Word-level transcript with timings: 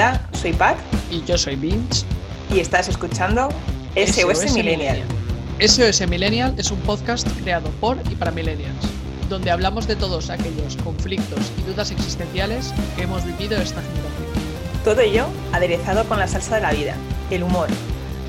Hola, 0.00 0.18
soy 0.32 0.54
Pat. 0.54 0.78
Y 1.10 1.22
yo 1.26 1.36
soy 1.36 1.56
Vince. 1.56 2.06
Y 2.50 2.60
estás 2.60 2.88
escuchando 2.88 3.50
SOS, 3.94 4.54
Millennial. 4.54 5.02
SOS 5.60 6.08
Millennial 6.08 6.54
es 6.56 6.70
un 6.70 6.78
podcast 6.78 7.28
creado 7.42 7.68
por 7.82 7.98
y 8.10 8.14
para 8.14 8.30
millennials, 8.30 8.78
donde 9.28 9.50
hablamos 9.50 9.86
de 9.86 9.96
todos 9.96 10.30
aquellos 10.30 10.78
conflictos 10.78 11.52
y 11.58 11.70
dudas 11.70 11.90
existenciales 11.90 12.72
que 12.96 13.02
hemos 13.02 13.26
vivido 13.26 13.60
esta 13.60 13.82
generación. 13.82 14.84
Todo 14.84 15.02
ello 15.02 15.26
aderezado 15.52 16.06
con 16.06 16.18
la 16.18 16.28
salsa 16.28 16.54
de 16.54 16.62
la 16.62 16.72
vida, 16.72 16.94
el 17.30 17.42
humor, 17.42 17.68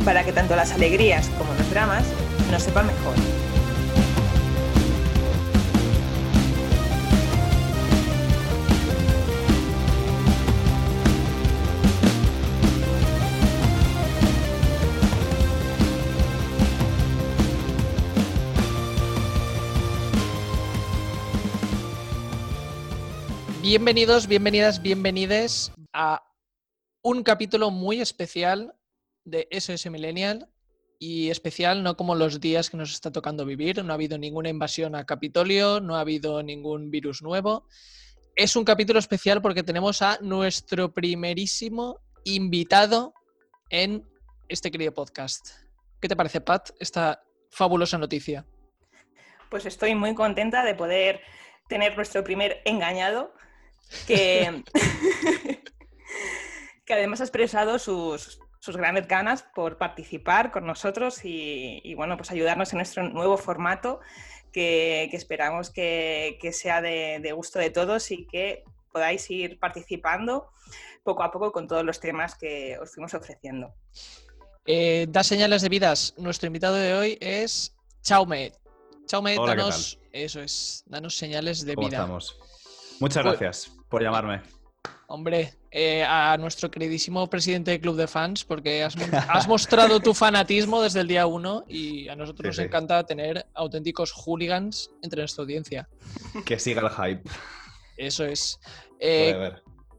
para 0.03 0.25
que 0.25 0.33
tanto 0.33 0.57
las 0.57 0.73
alegrías 0.73 1.29
como 1.37 1.53
los 1.53 1.69
dramas 1.69 2.03
nos 2.51 2.63
sepan 2.63 2.87
mejor. 2.87 3.40
Bienvenidos, 23.71 24.27
bienvenidas, 24.27 24.81
bienvenides 24.81 25.71
a 25.93 26.21
un 27.03 27.23
capítulo 27.23 27.71
muy 27.71 28.01
especial 28.01 28.75
de 29.23 29.47
SOS 29.49 29.89
Millennial 29.89 30.49
y 30.99 31.29
especial 31.29 31.81
no 31.81 31.95
como 31.95 32.15
los 32.15 32.41
días 32.41 32.69
que 32.69 32.75
nos 32.75 32.91
está 32.91 33.13
tocando 33.13 33.45
vivir. 33.45 33.81
No 33.81 33.93
ha 33.93 33.95
habido 33.95 34.17
ninguna 34.17 34.49
invasión 34.49 34.93
a 34.93 35.05
Capitolio, 35.05 35.79
no 35.79 35.95
ha 35.95 36.01
habido 36.01 36.43
ningún 36.43 36.91
virus 36.91 37.21
nuevo. 37.21 37.65
Es 38.35 38.57
un 38.57 38.65
capítulo 38.65 38.99
especial 38.99 39.41
porque 39.41 39.63
tenemos 39.63 40.01
a 40.01 40.17
nuestro 40.19 40.93
primerísimo 40.93 42.01
invitado 42.25 43.13
en 43.69 44.05
este 44.49 44.69
querido 44.69 44.93
podcast. 44.93 45.47
¿Qué 46.01 46.09
te 46.09 46.17
parece, 46.17 46.41
Pat, 46.41 46.71
esta 46.81 47.23
fabulosa 47.49 47.97
noticia? 47.97 48.45
Pues 49.49 49.65
estoy 49.65 49.95
muy 49.95 50.13
contenta 50.13 50.65
de 50.65 50.75
poder 50.75 51.21
tener 51.69 51.95
nuestro 51.95 52.21
primer 52.21 52.61
engañado 52.65 53.33
que, 54.07 54.63
que 56.85 56.93
además 56.93 57.21
ha 57.21 57.23
expresado 57.23 57.79
sus, 57.79 58.39
grandes 58.67 59.07
ganas 59.07 59.43
por 59.55 59.77
participar 59.77 60.51
con 60.51 60.65
nosotros 60.65 61.21
y, 61.23 61.93
bueno, 61.95 62.17
pues 62.17 62.31
ayudarnos 62.31 62.71
en 62.73 62.77
nuestro 62.77 63.07
nuevo 63.09 63.37
formato 63.37 63.99
que, 64.51 65.05
esperamos 65.13 65.69
que, 65.69 66.37
sea 66.53 66.81
de, 66.81 67.31
gusto 67.33 67.59
de 67.59 67.69
todos 67.69 68.11
y 68.11 68.25
que 68.27 68.63
podáis 68.91 69.29
ir 69.31 69.57
participando 69.57 70.49
poco 71.03 71.23
a 71.23 71.31
poco 71.31 71.51
con 71.51 71.67
todos 71.67 71.83
los 71.83 71.99
temas 71.99 72.35
que 72.35 72.77
os 72.77 72.93
fuimos 72.93 73.13
ofreciendo. 73.13 73.73
Eh, 74.65 75.07
da 75.09 75.23
señales 75.23 75.63
de 75.63 75.69
vidas. 75.69 76.13
Nuestro 76.17 76.47
invitado 76.47 76.75
de 76.75 76.93
hoy 76.93 77.17
es 77.19 77.75
Chaume. 78.03 78.51
Chaume, 79.07 79.35
danos, 79.35 79.97
eso 80.11 80.41
es, 80.41 80.83
danos 80.85 81.17
señales 81.17 81.65
de 81.65 81.75
vida. 81.75 81.97
Estamos? 81.97 82.37
Muchas 82.99 83.23
pues 83.23 83.39
gracias 83.39 83.80
por 83.91 84.01
llamarme. 84.01 84.41
Hombre, 85.07 85.53
eh, 85.69 86.03
a 86.03 86.37
nuestro 86.37 86.71
queridísimo 86.71 87.29
presidente 87.29 87.71
del 87.71 87.81
club 87.81 87.97
de 87.97 88.07
fans, 88.07 88.45
porque 88.45 88.81
has, 88.81 88.95
mostrado 89.47 89.99
tu 89.99 90.13
fanatismo 90.13 90.81
desde 90.81 91.01
el 91.01 91.07
día 91.07 91.27
uno 91.27 91.65
y 91.67 92.07
a 92.07 92.15
nosotros 92.15 92.47
nos 92.47 92.59
encanta 92.59 93.05
tener 93.05 93.45
auténticos 93.53 94.13
hooligans 94.13 94.89
entre 95.03 95.21
nuestra 95.21 95.43
audiencia. 95.43 95.89
Que 96.45 96.57
siga 96.57 96.81
el 96.81 96.89
hype. 96.89 97.29
Eso 97.97 98.23
es. 98.23 98.59
Eh, 98.99 99.51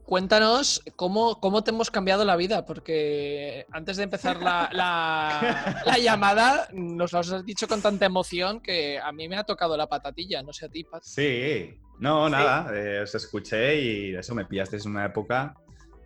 cuéntanos 0.03 0.81
cómo, 0.95 1.39
cómo 1.39 1.63
te 1.63 1.69
hemos 1.69 1.91
cambiado 1.91 2.25
la 2.25 2.35
vida, 2.35 2.65
porque 2.65 3.67
antes 3.71 3.97
de 3.97 4.03
empezar 4.03 4.41
la, 4.41 4.69
la, 5.85 5.97
llamada 5.99 6.67
nos 6.73 7.13
lo 7.13 7.19
has 7.19 7.45
dicho 7.45 7.67
con 7.67 7.83
tanta 7.83 8.07
emoción 8.07 8.61
que 8.61 8.99
a 8.99 9.11
mí 9.11 9.29
me 9.29 9.37
ha 9.37 9.43
tocado 9.43 9.77
la 9.77 9.87
patatilla, 9.87 10.41
no 10.41 10.51
sé 10.53 10.65
a 10.65 10.69
ti, 10.69 10.83
Pat. 10.83 11.03
Sí, 11.03 11.77
no, 12.03 12.27
nada, 12.27 12.69
eh, 12.75 12.99
os 12.99 13.15
escuché 13.15 13.79
y 13.79 14.13
eso 14.13 14.35
me 14.35 14.43
pillaste 14.43 14.75
en 14.75 14.89
una 14.89 15.05
época 15.05 15.55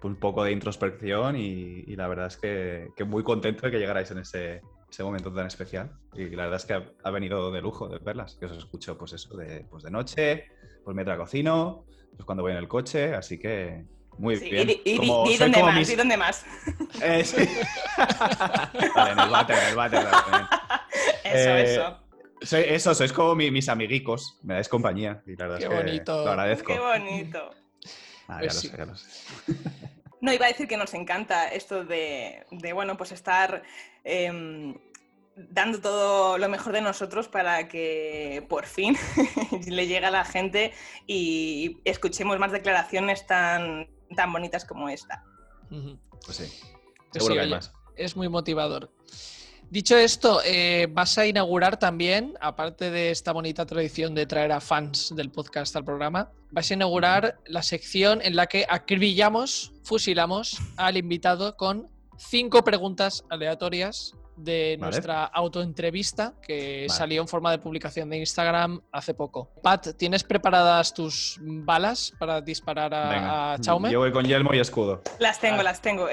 un 0.03 0.15
poco 0.15 0.43
de 0.43 0.51
introspección 0.51 1.35
y, 1.35 1.95
la 1.95 2.07
verdad 2.07 2.27
es 2.27 2.37
que, 2.37 3.03
muy 3.03 3.23
contento 3.23 3.65
de 3.65 3.71
que 3.71 3.79
llegarais 3.79 4.11
en 4.11 4.19
ese, 4.19 4.61
momento 4.99 5.33
tan 5.33 5.47
especial. 5.47 5.89
Y 6.13 6.29
la 6.29 6.43
verdad 6.43 6.57
es 6.57 6.65
que 6.65 6.79
ha, 7.03 7.09
venido 7.09 7.51
de 7.51 7.61
lujo 7.63 7.87
de 7.87 7.97
verlas, 7.97 8.37
que 8.39 8.45
os 8.45 8.55
escucho 8.55 8.95
pues 8.95 9.13
eso, 9.13 9.35
de, 9.37 9.65
pues 9.71 9.81
de 9.83 9.89
noche, 9.89 10.45
pues 10.83 10.93
mientras 10.93 11.17
cocino, 11.17 11.85
pues 12.15 12.25
cuando 12.27 12.43
voy 12.43 12.51
en 12.51 12.59
el 12.59 12.67
coche, 12.67 13.15
así 13.15 13.39
que 13.39 13.83
muy 14.19 14.35
bien. 14.35 14.69
Y, 14.85 15.37
dónde 15.37 15.63
más, 15.63 15.89
¿y 15.89 15.95
dónde 15.95 16.17
más? 16.17 16.45
Eh, 17.01 17.23
sí. 17.23 17.37
vale, 18.95 19.13
en 19.13 19.19
el 19.19 19.29
váter, 19.29 19.57
en 19.57 19.69
el 19.69 19.75
váter. 19.75 20.07
Eso, 21.23 21.49
eh, 21.49 21.73
eso 21.73 22.06
eso, 22.41 22.93
sois 22.93 23.13
como 23.13 23.35
mis 23.35 23.69
amiguicos, 23.69 24.37
me 24.43 24.55
dais 24.55 24.69
compañía. 24.69 25.23
Y 25.25 25.35
la 25.35 25.47
verdad 25.47 25.59
Qué 25.59 25.75
bonito. 25.75 26.25
lo 26.25 26.31
agradezco. 26.31 26.73
Qué 26.73 26.79
bonito. 26.79 27.49
Ah, 28.27 28.41
ya, 28.41 28.49
pues 28.49 28.73
lo 28.73 28.95
sé, 28.95 29.17
No, 30.21 30.33
iba 30.33 30.45
a 30.45 30.49
decir 30.49 30.67
que 30.67 30.77
nos 30.77 30.93
encanta 30.93 31.47
esto 31.49 31.83
de, 31.85 32.45
bueno, 32.73 32.97
pues 32.97 33.11
estar 33.11 33.61
em, 34.03 34.75
dando 35.35 35.79
todo 35.79 36.37
lo 36.39 36.49
mejor 36.49 36.73
de 36.73 36.81
nosotros 36.81 37.27
para 37.27 37.67
que 37.67 38.43
por 38.49 38.65
fin 38.65 38.97
le 39.67 39.85
llegue 39.85 40.05
a 40.05 40.11
la 40.11 40.25
gente 40.25 40.73
y 41.05 41.77
escuchemos 41.85 42.39
más 42.39 42.51
declaraciones 42.51 43.27
tan, 43.27 43.87
tan 44.15 44.33
bonitas 44.33 44.65
como 44.65 44.89
esta. 44.89 45.23
Pues 46.25 46.37
sí, 46.37 46.63
seguro 47.11 47.35
que 47.35 47.41
hay 47.41 47.49
más. 47.51 47.71
Es 47.95 48.15
muy 48.15 48.27
motivador. 48.27 48.91
Dicho 49.69 49.97
esto, 49.97 50.39
eh, 50.45 50.87
vas 50.89 51.17
a 51.17 51.25
inaugurar 51.25 51.77
también, 51.77 52.35
aparte 52.39 52.89
de 52.89 53.11
esta 53.11 53.33
bonita 53.33 53.65
tradición 53.65 54.15
de 54.15 54.25
traer 54.25 54.53
a 54.53 54.61
fans 54.61 55.13
del 55.13 55.29
podcast 55.29 55.75
al 55.75 55.83
programa, 55.83 56.31
vas 56.51 56.71
a 56.71 56.73
inaugurar 56.75 57.37
la 57.45 57.61
sección 57.61 58.21
en 58.21 58.37
la 58.37 58.47
que 58.47 58.65
acribillamos, 58.69 59.73
fusilamos 59.83 60.57
al 60.77 60.95
invitado 60.95 61.57
con 61.57 61.89
cinco 62.17 62.63
preguntas 62.63 63.25
aleatorias 63.29 64.15
de 64.37 64.77
nuestra 64.79 65.25
autoentrevista 65.25 66.33
que 66.41 66.85
salió 66.89 67.21
en 67.21 67.27
forma 67.27 67.51
de 67.51 67.57
publicación 67.57 68.09
de 68.09 68.17
Instagram 68.19 68.79
hace 68.91 69.13
poco. 69.13 69.49
Pat, 69.63 69.95
¿tienes 69.97 70.23
preparadas 70.23 70.93
tus 70.93 71.39
balas 71.41 72.13
para 72.17 72.39
disparar 72.39 72.93
a, 72.93 73.57
Chaume? 73.59 73.91
Yo 73.91 73.99
voy 73.99 74.11
con 74.11 74.25
yelmo 74.25 74.53
y 74.53 74.59
escudo. 74.59 75.01
Las 75.19 75.39
tengo, 75.39 75.63
las 75.63 75.81
tengo. 75.81 76.07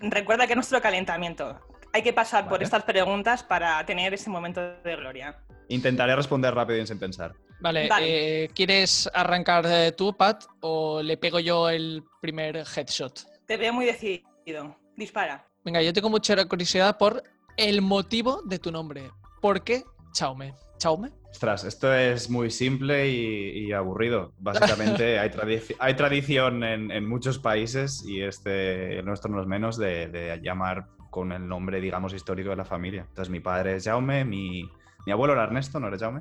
Recuerda 0.00 0.46
que 0.46 0.54
nuestro 0.54 0.80
calentamiento 0.80 1.58
hay 1.94 2.02
que 2.02 2.12
pasar 2.12 2.48
por 2.48 2.60
estas 2.60 2.82
preguntas 2.82 3.44
para 3.44 3.86
tener 3.86 4.12
ese 4.12 4.28
momento 4.28 4.60
de 4.60 4.96
gloria. 4.96 5.38
Intentaré 5.68 6.16
responder 6.16 6.52
rápido 6.52 6.80
y 6.80 6.86
sin 6.88 6.98
pensar. 6.98 7.36
Vale, 7.60 7.88
eh, 8.00 8.50
¿quieres 8.52 9.08
arrancar 9.14 9.64
eh, 9.66 9.92
tú, 9.92 10.12
Pat, 10.16 10.44
o 10.60 11.00
le 11.00 11.16
pego 11.16 11.38
yo 11.38 11.70
el 11.70 12.02
primer 12.20 12.56
headshot? 12.56 13.20
Te 13.46 13.56
veo 13.56 13.72
muy 13.72 13.86
decidido. 13.86 14.76
Dispara. 14.96 15.46
Venga, 15.64 15.80
yo 15.82 15.92
tengo 15.92 16.10
mucha 16.10 16.44
curiosidad 16.46 16.98
por 16.98 17.22
el 17.56 17.80
motivo 17.80 18.42
de 18.42 18.58
tu 18.58 18.72
nombre. 18.72 19.12
¿Por 19.40 19.62
qué 19.62 19.84
Chaume? 20.12 20.52
¿Chaume? 20.84 21.12
Ostras, 21.30 21.64
esto 21.64 21.94
es 21.94 22.28
muy 22.28 22.50
simple 22.50 23.08
y, 23.08 23.72
aburrido. 23.72 24.34
Básicamente 24.38 25.18
hay, 25.18 25.30
hay 25.78 25.94
tradición 25.94 26.62
en, 26.62 27.08
muchos 27.08 27.38
países 27.38 28.04
y 28.06 28.20
este, 28.20 28.98
el 28.98 29.06
nuestro 29.06 29.30
no 29.30 29.40
es 29.40 29.46
menos 29.46 29.78
de 29.78 30.38
llamar 30.42 30.88
con 31.08 31.32
el 31.32 31.48
nombre, 31.48 31.80
digamos, 31.80 32.12
histórico 32.12 32.50
de 32.50 32.56
la 32.56 32.66
familia. 32.66 33.06
Entonces, 33.08 33.30
mi 33.30 33.40
padre 33.40 33.76
es 33.76 33.84
Jaume, 33.84 34.26
mi, 34.26 34.68
mi 35.06 35.12
abuelo 35.12 35.32
era 35.32 35.44
Ernesto, 35.44 35.80
no 35.80 35.88
era 35.88 35.96
Jaume, 35.96 36.20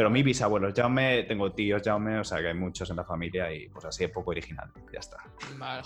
pero 0.00 0.08
mi 0.08 0.22
bisabuelo 0.22 0.68
es 0.68 0.74
Jaume, 0.74 1.24
tengo 1.24 1.52
tíos 1.52 1.82
Jaume, 1.84 2.20
o 2.20 2.24
sea 2.24 2.38
que 2.38 2.48
hay 2.48 2.54
muchos 2.54 2.88
en 2.88 2.96
la 2.96 3.04
familia 3.04 3.52
y 3.52 3.68
pues 3.68 3.84
así 3.84 4.04
es 4.04 4.10
poco 4.10 4.30
original, 4.30 4.70
ya 4.90 4.98
está. 4.98 5.18
Vale, 5.58 5.82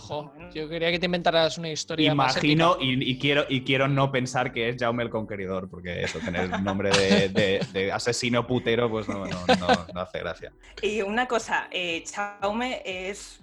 yo 0.54 0.68
quería 0.68 0.92
que 0.92 1.00
te 1.00 1.06
inventaras 1.06 1.58
una 1.58 1.70
historia 1.70 2.12
Imagino 2.12 2.76
y, 2.80 3.18
quiero, 3.18 3.44
y 3.48 3.62
quiero 3.64 3.88
no 3.88 4.12
pensar 4.12 4.52
que 4.52 4.68
es 4.68 4.76
Jaume 4.78 5.02
el 5.02 5.10
Conqueridor, 5.10 5.68
porque 5.68 6.04
eso, 6.04 6.20
tener 6.20 6.48
un 6.48 6.62
nombre 6.62 6.90
de, 6.90 7.90
asesino 7.92 8.46
putero, 8.46 8.88
pues 8.88 9.08
no, 9.08 9.26
no, 9.26 10.00
hace 10.00 10.20
gracia. 10.20 10.52
Y 10.80 11.02
una 11.02 11.26
cosa, 11.26 11.66
eh, 11.72 12.04
Jaume 12.14 12.82
es, 12.84 13.40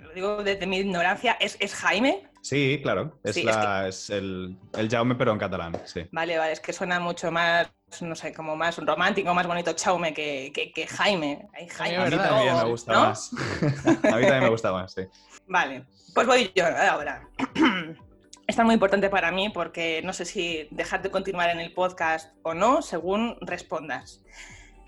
lo 0.00 0.14
digo 0.14 0.42
desde 0.42 0.66
mi 0.66 0.78
ignorancia, 0.78 1.36
¿es, 1.38 1.58
es 1.60 1.74
Jaime? 1.74 2.30
Sí, 2.40 2.80
claro. 2.82 3.18
Es, 3.24 3.36
es, 3.36 4.10
el, 4.10 4.56
el, 4.74 4.90
Jaume, 4.90 5.16
pero 5.16 5.32
en 5.32 5.38
catalán. 5.38 5.80
Sí. 5.86 6.06
Vale, 6.12 6.36
vale, 6.36 6.52
es 6.52 6.60
que 6.60 6.74
suena 6.74 7.00
mucho 7.00 7.30
más, 7.30 7.70
no 8.02 8.14
sé, 8.14 8.32
como 8.32 8.56
más 8.56 8.78
romántico, 8.78 9.32
más 9.34 9.46
bonito 9.46 9.72
Chaume 9.72 10.12
que, 10.12 10.52
que, 10.52 10.86
Jaime. 10.86 11.48
Jaime. 11.76 11.96
A 11.96 12.04
mí 12.06 12.16
también 12.16 12.56
me 12.56 12.64
gusta 12.64 12.92
más. 12.92 13.30
a 13.84 13.90
mí 13.90 14.00
también 14.02 14.40
me 14.40 14.48
gusta 14.48 14.72
más, 14.72 14.92
sí. 14.92 15.02
Vale, 15.46 15.84
pues 16.14 16.26
voy 16.26 16.52
yo 16.54 16.64
ahora. 16.66 17.28
Esta 18.46 18.62
es 18.62 18.66
muy 18.66 18.74
importante 18.74 19.08
para 19.08 19.32
mí 19.32 19.48
porque 19.48 20.02
no 20.04 20.12
sé 20.12 20.26
si 20.26 20.68
dejarte 20.70 21.10
continuar 21.10 21.50
en 21.50 21.60
el 21.60 21.72
podcast 21.72 22.34
o 22.42 22.52
no, 22.52 22.82
según 22.82 23.36
respondas. 23.40 24.22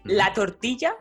¿La 0.05 0.32
tortilla 0.35 0.94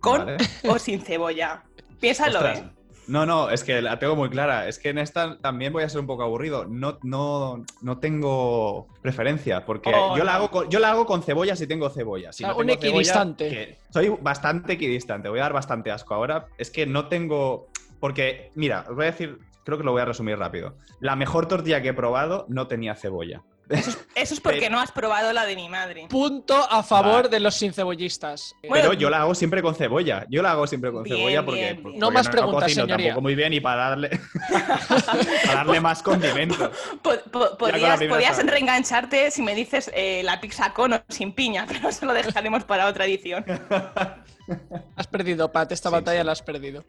con 0.00 0.36
o 0.68 0.78
sin 0.78 1.02
cebolla? 1.02 1.64
Piénsalo, 2.00 2.46
¿eh? 2.46 2.70
No, 3.06 3.26
no, 3.26 3.50
es 3.50 3.64
que 3.64 3.82
la 3.82 3.98
tengo 3.98 4.16
muy 4.16 4.30
clara. 4.30 4.68
Es 4.68 4.78
que 4.78 4.88
en 4.90 4.98
esta 4.98 5.38
también 5.38 5.72
voy 5.72 5.82
a 5.82 5.88
ser 5.88 6.00
un 6.00 6.06
poco 6.06 6.22
aburrido. 6.22 6.64
No, 6.64 6.98
no, 7.02 7.64
no 7.82 7.98
tengo 7.98 8.88
preferencia, 9.02 9.64
porque 9.64 9.92
Oh, 9.94 10.16
yo, 10.16 10.24
la 10.24 10.36
hago 10.36 10.50
con, 10.50 10.70
yo 10.70 10.78
la 10.78 10.90
hago 10.90 11.06
con 11.06 11.22
cebolla 11.22 11.56
si 11.56 11.66
tengo 11.66 11.90
cebolla. 11.90 12.32
Si 12.32 12.44
sea, 12.44 12.52
no 12.52 12.58
un 12.58 12.66
tengo 12.66 12.80
equidistante. 12.80 13.78
soy 13.90 14.08
bastante 14.20 14.74
equidistante, 14.74 15.28
voy 15.28 15.40
a 15.40 15.42
dar 15.42 15.52
bastante 15.52 15.90
asco. 15.90 16.14
Ahora 16.14 16.46
es 16.58 16.70
que 16.70 16.86
no 16.86 17.08
tengo... 17.08 17.68
Porque, 18.00 18.50
mira, 18.54 18.84
os 18.88 18.96
voy 18.96 19.04
a 19.04 19.10
decir, 19.10 19.38
creo 19.64 19.78
que 19.78 19.84
lo 19.84 19.92
voy 19.92 20.02
a 20.02 20.06
resumir 20.06 20.38
rápido. 20.38 20.76
La 21.00 21.16
mejor 21.16 21.46
tortilla 21.48 21.82
que 21.82 21.88
he 21.88 21.94
probado 21.94 22.46
no 22.48 22.66
tenía 22.66 22.94
cebolla. 22.94 23.42
Eso 23.68 23.96
es 24.34 24.40
porque 24.40 24.60
Pero- 24.60 24.72
no 24.72 24.80
has 24.80 24.92
probado 24.92 25.32
la 25.32 25.46
de 25.46 25.56
mi 25.56 25.68
madre. 25.68 26.06
Punto 26.10 26.54
a 26.70 26.82
favor 26.82 27.30
de 27.30 27.40
los 27.40 27.54
sin 27.54 27.72
cebollistas. 27.72 28.54
Eh, 28.62 28.68
Bueno, 28.68 28.88
Pero 28.90 29.00
yo 29.00 29.10
la 29.10 29.22
hago 29.22 29.34
siempre 29.34 29.62
con 29.62 29.74
cebolla. 29.74 30.26
Yo 30.28 30.42
la 30.42 30.50
hago 30.52 30.66
siempre 30.66 30.92
con 30.92 31.02
Bien, 31.02 31.16
cebolla 31.16 31.44
porque, 31.44 31.60
bien, 31.62 31.82
porque. 31.82 31.98
No 31.98 32.10
más 32.10 32.28
preguntas, 32.28 32.64
cocino 32.64 32.84
señoría. 32.84 33.06
tampoco 33.06 33.22
muy 33.22 33.34
bien 33.34 33.52
y 33.54 33.60
para 33.60 33.88
darle, 33.90 34.10
para 35.46 35.54
darle 35.56 35.80
más 35.80 36.02
condimento. 36.02 36.70
Po- 37.02 37.12
po- 37.30 37.56
con 37.58 37.68
la 37.70 37.74
podías 37.74 37.96
primera 37.98 38.14
podías 38.16 38.34
frase. 38.36 38.50
reengancharte 38.50 39.30
si 39.30 39.42
me 39.42 39.54
dices 39.54 39.90
eh, 39.94 40.22
la 40.24 40.40
pizza 40.40 40.72
con 40.74 40.92
o 40.92 41.02
sin 41.08 41.32
piña, 41.32 41.64
pero 41.68 41.88
eso 41.88 42.04
lo 42.06 42.12
dejaremos 42.12 42.64
para 42.64 42.86
otra 42.86 43.06
edición. 43.06 43.44
Has 44.96 45.06
perdido, 45.06 45.50
Pat, 45.50 45.72
esta 45.72 45.88
Sí, 45.88 45.92
batalla 45.94 46.20
sí. 46.20 46.26
la 46.26 46.32
has 46.32 46.42
perdido. 46.42 46.84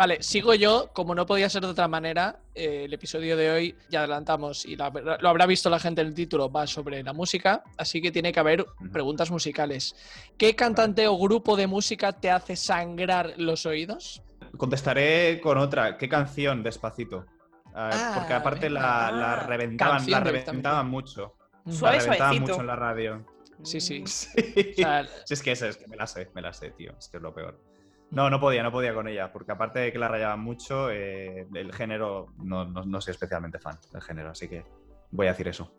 Vale, 0.00 0.22
sigo 0.22 0.54
yo. 0.54 0.88
Como 0.94 1.14
no 1.14 1.26
podía 1.26 1.50
ser 1.50 1.60
de 1.60 1.68
otra 1.68 1.86
manera, 1.86 2.40
eh, 2.54 2.84
el 2.86 2.94
episodio 2.94 3.36
de 3.36 3.50
hoy, 3.50 3.76
ya 3.90 3.98
adelantamos, 3.98 4.64
y 4.64 4.74
la- 4.74 4.88
lo 5.20 5.28
habrá 5.28 5.44
visto 5.44 5.68
la 5.68 5.78
gente 5.78 6.00
en 6.00 6.06
el 6.06 6.14
título, 6.14 6.50
va 6.50 6.66
sobre 6.66 7.02
la 7.02 7.12
música, 7.12 7.62
así 7.76 8.00
que 8.00 8.10
tiene 8.10 8.32
que 8.32 8.40
haber 8.40 8.64
preguntas 8.92 9.30
musicales. 9.30 9.94
¿Qué 10.38 10.56
cantante 10.56 11.06
o 11.06 11.18
grupo 11.18 11.54
de 11.54 11.66
música 11.66 12.12
te 12.14 12.30
hace 12.30 12.56
sangrar 12.56 13.34
los 13.36 13.66
oídos? 13.66 14.22
Contestaré 14.56 15.38
con 15.42 15.58
otra. 15.58 15.98
¿Qué 15.98 16.08
canción? 16.08 16.62
Despacito. 16.62 17.26
Ah, 17.74 17.90
Ah, 17.92 18.12
porque 18.16 18.32
aparte 18.32 18.70
la, 18.70 19.12
la 19.12 19.32
ah, 19.34 19.46
reventaban, 19.46 19.98
canción 19.98 20.24
la 20.24 20.30
reventaban 20.30 20.88
mucho. 20.88 21.34
Suave, 21.68 21.98
la 21.98 22.02
reventaban 22.04 22.16
suavecito. 22.36 22.40
mucho 22.52 22.60
en 22.62 22.66
la 22.66 22.76
radio. 22.76 23.26
Sí, 23.64 23.82
sí. 23.82 24.02
Sí. 24.06 24.72
O 24.72 24.74
sea, 24.76 25.06
Sí, 25.26 25.34
es 25.34 25.42
que 25.42 25.52
es, 25.52 25.60
es 25.60 25.76
que 25.76 25.86
me 25.88 25.96
la 25.96 26.06
sé, 26.06 26.30
me 26.34 26.40
la 26.40 26.54
sé, 26.54 26.70
tío. 26.70 26.94
Es 26.98 27.10
que 27.10 27.18
es 27.18 27.22
lo 27.22 27.34
peor. 27.34 27.60
No, 28.10 28.28
no 28.28 28.40
podía, 28.40 28.62
no 28.62 28.72
podía 28.72 28.92
con 28.92 29.06
ella, 29.06 29.32
porque 29.32 29.52
aparte 29.52 29.78
de 29.78 29.92
que 29.92 29.98
la 29.98 30.08
rayaban 30.08 30.40
mucho, 30.40 30.90
eh, 30.90 31.46
el 31.54 31.72
género, 31.72 32.26
no, 32.38 32.64
no, 32.64 32.84
no 32.84 33.00
soy 33.00 33.12
especialmente 33.12 33.58
fan 33.60 33.78
del 33.92 34.02
género, 34.02 34.30
así 34.30 34.48
que 34.48 34.64
voy 35.12 35.26
a 35.26 35.30
decir 35.30 35.46
eso. 35.48 35.72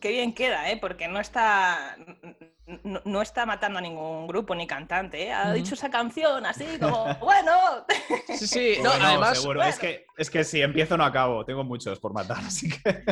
Qué 0.00 0.10
bien 0.10 0.34
queda, 0.34 0.70
¿eh? 0.70 0.76
Porque 0.76 1.08
no 1.08 1.18
está, 1.18 1.96
no, 2.84 3.00
no 3.04 3.22
está 3.22 3.46
matando 3.46 3.78
a 3.78 3.82
ningún 3.82 4.26
grupo 4.26 4.54
ni 4.54 4.66
cantante, 4.66 5.24
¿eh? 5.24 5.32
Ha 5.32 5.52
dicho 5.52 5.74
esa 5.74 5.90
canción 5.90 6.44
así 6.46 6.66
como, 6.80 7.14
bueno. 7.16 7.52
Sí, 8.36 8.46
sí. 8.46 8.74
No, 8.82 8.90
Bueno, 8.90 9.06
además, 9.06 9.38
seguro. 9.40 9.58
bueno. 9.60 9.70
Es, 9.70 9.78
que, 9.78 10.06
es 10.16 10.30
que 10.30 10.44
si 10.44 10.60
empiezo 10.60 10.96
no 10.96 11.04
acabo, 11.04 11.44
tengo 11.44 11.64
muchos 11.64 11.98
por 11.98 12.12
matar, 12.12 12.38
así 12.38 12.68
que... 12.68 13.02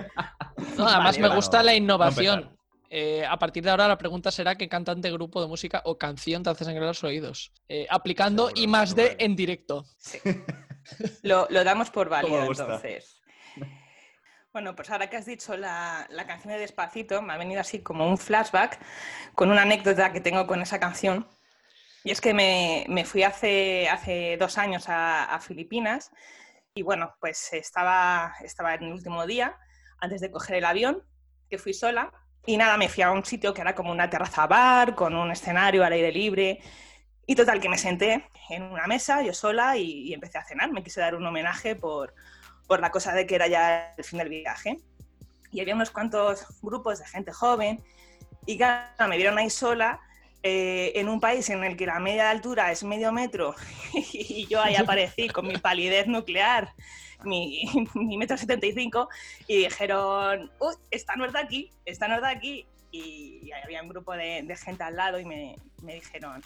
no, 0.76 0.86
además 0.86 1.16
Vale, 1.16 1.28
me 1.28 1.34
gusta 1.34 1.62
la 1.62 1.72
no 1.72 1.78
innovación. 1.78 2.56
Eh, 2.94 3.24
a 3.24 3.38
partir 3.38 3.64
de 3.64 3.70
ahora 3.70 3.88
la 3.88 3.96
pregunta 3.96 4.30
será 4.30 4.54
qué 4.56 4.68
cantante, 4.68 5.10
grupo 5.10 5.40
de 5.40 5.48
música 5.48 5.80
o 5.86 5.96
canción 5.96 6.42
te 6.42 6.50
hace 6.50 6.66
sangrar 6.66 6.88
los 6.88 7.02
oídos. 7.02 7.50
Eh, 7.66 7.86
aplicando 7.88 8.48
Seguro, 8.48 8.62
y 8.62 8.66
más 8.66 8.94
de 8.94 9.04
seguro. 9.04 9.24
en 9.24 9.36
directo. 9.36 9.86
Sí. 9.96 10.18
Lo, 11.22 11.46
lo 11.48 11.64
damos 11.64 11.88
por 11.90 12.10
válido, 12.10 12.44
entonces. 12.44 13.22
Bueno, 14.52 14.76
pues 14.76 14.90
ahora 14.90 15.08
que 15.08 15.16
has 15.16 15.24
dicho 15.24 15.56
la, 15.56 16.06
la 16.10 16.26
canción 16.26 16.52
de 16.52 16.58
Despacito, 16.58 17.22
me 17.22 17.32
ha 17.32 17.38
venido 17.38 17.62
así 17.62 17.82
como 17.82 18.06
un 18.06 18.18
flashback 18.18 18.78
con 19.34 19.50
una 19.50 19.62
anécdota 19.62 20.12
que 20.12 20.20
tengo 20.20 20.46
con 20.46 20.60
esa 20.60 20.78
canción. 20.78 21.26
Y 22.04 22.10
es 22.10 22.20
que 22.20 22.34
me, 22.34 22.84
me 22.88 23.06
fui 23.06 23.22
hace, 23.22 23.88
hace 23.88 24.36
dos 24.38 24.58
años 24.58 24.90
a, 24.90 25.24
a 25.24 25.40
Filipinas 25.40 26.10
y 26.74 26.82
bueno, 26.82 27.14
pues 27.20 27.54
estaba, 27.54 28.34
estaba 28.44 28.74
en 28.74 28.82
el 28.82 28.92
último 28.92 29.24
día, 29.24 29.56
antes 29.98 30.20
de 30.20 30.30
coger 30.30 30.56
el 30.56 30.66
avión, 30.66 31.02
que 31.48 31.56
fui 31.56 31.72
sola. 31.72 32.12
Y 32.46 32.56
nada, 32.56 32.76
me 32.76 32.88
fui 32.88 33.02
a 33.02 33.10
un 33.10 33.24
sitio 33.24 33.54
que 33.54 33.60
era 33.60 33.74
como 33.74 33.92
una 33.92 34.10
terraza 34.10 34.46
bar, 34.46 34.94
con 34.94 35.14
un 35.14 35.30
escenario 35.30 35.84
al 35.84 35.92
aire 35.92 36.10
libre. 36.10 36.60
Y 37.26 37.34
total, 37.34 37.60
que 37.60 37.68
me 37.68 37.78
senté 37.78 38.26
en 38.50 38.64
una 38.64 38.86
mesa, 38.86 39.22
yo 39.22 39.32
sola, 39.32 39.76
y, 39.76 40.08
y 40.08 40.14
empecé 40.14 40.38
a 40.38 40.44
cenar. 40.44 40.72
Me 40.72 40.82
quise 40.82 41.00
dar 41.00 41.14
un 41.14 41.24
homenaje 41.24 41.76
por, 41.76 42.14
por 42.66 42.80
la 42.80 42.90
cosa 42.90 43.12
de 43.12 43.26
que 43.26 43.34
era 43.34 43.46
ya 43.46 43.92
el 43.96 44.04
fin 44.04 44.18
del 44.18 44.28
viaje. 44.28 44.78
Y 45.50 45.60
había 45.60 45.74
unos 45.74 45.90
cuantos 45.90 46.46
grupos 46.62 46.98
de 46.98 47.06
gente 47.06 47.32
joven, 47.32 47.82
y 48.46 48.56
claro, 48.56 49.08
me 49.08 49.16
vieron 49.16 49.38
ahí 49.38 49.50
sola, 49.50 50.00
eh, 50.42 50.92
en 50.96 51.08
un 51.08 51.20
país 51.20 51.48
en 51.50 51.62
el 51.62 51.76
que 51.76 51.86
la 51.86 52.00
media 52.00 52.24
de 52.24 52.30
altura 52.30 52.72
es 52.72 52.82
medio 52.82 53.12
metro, 53.12 53.54
y 54.12 54.46
yo 54.48 54.60
ahí 54.60 54.74
aparecí 54.76 55.28
con 55.28 55.46
mi 55.46 55.58
palidez 55.58 56.06
nuclear, 56.06 56.72
mi, 57.24 57.64
mi 57.94 58.16
metro 58.16 58.36
setenta 58.36 58.66
y 58.66 58.72
cinco, 58.72 59.08
y 59.46 59.58
dijeron, 59.58 60.50
uy, 60.60 60.74
esta 60.90 61.16
no 61.16 61.24
es 61.24 61.32
de 61.32 61.38
aquí, 61.38 61.70
esta 61.84 62.08
no 62.08 62.16
es 62.16 62.22
de 62.22 62.28
aquí. 62.28 62.66
Y, 62.90 63.50
había 63.64 63.82
un 63.82 63.88
grupo 63.88 64.12
de, 64.12 64.42
de 64.42 64.56
gente 64.56 64.82
al 64.82 64.96
lado 64.96 65.19
y 65.19 65.24
me, 65.24 65.56
me 65.82 65.94
dijeron 65.94 66.42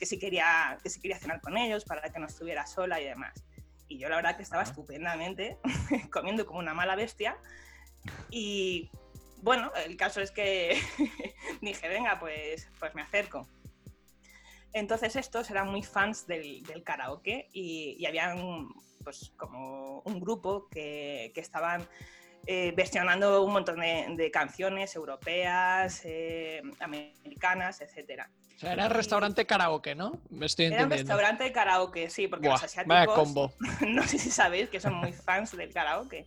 que 0.00 0.06
si, 0.06 0.18
quería, 0.18 0.78
que 0.82 0.88
si 0.88 0.98
quería 0.98 1.18
cenar 1.18 1.42
con 1.42 1.58
ellos 1.58 1.84
para 1.84 2.00
que 2.10 2.18
no 2.18 2.26
estuviera 2.26 2.66
sola 2.66 3.00
y 3.00 3.04
demás. 3.04 3.44
Y 3.86 3.98
yo 3.98 4.08
la 4.08 4.16
verdad 4.16 4.36
que 4.36 4.42
estaba 4.42 4.62
estupendamente, 4.62 5.58
comiendo 6.12 6.46
como 6.46 6.58
una 6.58 6.72
mala 6.72 6.96
bestia. 6.96 7.36
Y 8.30 8.90
bueno, 9.42 9.70
el 9.84 9.96
caso 9.98 10.22
es 10.22 10.30
que 10.30 10.80
dije, 11.60 11.88
venga, 11.88 12.18
pues, 12.18 12.70
pues 12.78 12.94
me 12.94 13.02
acerco. 13.02 13.46
Entonces 14.72 15.16
estos 15.16 15.50
eran 15.50 15.68
muy 15.68 15.82
fans 15.82 16.26
del, 16.26 16.62
del 16.62 16.82
karaoke 16.82 17.48
y, 17.52 17.96
y 17.98 18.06
habían 18.06 18.68
pues 19.02 19.32
como 19.36 20.00
un 20.00 20.20
grupo 20.20 20.68
que, 20.68 21.32
que 21.34 21.40
estaban 21.40 21.86
eh, 22.46 22.72
versionando 22.76 23.44
un 23.44 23.52
montón 23.52 23.80
de, 23.80 24.06
de 24.16 24.30
canciones 24.30 24.94
europeas, 24.96 26.02
eh, 26.04 26.62
americanas. 26.80 27.80
O 27.82 28.58
sea, 28.58 28.72
era 28.72 28.88
restaurante 28.88 29.46
karaoke, 29.46 29.94
¿no? 29.94 30.20
Me 30.30 30.46
estoy 30.46 30.66
Era 30.66 30.76
un 30.76 30.82
entendiendo. 30.82 31.12
restaurante 31.14 31.44
de 31.44 31.52
karaoke, 31.52 32.10
sí, 32.10 32.28
porque 32.28 32.48
Buah, 32.48 32.54
los 32.60 32.62
vaya 32.62 32.82
asiáticos, 32.82 33.14
combo. 33.14 33.52
no 33.86 34.02
sé 34.06 34.18
si 34.18 34.30
sabéis 34.30 34.68
que 34.68 34.80
son 34.80 34.94
muy 34.94 35.12
fans 35.12 35.56
del 35.56 35.72
karaoke. 35.72 36.26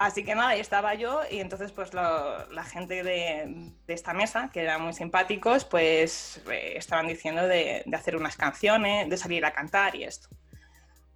Así 0.00 0.24
que 0.24 0.34
nada, 0.36 0.50
ahí 0.50 0.60
estaba 0.60 0.94
yo 0.94 1.22
y 1.28 1.40
entonces 1.40 1.72
pues 1.72 1.92
lo- 1.92 2.48
la 2.52 2.62
gente 2.62 3.02
de, 3.02 3.72
de 3.84 3.94
esta 3.94 4.14
mesa, 4.14 4.48
que 4.52 4.60
eran 4.62 4.80
muy 4.82 4.92
simpáticos, 4.92 5.64
pues 5.64 6.40
eh, 6.48 6.74
estaban 6.76 7.08
diciendo 7.08 7.48
de, 7.48 7.82
de 7.84 7.96
hacer 7.96 8.14
unas 8.14 8.36
canciones, 8.36 9.08
de 9.10 9.16
salir 9.16 9.44
a 9.44 9.52
cantar 9.52 9.96
y 9.96 10.04
esto. 10.04 10.28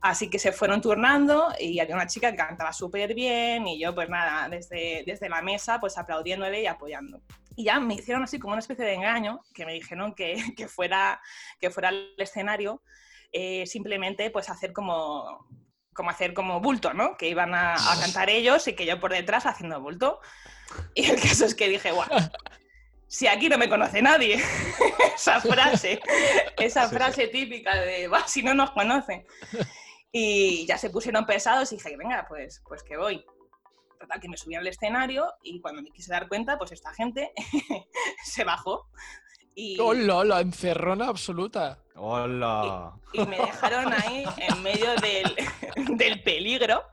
Así 0.03 0.29
que 0.29 0.41
se 0.41 0.51
fueron 0.51 0.81
turnando 0.81 1.53
y 1.61 1.79
había 1.79 1.95
una 1.95 2.09
chica 2.09 2.33
que 2.33 2.37
cantaba 2.37 2.73
súper 2.73 3.15
bien 3.15 3.69
y 3.69 3.81
yo 3.81 3.95
pues 3.95 4.09
nada, 4.09 4.49
desde, 4.49 5.05
desde 5.07 5.29
la 5.29 5.43
mesa 5.43 5.79
pues 5.79 5.97
aplaudiéndole 5.97 6.61
y 6.61 6.67
apoyando. 6.67 7.23
Y 7.55 7.65
ya 7.65 7.79
me 7.79 7.95
hicieron 7.95 8.25
así 8.25 8.41
como 8.41 8.55
una 8.55 8.61
especie 8.61 8.85
de 8.85 8.95
engaño, 8.95 9.41
que 9.55 9.65
me 9.65 9.75
dijeron 9.75 10.13
que, 10.15 10.35
que 10.57 10.67
fuera, 10.67 11.21
que 11.61 11.71
fuera 11.71 11.91
al 11.91 12.15
escenario 12.19 12.83
eh, 13.31 13.65
simplemente 13.67 14.31
pues 14.31 14.51
hacer 14.51 14.73
como, 14.73 15.47
como 15.95 16.11
hacer 16.11 16.35
como 16.35 16.61
bulto, 16.61 16.93
¿no? 16.95 17.17
Que 17.17 17.29
iban 17.29 17.55
a, 17.55 17.75
a 17.75 18.01
cantar 18.01 18.29
ellos 18.29 18.67
y 18.67 18.75
que 18.75 18.85
yo 18.85 18.99
por 18.99 19.13
detrás 19.13 19.47
haciendo 19.47 19.81
bulto. 19.81 20.21
Y 20.95 21.05
el 21.05 21.21
caso 21.21 21.45
es 21.45 21.55
que 21.55 21.69
dije, 21.69 21.93
guau, 21.93 22.09
si 23.13 23.27
aquí 23.27 23.51
no 23.51 23.59
me 23.59 23.69
conoce 23.69 24.01
nadie, 24.01 24.43
esa 25.15 25.39
frase, 25.39 26.01
esa 26.57 26.89
frase 26.89 27.29
típica 27.29 27.75
de, 27.75 28.09
va, 28.09 28.27
si 28.27 28.43
no 28.43 28.55
nos 28.55 28.71
conocen. 28.71 29.27
Y 30.13 30.67
ya 30.67 30.77
se 30.77 30.91
pusieron 30.91 31.25
pesados 31.25 31.73
y 31.73 31.77
dije, 31.77 31.97
venga, 31.97 32.27
pues, 32.29 32.63
pues 32.69 32.83
que 32.83 32.99
voy. 32.99 33.25
Total, 33.99 34.21
que 34.21 34.29
me 34.29 34.37
subí 34.37 34.55
al 34.55 34.67
escenario 34.67 35.33
y 35.43 35.61
cuando 35.61 35.81
me 35.81 35.91
quise 35.91 36.13
dar 36.13 36.29
cuenta, 36.29 36.59
pues 36.59 36.73
esta 36.73 36.93
gente 36.93 37.33
se 38.25 38.45
bajó. 38.45 38.89
Y, 39.55 39.79
¡Hola, 39.81 40.25
la 40.25 40.41
encerrona 40.41 41.09
absoluta! 41.09 41.79
¡Hola! 41.95 42.95
y 43.13 43.25
me 43.27 43.39
dejaron 43.39 43.93
ahí 43.93 44.25
en 44.37 44.63
medio 44.63 44.95
del, 44.97 45.35
del 45.97 46.23
peligro. 46.23 46.85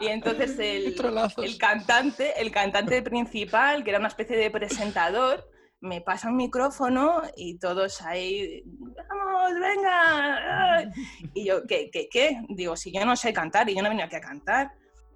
Y 0.00 0.08
entonces 0.08 0.56
¡Qué 0.56 0.88
el, 0.88 1.44
el 1.44 1.58
cantante, 1.58 2.40
el 2.40 2.50
cantante 2.50 3.02
principal, 3.02 3.84
que 3.84 3.90
era 3.90 3.98
una 3.98 4.08
especie 4.08 4.36
de 4.36 4.50
presentador, 4.50 5.48
me 5.82 6.00
pasa 6.00 6.28
un 6.28 6.36
micrófono 6.36 7.22
y 7.36 7.58
todos 7.58 8.00
ahí, 8.02 8.62
vamos, 9.08 9.52
venga. 9.60 10.76
ay". 10.76 10.88
Y 11.34 11.44
yo, 11.44 11.66
¿qué, 11.66 11.90
qué, 11.90 12.08
qué? 12.08 12.40
Digo, 12.48 12.76
si 12.76 12.92
yo 12.92 13.04
no 13.04 13.16
sé 13.16 13.32
cantar 13.32 13.68
y 13.68 13.74
yo 13.74 13.82
no 13.82 13.88
venía 13.88 14.06
aquí 14.06 14.16
a 14.16 14.20
cantar. 14.20 14.72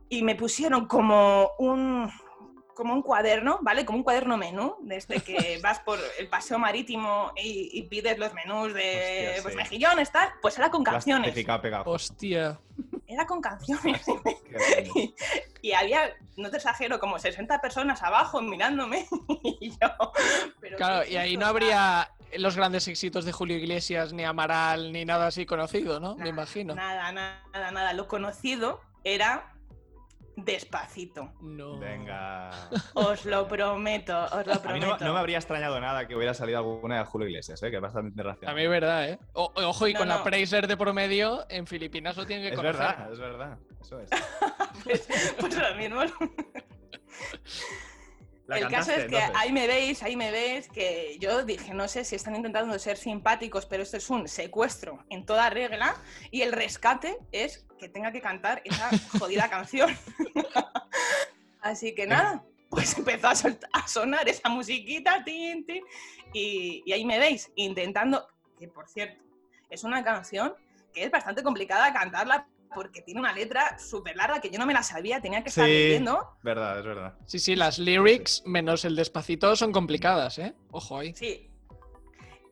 Y 0.09 0.23
me 0.23 0.35
pusieron 0.35 0.87
como 0.87 1.51
un, 1.59 2.11
como 2.75 2.95
un 2.95 3.03
cuaderno, 3.03 3.61
¿vale? 3.63 3.85
Como 3.85 3.99
un 3.99 4.05
cuaderno 4.05 4.37
menú, 4.37 4.77
desde 4.83 5.21
que 5.21 5.59
vas 5.63 5.81
por 5.81 5.99
el 6.19 6.29
paseo 6.29 6.59
marítimo 6.59 7.33
y, 7.37 7.71
y 7.73 7.83
pides 7.89 8.19
los 8.19 8.35
menús 8.35 8.75
de 8.75 9.29
Hostia, 9.29 9.43
pues, 9.43 9.55
sí. 9.55 9.59
mejillones, 9.59 10.11
tal, 10.11 10.31
pues 10.43 10.59
era 10.59 10.71
con 10.71 10.83
canciones. 10.83 11.29
¡Hostia! 11.87 12.61
Era 13.07 13.27
con 13.27 13.41
canciones. 13.41 14.05
Y 15.63 15.73
había, 15.73 16.15
no 16.37 16.49
te 16.49 16.59
exagero, 16.59 17.01
como 17.01 17.19
60 17.19 17.61
personas 17.61 18.01
abajo 18.01 18.41
mirándome. 18.41 19.09
y 19.43 19.71
yo, 19.71 20.13
pero 20.61 20.77
Claro, 20.77 21.05
¿qué 21.05 21.15
y 21.15 21.17
ahí 21.17 21.37
no 21.37 21.47
habría 21.47 22.09
los 22.37 22.55
grandes 22.55 22.87
éxitos 22.87 23.25
de 23.25 23.33
Julio 23.33 23.57
Iglesias, 23.57 24.13
ni 24.13 24.23
Amaral, 24.25 24.93
ni 24.93 25.05
nada 25.05 25.27
así 25.27 25.45
conocido, 25.45 25.99
¿no? 25.99 26.15
Me 26.15 26.19
Nada, 26.19 26.31
imagino. 26.31 26.75
Nada, 26.77 27.11
nada, 27.11 27.71
nada. 27.73 27.93
Lo 27.95 28.07
conocido 28.07 28.81
era 29.03 29.56
despacito. 30.37 31.33
No. 31.41 31.79
Venga. 31.79 32.51
Os 32.95 33.25
lo 33.25 33.49
prometo, 33.49 34.25
os 34.27 34.47
lo 34.47 34.53
A 34.55 34.59
mí 34.73 34.81
no, 34.81 34.87
prometo. 34.87 35.05
no 35.05 35.13
me 35.15 35.19
habría 35.19 35.39
extrañado 35.39 35.81
nada 35.81 36.07
que 36.07 36.15
hubiera 36.15 36.35
salido 36.35 36.59
alguna 36.59 36.99
de 36.99 37.05
Julio 37.07 37.27
Iglesias, 37.29 37.63
¿eh? 37.63 37.71
que 37.71 37.77
es 37.77 37.83
bastante 37.83 38.21
A 38.21 38.25
racional. 38.25 38.55
mí 38.55 38.63
es 38.63 38.69
verdad, 38.71 39.09
¿eh? 39.09 39.19
O- 39.33 39.53
ojo, 39.57 39.89
y 39.89 39.95
No, 39.95 39.99
con 40.01 40.09
la 40.09 40.19
no. 40.19 40.25
Praiser 40.25 40.67
de 40.67 40.77
promedio, 40.77 41.47
en 41.49 41.67
Filipinas 41.67 42.17
lo 42.17 42.27
tienen 42.27 42.45
que 42.45 42.51
Es 42.51 42.57
conocer. 42.57 42.81
verdad, 42.81 43.13
es 43.13 43.19
verdad. 43.19 43.59
Eso 43.81 44.01
es. 44.01 44.11
Pues, 44.85 45.09
pues 45.41 45.57
lo 45.57 45.75
mismo. 45.77 46.01
La 48.47 48.59
el 48.59 48.69
caso 48.69 48.93
es 48.93 48.99
que 48.99 49.17
entonces. 49.17 49.31
ahí 49.35 49.51
me 49.53 49.67
veis, 49.67 50.03
ahí 50.05 50.15
me 50.15 50.31
veis, 50.31 50.69
que 50.69 51.17
yo 51.19 51.45
dije, 51.45 51.75
no 51.75 51.89
sé 51.89 52.05
si 52.05 52.15
están 52.15 52.37
intentando 52.37 52.79
ser 52.79 52.97
simpáticos, 52.97 53.67
pero 53.67 53.83
esto 53.83 53.97
es 53.97 54.09
un 54.09 54.29
secuestro 54.29 55.05
en 55.11 55.27
toda 55.27 55.51
regla 55.51 55.97
y 56.31 56.43
el 56.43 56.53
rescate 56.53 57.19
es 57.33 57.66
que 57.79 57.89
tenga 57.89 58.13
que 58.13 58.21
cantar 58.21 58.63
esa 58.65 58.91
jodida 59.19 59.49
canción. 59.49 59.91
Así 61.61 61.95
que 61.95 62.07
nada, 62.07 62.45
pues 62.71 62.97
empezó 62.97 63.29
a, 63.29 63.89
sonar 63.89 64.29
esa 64.29 64.49
musiquita, 64.49 65.25
tin, 65.25 65.67
tin, 65.67 65.83
y, 66.33 66.83
y 66.87 66.93
ahí 66.93 67.05
me 67.05 67.19
veis 67.19 67.51
intentando, 67.57 68.27
que 68.59 68.69
por 68.69 68.89
cierto, 68.89 69.23
es 69.71 69.83
una 69.85 70.05
canción 70.05 70.55
que 70.93 71.05
es 71.05 71.11
bastante 71.11 71.43
complicada 71.43 71.93
cantarla 71.93 72.47
porque 72.75 73.01
tiene 73.01 73.21
una 73.21 73.33
letra 73.33 73.79
súper 73.79 74.17
larga 74.17 74.41
que 74.41 74.51
yo 74.51 74.59
no 74.59 74.67
me 74.67 74.75
la 74.75 74.83
sabía, 74.83 75.21
tenía 75.21 75.43
que 75.43 75.49
estar 75.49 75.65
Sí. 75.67 75.73
leyendo. 75.73 76.37
Verdad, 76.43 76.79
es 76.79 76.85
verdad. 76.85 77.15
Sí, 77.27 77.39
sí, 77.39 77.57
las 77.57 77.79
lyrics 77.79 78.43
menos 78.45 78.85
el 78.85 78.97
despacito 78.97 79.57
son 79.57 79.73
complicadas, 79.73 80.39
¿eh? 80.39 80.55
Ojo 80.71 80.99
ahí. 80.99 81.15
Sí. 81.15 81.46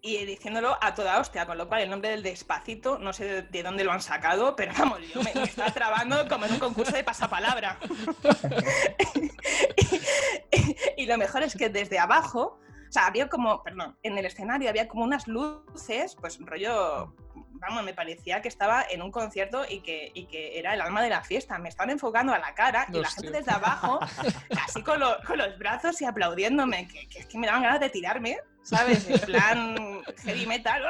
Y 0.06 0.22
diciéndolo 0.26 0.76
a 0.82 0.94
toda 0.94 1.18
hostia, 1.18 1.46
con 1.46 1.56
lo 1.56 1.66
cual 1.66 1.80
el 1.80 1.88
nombre 1.88 2.10
del 2.10 2.22
despacito, 2.22 2.98
no 2.98 3.14
sé 3.14 3.24
de, 3.24 3.42
de 3.42 3.62
dónde 3.62 3.84
lo 3.84 3.90
han 3.90 4.02
sacado, 4.02 4.54
pero 4.54 4.70
vamos, 4.78 5.00
me, 5.00 5.42
estaba 5.44 5.70
trabando 5.70 6.28
como 6.28 6.44
en 6.44 6.52
un 6.52 6.58
concurso 6.58 6.94
de 6.94 7.02
pasapalabra. 7.02 7.78
y, 10.52 10.76
y 10.98 11.06
lo 11.06 11.16
mejor 11.16 11.42
es 11.42 11.56
que 11.56 11.70
desde 11.70 11.98
abajo, 11.98 12.60
sea, 12.94 13.06
había 13.06 13.28
como, 13.28 13.62
perdón, 13.62 13.96
en 14.02 14.16
el 14.18 14.24
escenario 14.26 14.68
había 14.70 14.88
como 14.88 15.04
unas 15.04 15.26
luces, 15.28 16.16
pues 16.20 16.38
rollo, 16.40 17.14
vamos, 17.54 17.82
me 17.84 17.92
parecía 17.94 18.40
que 18.42 18.48
estaba 18.48 18.84
en 18.90 19.02
un 19.02 19.10
concierto 19.10 19.64
y 19.68 19.80
que, 19.80 20.10
y 20.14 20.26
que 20.26 20.58
era 20.58 20.74
el 20.74 20.80
alma 20.80 21.02
de 21.02 21.10
la 21.10 21.22
fiesta. 21.22 21.58
Me 21.58 21.68
estaban 21.68 21.90
enfocando 21.90 22.32
a 22.32 22.38
la 22.38 22.54
cara 22.54 22.86
y 22.92 22.98
la 22.98 23.10
gente 23.10 23.30
desde 23.32 23.52
abajo, 23.52 23.98
así 24.64 24.82
con, 24.82 25.00
lo- 25.00 25.16
con 25.26 25.38
los 25.38 25.58
brazos 25.58 26.00
y 26.00 26.04
aplaudiéndome, 26.04 26.88
que, 26.88 27.08
que 27.08 27.18
es 27.20 27.26
que 27.26 27.38
me 27.38 27.46
daban 27.46 27.62
ganas 27.62 27.80
de 27.80 27.90
tirarme, 27.90 28.38
¿sabes? 28.62 29.08
En 29.10 29.18
plan 29.20 30.02
heavy 30.24 30.46
metal. 30.46 30.82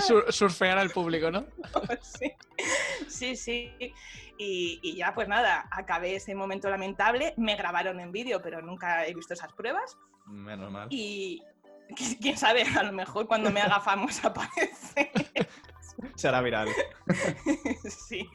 Sur- 0.00 0.32
surfear 0.32 0.78
al 0.78 0.90
público, 0.90 1.30
¿no? 1.30 1.46
Sí, 2.02 2.32
sí. 3.08 3.36
sí. 3.36 3.94
Y, 4.42 4.78
y 4.82 4.96
ya, 4.96 5.14
pues 5.14 5.28
nada, 5.28 5.66
acabé 5.70 6.16
ese 6.16 6.34
momento 6.34 6.68
lamentable. 6.70 7.34
Me 7.36 7.56
grabaron 7.56 8.00
en 8.00 8.10
vídeo, 8.12 8.40
pero 8.42 8.62
nunca 8.62 9.06
he 9.06 9.14
visto 9.14 9.34
esas 9.34 9.52
pruebas. 9.52 9.98
Menos 10.30 10.70
mal. 10.70 10.88
Y 10.90 11.42
qui- 11.90 12.18
quién 12.20 12.36
sabe, 12.38 12.62
a 12.62 12.82
lo 12.84 12.92
mejor 12.92 13.26
cuando 13.26 13.50
me 13.50 13.60
haga 13.60 13.80
famosa 13.80 14.28
aparece. 14.28 15.10
Se 16.14 16.28
hará 16.28 16.40
viral. 16.40 16.68
sí. 17.88 18.28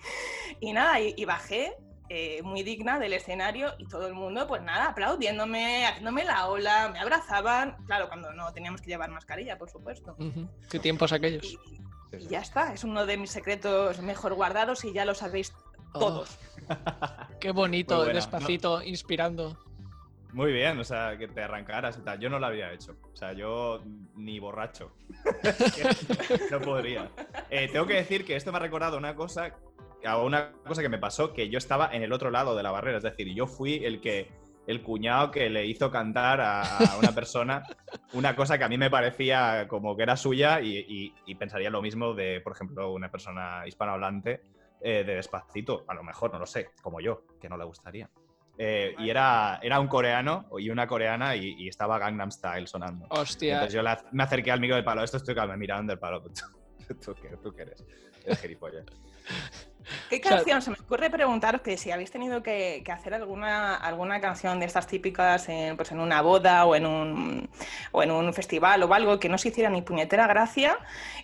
Y 0.59 0.73
nada, 0.73 0.99
y, 0.99 1.13
y 1.17 1.25
bajé 1.25 1.73
eh, 2.09 2.41
muy 2.43 2.61
digna 2.63 2.99
del 2.99 3.13
escenario 3.13 3.73
y 3.79 3.87
todo 3.87 4.07
el 4.07 4.13
mundo, 4.13 4.45
pues 4.47 4.61
nada, 4.61 4.89
aplaudiéndome, 4.89 5.85
haciéndome 5.87 6.23
la 6.23 6.47
ola, 6.47 6.89
me 6.89 6.99
abrazaban. 6.99 7.77
Claro, 7.85 8.07
cuando 8.07 8.31
no 8.33 8.51
teníamos 8.53 8.81
que 8.81 8.87
llevar 8.87 9.09
mascarilla, 9.09 9.57
por 9.57 9.69
supuesto. 9.69 10.15
¿Qué 10.69 10.79
tiempos 10.79 11.11
aquellos? 11.13 11.43
Y, 11.45 11.57
Sí, 12.11 12.19
y 12.19 12.25
sí. 12.25 12.27
ya 12.29 12.39
está, 12.39 12.71
es 12.71 12.83
uno 12.83 13.05
de 13.07 13.17
mis 13.17 13.31
secretos 13.31 13.99
mejor 14.01 14.35
guardados 14.35 14.85
y 14.85 14.93
ya 14.93 15.03
lo 15.05 15.15
sabéis 15.15 15.53
Oh, 15.93 15.99
todos. 15.99 16.37
qué 17.39 17.51
bonito, 17.51 18.03
despacito, 18.05 18.81
inspirando. 18.83 19.57
Muy 20.35 20.51
bien, 20.51 20.77
o 20.77 20.83
sea, 20.83 21.17
que 21.17 21.29
te 21.29 21.41
arrancaras 21.41 21.97
y 21.97 22.01
tal. 22.01 22.19
Yo 22.19 22.29
no 22.29 22.39
lo 22.39 22.47
habría 22.47 22.73
hecho. 22.73 22.97
O 23.13 23.15
sea, 23.15 23.31
yo 23.31 23.81
ni 24.17 24.37
borracho. 24.37 24.91
no 26.51 26.59
podría. 26.59 27.09
Eh, 27.49 27.69
tengo 27.71 27.87
que 27.87 27.93
decir 27.93 28.25
que 28.25 28.35
esto 28.35 28.51
me 28.51 28.57
ha 28.57 28.59
recordado 28.59 28.97
una 28.97 29.15
cosa, 29.15 29.55
una 30.21 30.51
cosa 30.67 30.81
que 30.81 30.89
me 30.89 30.97
pasó, 30.97 31.31
que 31.31 31.47
yo 31.47 31.57
estaba 31.57 31.89
en 31.95 32.03
el 32.03 32.11
otro 32.11 32.31
lado 32.31 32.53
de 32.53 32.63
la 32.63 32.71
barrera. 32.71 32.97
Es 32.97 33.03
decir, 33.05 33.33
yo 33.33 33.47
fui 33.47 33.85
el 33.85 34.01
que 34.01 34.29
el 34.67 34.83
cuñado 34.83 35.31
que 35.31 35.49
le 35.49 35.65
hizo 35.67 35.89
cantar 35.89 36.41
a, 36.41 36.97
una 36.99 37.13
persona 37.13 37.63
una 38.11 38.35
cosa 38.35 38.57
que 38.57 38.65
a 38.65 38.67
mí 38.67 38.77
me 38.77 38.89
parecía 38.89 39.69
como 39.69 39.95
que 39.95 40.03
era 40.03 40.17
suya 40.17 40.59
y 40.59 41.35
pensaría 41.39 41.69
lo 41.69 41.81
mismo 41.81 42.13
de, 42.13 42.41
por 42.41 42.51
ejemplo, 42.51 42.91
una 42.91 43.09
persona 43.09 43.63
hispanohablante 43.65 44.41
eh, 44.81 45.03
de 45.03 45.15
despacito. 45.15 45.83
A 45.87 45.95
lo 45.95 46.03
mejor, 46.03 46.31
no 46.31 46.37
lo 46.37 46.45
sé, 46.45 46.69
como 46.81 46.99
yo, 46.99 47.23
que 47.41 47.49
no 47.49 47.57
le 47.57 47.63
gustaría. 47.63 48.07
Eh, 48.57 48.95
y 48.99 49.09
era, 49.09 49.59
era 49.61 49.79
un 49.79 49.87
coreano 49.87 50.45
y 50.57 50.69
una 50.69 50.87
coreana 50.87 51.35
y, 51.35 51.55
y 51.57 51.67
estaba 51.67 51.99
Gangnam 51.99 52.31
Style 52.31 52.67
sonando. 52.67 53.05
Hostia. 53.09 53.53
Entonces 53.55 53.73
yo 53.73 53.81
la- 53.81 54.03
me 54.11 54.23
acerqué 54.23 54.51
al 54.51 54.59
micro 54.61 54.75
del 54.75 54.85
palo. 54.85 55.03
Esto 55.03 55.17
estoy 55.17 55.35
me 55.35 55.57
mirando 55.57 55.91
del 55.91 55.99
palo. 55.99 56.21
¿Tú, 56.87 56.95
tú 56.95 57.15
qué, 57.21 57.29
¿Tú 57.37 57.53
qué 57.53 57.63
eres? 57.63 57.83
Eres 58.23 58.39
gilipollas. 58.39 58.85
¿Qué 60.09 60.19
canción? 60.19 60.61
Se 60.61 60.71
me 60.71 60.77
ocurre 60.79 61.09
preguntaros 61.09 61.61
que 61.61 61.77
si 61.77 61.91
habéis 61.91 62.09
tenido 62.11 62.41
que, 62.41 62.81
que 62.83 62.91
hacer 62.91 63.13
alguna, 63.13 63.75
alguna 63.75 64.19
canción 64.19 64.59
de 64.59 64.65
estas 64.65 64.87
típicas 64.87 65.47
en, 65.49 65.75
pues 65.77 65.91
en 65.91 65.99
una 65.99 66.21
boda 66.21 66.65
o 66.65 66.75
en, 66.75 66.85
un, 66.87 67.49
o 67.91 68.01
en 68.03 68.11
un 68.11 68.33
festival 68.33 68.81
o 68.83 68.93
algo 68.93 69.19
que 69.19 69.29
no 69.29 69.35
os 69.35 69.45
hiciera 69.45 69.69
ni 69.69 69.81
puñetera 69.83 70.25
gracia 70.27 70.79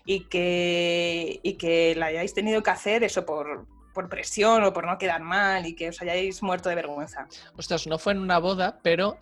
y 0.06 0.26
que, 0.26 1.40
y 1.42 1.54
que 1.58 1.96
la 1.96 2.08
hayáis 2.08 2.34
tenido 2.36 2.62
que 2.62 2.70
hacer 2.70 3.04
eso 3.04 3.26
por, 3.26 3.66
por 3.94 4.10
presión 4.10 4.64
o 4.64 4.74
por 4.74 4.86
no 4.86 4.98
quedar 4.98 5.22
mal 5.22 5.66
y 5.66 5.76
que 5.76 5.90
os 5.90 6.02
hayáis 6.02 6.42
muerto 6.44 6.70
de 6.70 6.76
vergüenza. 6.76 7.28
Ostras, 7.58 7.88
no 7.88 7.98
fue 7.98 8.14
en 8.14 8.20
una 8.20 8.38
boda, 8.40 8.80
pero 8.82 9.18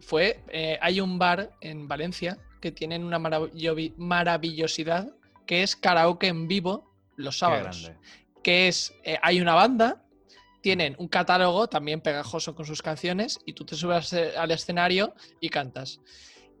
fue. 0.00 0.42
eh, 0.48 0.78
hay 0.80 1.00
un 1.00 1.18
bar 1.18 1.50
en 1.60 1.88
Valencia 1.88 2.38
que 2.60 2.70
tienen 2.72 3.04
una 3.04 3.18
maravillo- 3.18 3.92
maravillosidad 3.96 5.08
que 5.46 5.62
es 5.62 5.74
karaoke 5.76 6.28
en 6.28 6.46
vivo 6.48 6.90
los 7.16 7.38
sábados. 7.38 7.90
Que 8.42 8.68
es. 8.68 8.94
eh, 9.04 9.18
hay 9.22 9.40
una 9.40 9.54
banda, 9.54 10.02
tienen 10.60 10.94
un 10.98 11.08
catálogo 11.08 11.68
también 11.68 12.00
pegajoso 12.00 12.54
con 12.54 12.64
sus 12.64 12.82
canciones 12.82 13.40
y 13.46 13.52
tú 13.52 13.64
te 13.64 13.74
subes 13.74 14.12
al 14.12 14.50
escenario 14.52 15.14
y 15.40 15.48
cantas. 15.48 16.00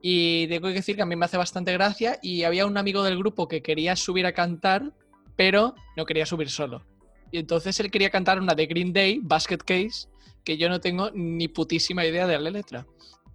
Y 0.04 0.48
tengo 0.48 0.66
que 0.68 0.74
decir 0.74 0.96
que 0.96 1.02
a 1.02 1.06
mí 1.06 1.14
me 1.14 1.24
hace 1.26 1.36
bastante 1.36 1.72
gracia 1.72 2.18
y 2.20 2.42
había 2.42 2.66
un 2.66 2.76
amigo 2.76 3.04
del 3.04 3.16
grupo 3.16 3.46
que 3.46 3.62
quería 3.62 3.94
subir 3.94 4.26
a 4.26 4.32
cantar, 4.32 4.92
pero 5.36 5.76
no 5.96 6.04
quería 6.04 6.26
subir 6.26 6.50
solo. 6.50 6.84
Y 7.32 7.38
entonces 7.38 7.80
él 7.80 7.90
quería 7.90 8.10
cantar 8.10 8.38
una 8.38 8.54
de 8.54 8.66
Green 8.66 8.92
Day, 8.92 9.18
Basket 9.22 9.58
Case, 9.58 10.06
que 10.44 10.56
yo 10.56 10.68
no 10.68 10.80
tengo 10.80 11.10
ni 11.12 11.48
putísima 11.48 12.04
idea 12.04 12.26
de 12.26 12.38
la 12.38 12.50
letra. 12.50 12.86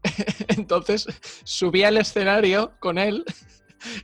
Entonces 0.50 1.08
subí 1.44 1.84
al 1.84 1.98
escenario 1.98 2.74
con 2.80 2.98
él 2.98 3.26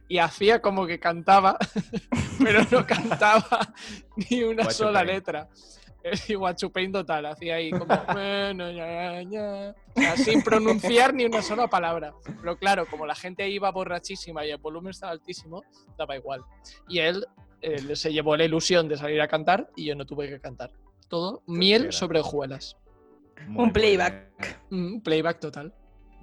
y 0.07 0.17
hacía 0.17 0.61
como 0.61 0.87
que 0.87 0.99
cantaba, 0.99 1.57
pero 2.43 2.61
no 2.71 2.85
cantaba 2.85 3.73
ni 4.15 4.43
una 4.43 4.63
Guacho 4.63 4.85
sola 4.85 5.03
letra. 5.03 5.47
Es 6.03 6.29
igual 6.29 6.55
Chupain 6.55 6.91
total, 6.91 7.27
hacía 7.27 7.55
ahí 7.55 7.71
como 7.71 7.85
"Bueno, 8.13 8.69
ya, 8.71 9.21
ya", 9.21 9.75
o 9.95 9.99
sea, 10.01 10.17
sin 10.17 10.41
pronunciar 10.41 11.13
ni 11.13 11.25
una 11.25 11.41
sola 11.41 11.67
palabra. 11.67 12.13
Pero 12.41 12.57
claro, 12.57 12.85
como 12.87 13.05
la 13.05 13.15
gente 13.15 13.47
iba 13.49 13.71
borrachísima 13.71 14.45
y 14.45 14.51
el 14.51 14.57
volumen 14.57 14.91
estaba 14.91 15.13
altísimo, 15.13 15.63
daba 15.97 16.17
igual. 16.17 16.41
Y 16.89 16.99
él, 16.99 17.25
él 17.63 17.95
se 17.97 18.11
llevó 18.13 18.35
la 18.37 18.45
ilusión 18.45 18.87
de 18.87 18.97
salir 18.97 19.21
a 19.21 19.27
cantar 19.27 19.69
y 19.75 19.85
yo 19.85 19.95
no 19.95 20.05
tuve 20.05 20.29
que 20.29 20.39
cantar. 20.39 20.71
Todo 21.07 21.43
miel 21.47 21.91
sobre 21.93 22.19
hojuelas. 22.19 22.77
Muy 23.47 23.65
Un 23.65 23.73
playback. 23.73 24.31
bueno. 24.69 24.95
Mm, 24.97 25.01
playback 25.01 25.39
total. 25.39 25.73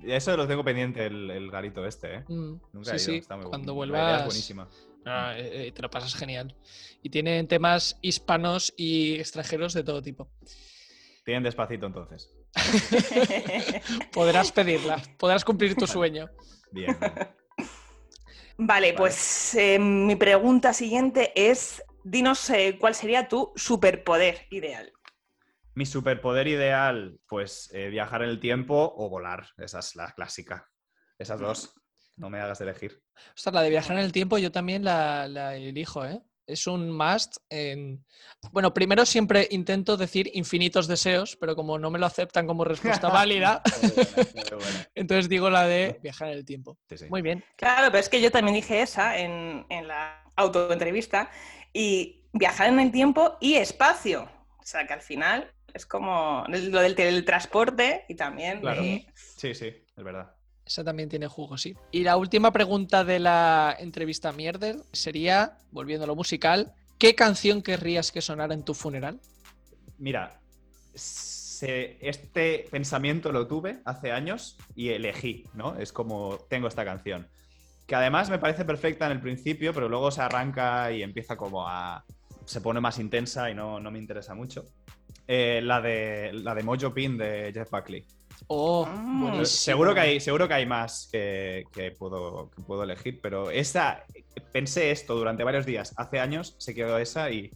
Eso 0.03 0.37
lo 0.37 0.49
tengo 0.49 0.65
pendiente, 0.65 1.05
el, 1.07 1.31
el 1.31 1.51
garito 1.51 1.85
este, 1.87 2.15
¿eh? 2.17 2.25
Mm, 2.29 2.55
Nunca 2.73 2.97
sí, 2.99 3.11
he 3.11 3.13
ido, 3.13 3.13
sí, 3.13 3.17
está 3.19 3.37
muy 3.37 3.47
cuando 3.47 3.75
bueno. 3.75 3.93
Vuelvas 3.93 4.21
es 4.21 4.27
buenísima. 4.27 4.69
ah, 5.05 5.35
eh, 5.37 5.67
eh, 5.69 5.73
te 5.73 5.83
lo 5.83 5.91
pasas 5.91 6.15
genial. 6.15 6.57
Y 7.03 7.11
tienen 7.11 7.47
temas 7.49 7.99
hispanos 8.01 8.73
y 8.77 9.15
extranjeros 9.17 9.75
de 9.75 9.85
todo 9.85 10.01
tipo. 10.01 10.29
Tienen 11.25 11.43
despacito 11.43 11.87
entonces. 11.87 12.33
Podrás 14.13 14.51
pedirla, 14.53 15.01
podrás 15.19 15.45
cumplir 15.45 15.75
tu 15.77 15.87
sueño. 15.87 16.29
Bien. 16.73 16.97
Vale, 18.63 18.93
pues 18.93 19.55
eh, 19.55 19.79
mi 19.79 20.17
pregunta 20.17 20.75
siguiente 20.75 21.33
es, 21.35 21.83
dinos 22.05 22.51
eh, 22.51 22.77
cuál 22.79 22.95
sería 22.95 23.27
tu 23.27 23.55
superpoder 23.57 24.47
ideal. 24.51 24.93
Mi 25.75 25.87
superpoder 25.87 26.47
ideal, 26.47 27.19
pues 27.27 27.71
eh, 27.73 27.89
viajar 27.89 28.23
en 28.23 28.29
el 28.29 28.39
tiempo 28.39 28.93
o 28.99 29.09
volar. 29.09 29.47
Esa 29.57 29.79
es 29.79 29.97
la 29.97 30.13
clásica. 30.13 30.69
Esas 31.19 31.41
dos. 31.41 31.75
No 32.19 32.29
me 32.29 32.39
hagas 32.39 32.61
elegir. 32.61 33.03
Ostras, 33.35 33.55
la 33.55 33.63
de 33.63 33.71
viajar 33.71 33.97
en 33.97 34.05
el 34.05 34.13
tiempo 34.13 34.37
yo 34.37 34.53
también 34.53 34.85
la, 34.85 35.27
la 35.27 35.57
elijo, 35.57 36.05
¿eh? 36.05 36.21
Es 36.53 36.67
un 36.67 36.91
must. 36.91 37.39
En... 37.49 38.05
Bueno, 38.53 38.75
primero 38.75 39.07
siempre 39.07 39.49
intento 39.51 39.97
decir 39.97 40.31
infinitos 40.35 40.87
deseos, 40.87 41.37
pero 41.37 41.57
como 41.57 41.79
no 41.79 41.91
me 41.91 41.99
lo 41.99 42.07
aceptan 42.07 42.47
como 42.47 42.65
respuesta 42.65 43.09
válida, 43.11 43.63
entonces 44.95 45.29
digo 45.29 45.51
la 45.51 45.67
de 45.67 45.99
viajar 46.03 46.29
en 46.29 46.35
el 46.35 46.45
tiempo. 46.45 46.79
Muy 47.09 47.23
bien. 47.23 47.45
Claro, 47.57 47.87
pero 47.91 47.99
es 47.99 48.09
que 48.09 48.21
yo 48.21 48.31
también 48.31 48.55
dije 48.55 48.83
esa 48.83 49.19
en, 49.19 49.67
en 49.69 49.89
la 49.89 50.25
autoentrevista 50.37 51.31
y 51.73 52.25
viajar 52.33 52.69
en 52.69 52.81
el 52.81 52.91
tiempo 52.91 53.37
y 53.41 53.55
espacio. 53.55 54.29
O 54.59 54.67
sea, 54.67 54.87
que 54.87 54.93
al 54.93 55.03
final 55.03 55.53
es 55.75 55.87
como 55.87 56.45
lo 56.49 56.81
del 56.81 56.95
teletransporte 56.95 58.05
y 58.09 58.15
también... 58.15 58.61
Sí, 59.15 59.55
sí, 59.55 59.67
es 59.67 60.05
verdad. 60.05 60.35
Esa 60.71 60.85
también 60.85 61.09
tiene 61.09 61.27
jugo, 61.27 61.59
sí. 61.59 61.75
Y 61.91 62.05
la 62.05 62.17
última 62.17 62.53
pregunta 62.53 63.03
de 63.03 63.19
la 63.19 63.75
entrevista 63.77 64.31
Mierder 64.31 64.77
sería, 64.93 65.59
volviendo 65.73 66.05
a 66.05 66.07
lo 66.07 66.15
musical, 66.15 66.73
¿qué 66.97 67.17
canción 67.17 67.61
querrías 67.61 68.13
que 68.13 68.23
sonara 68.23 68.55
en 68.55 68.63
tu 68.63 68.73
funeral? 68.73 69.19
Mira, 69.99 70.41
este 70.81 72.69
pensamiento 72.71 73.33
lo 73.33 73.49
tuve 73.49 73.81
hace 73.85 74.13
años 74.13 74.59
y 74.77 74.91
elegí, 74.91 75.45
¿no? 75.55 75.77
Es 75.77 75.93
como, 75.93 76.39
tengo 76.49 76.69
esta 76.69 76.85
canción. 76.85 77.27
Que 77.89 77.97
además 77.97 78.31
me 78.31 78.39
parece 78.39 78.65
perfecta 78.65 79.07
en 79.07 79.13
el 79.13 79.21
principio, 79.21 79.75
pero 79.75 79.89
luego 79.89 80.13
se 80.13 80.23
arranca 80.23 80.93
y 80.93 81.03
empieza 81.03 81.37
como 81.37 81.67
a... 81.67 82.05
se 82.45 82.61
pone 82.61 82.79
más 82.79 83.01
intensa 83.01 83.51
y 83.51 83.57
no, 83.57 83.81
no 83.81 83.91
me 83.91 83.99
interesa 83.99 84.37
mucho. 84.37 84.67
Eh, 85.27 85.63
la, 85.65 85.81
de, 85.81 86.31
la 86.33 86.55
de 86.55 86.63
Mojo 86.63 86.95
Pin 86.95 87.19
de 87.19 87.51
Jeff 87.53 87.73
Buckley. 87.73 88.07
Oh, 88.47 88.87
ah. 88.89 89.45
seguro 89.45 89.95
que 89.95 90.01
hay, 90.01 90.21
seguro 90.21 90.49
que 90.49 90.55
hay 90.55 90.67
más 90.67 91.09
que, 91.11 91.95
puedo, 91.99 92.51
puedo 92.67 92.83
elegir, 92.83 93.21
pero 93.21 93.51
esa, 93.51 94.05
pensé 94.53 94.91
esto 94.91 95.15
durante 95.15 95.45
varios 95.45 95.67
días. 95.67 95.95
Hace 95.97 96.21
años 96.21 96.55
se 96.59 96.75
quedó 96.75 96.99
esa 96.99 97.31
y 97.31 97.51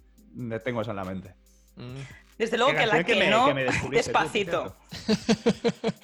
tengo 0.64 0.82
eso 0.82 0.90
en 0.90 0.96
la 0.96 1.04
mente. 1.04 1.34
Mm. 1.76 2.24
Desde 2.38 2.58
luego 2.58 2.76
que 2.76 2.86
la 2.86 3.04
que, 3.04 3.30
no, 3.30 3.54
despacito. 3.90 4.76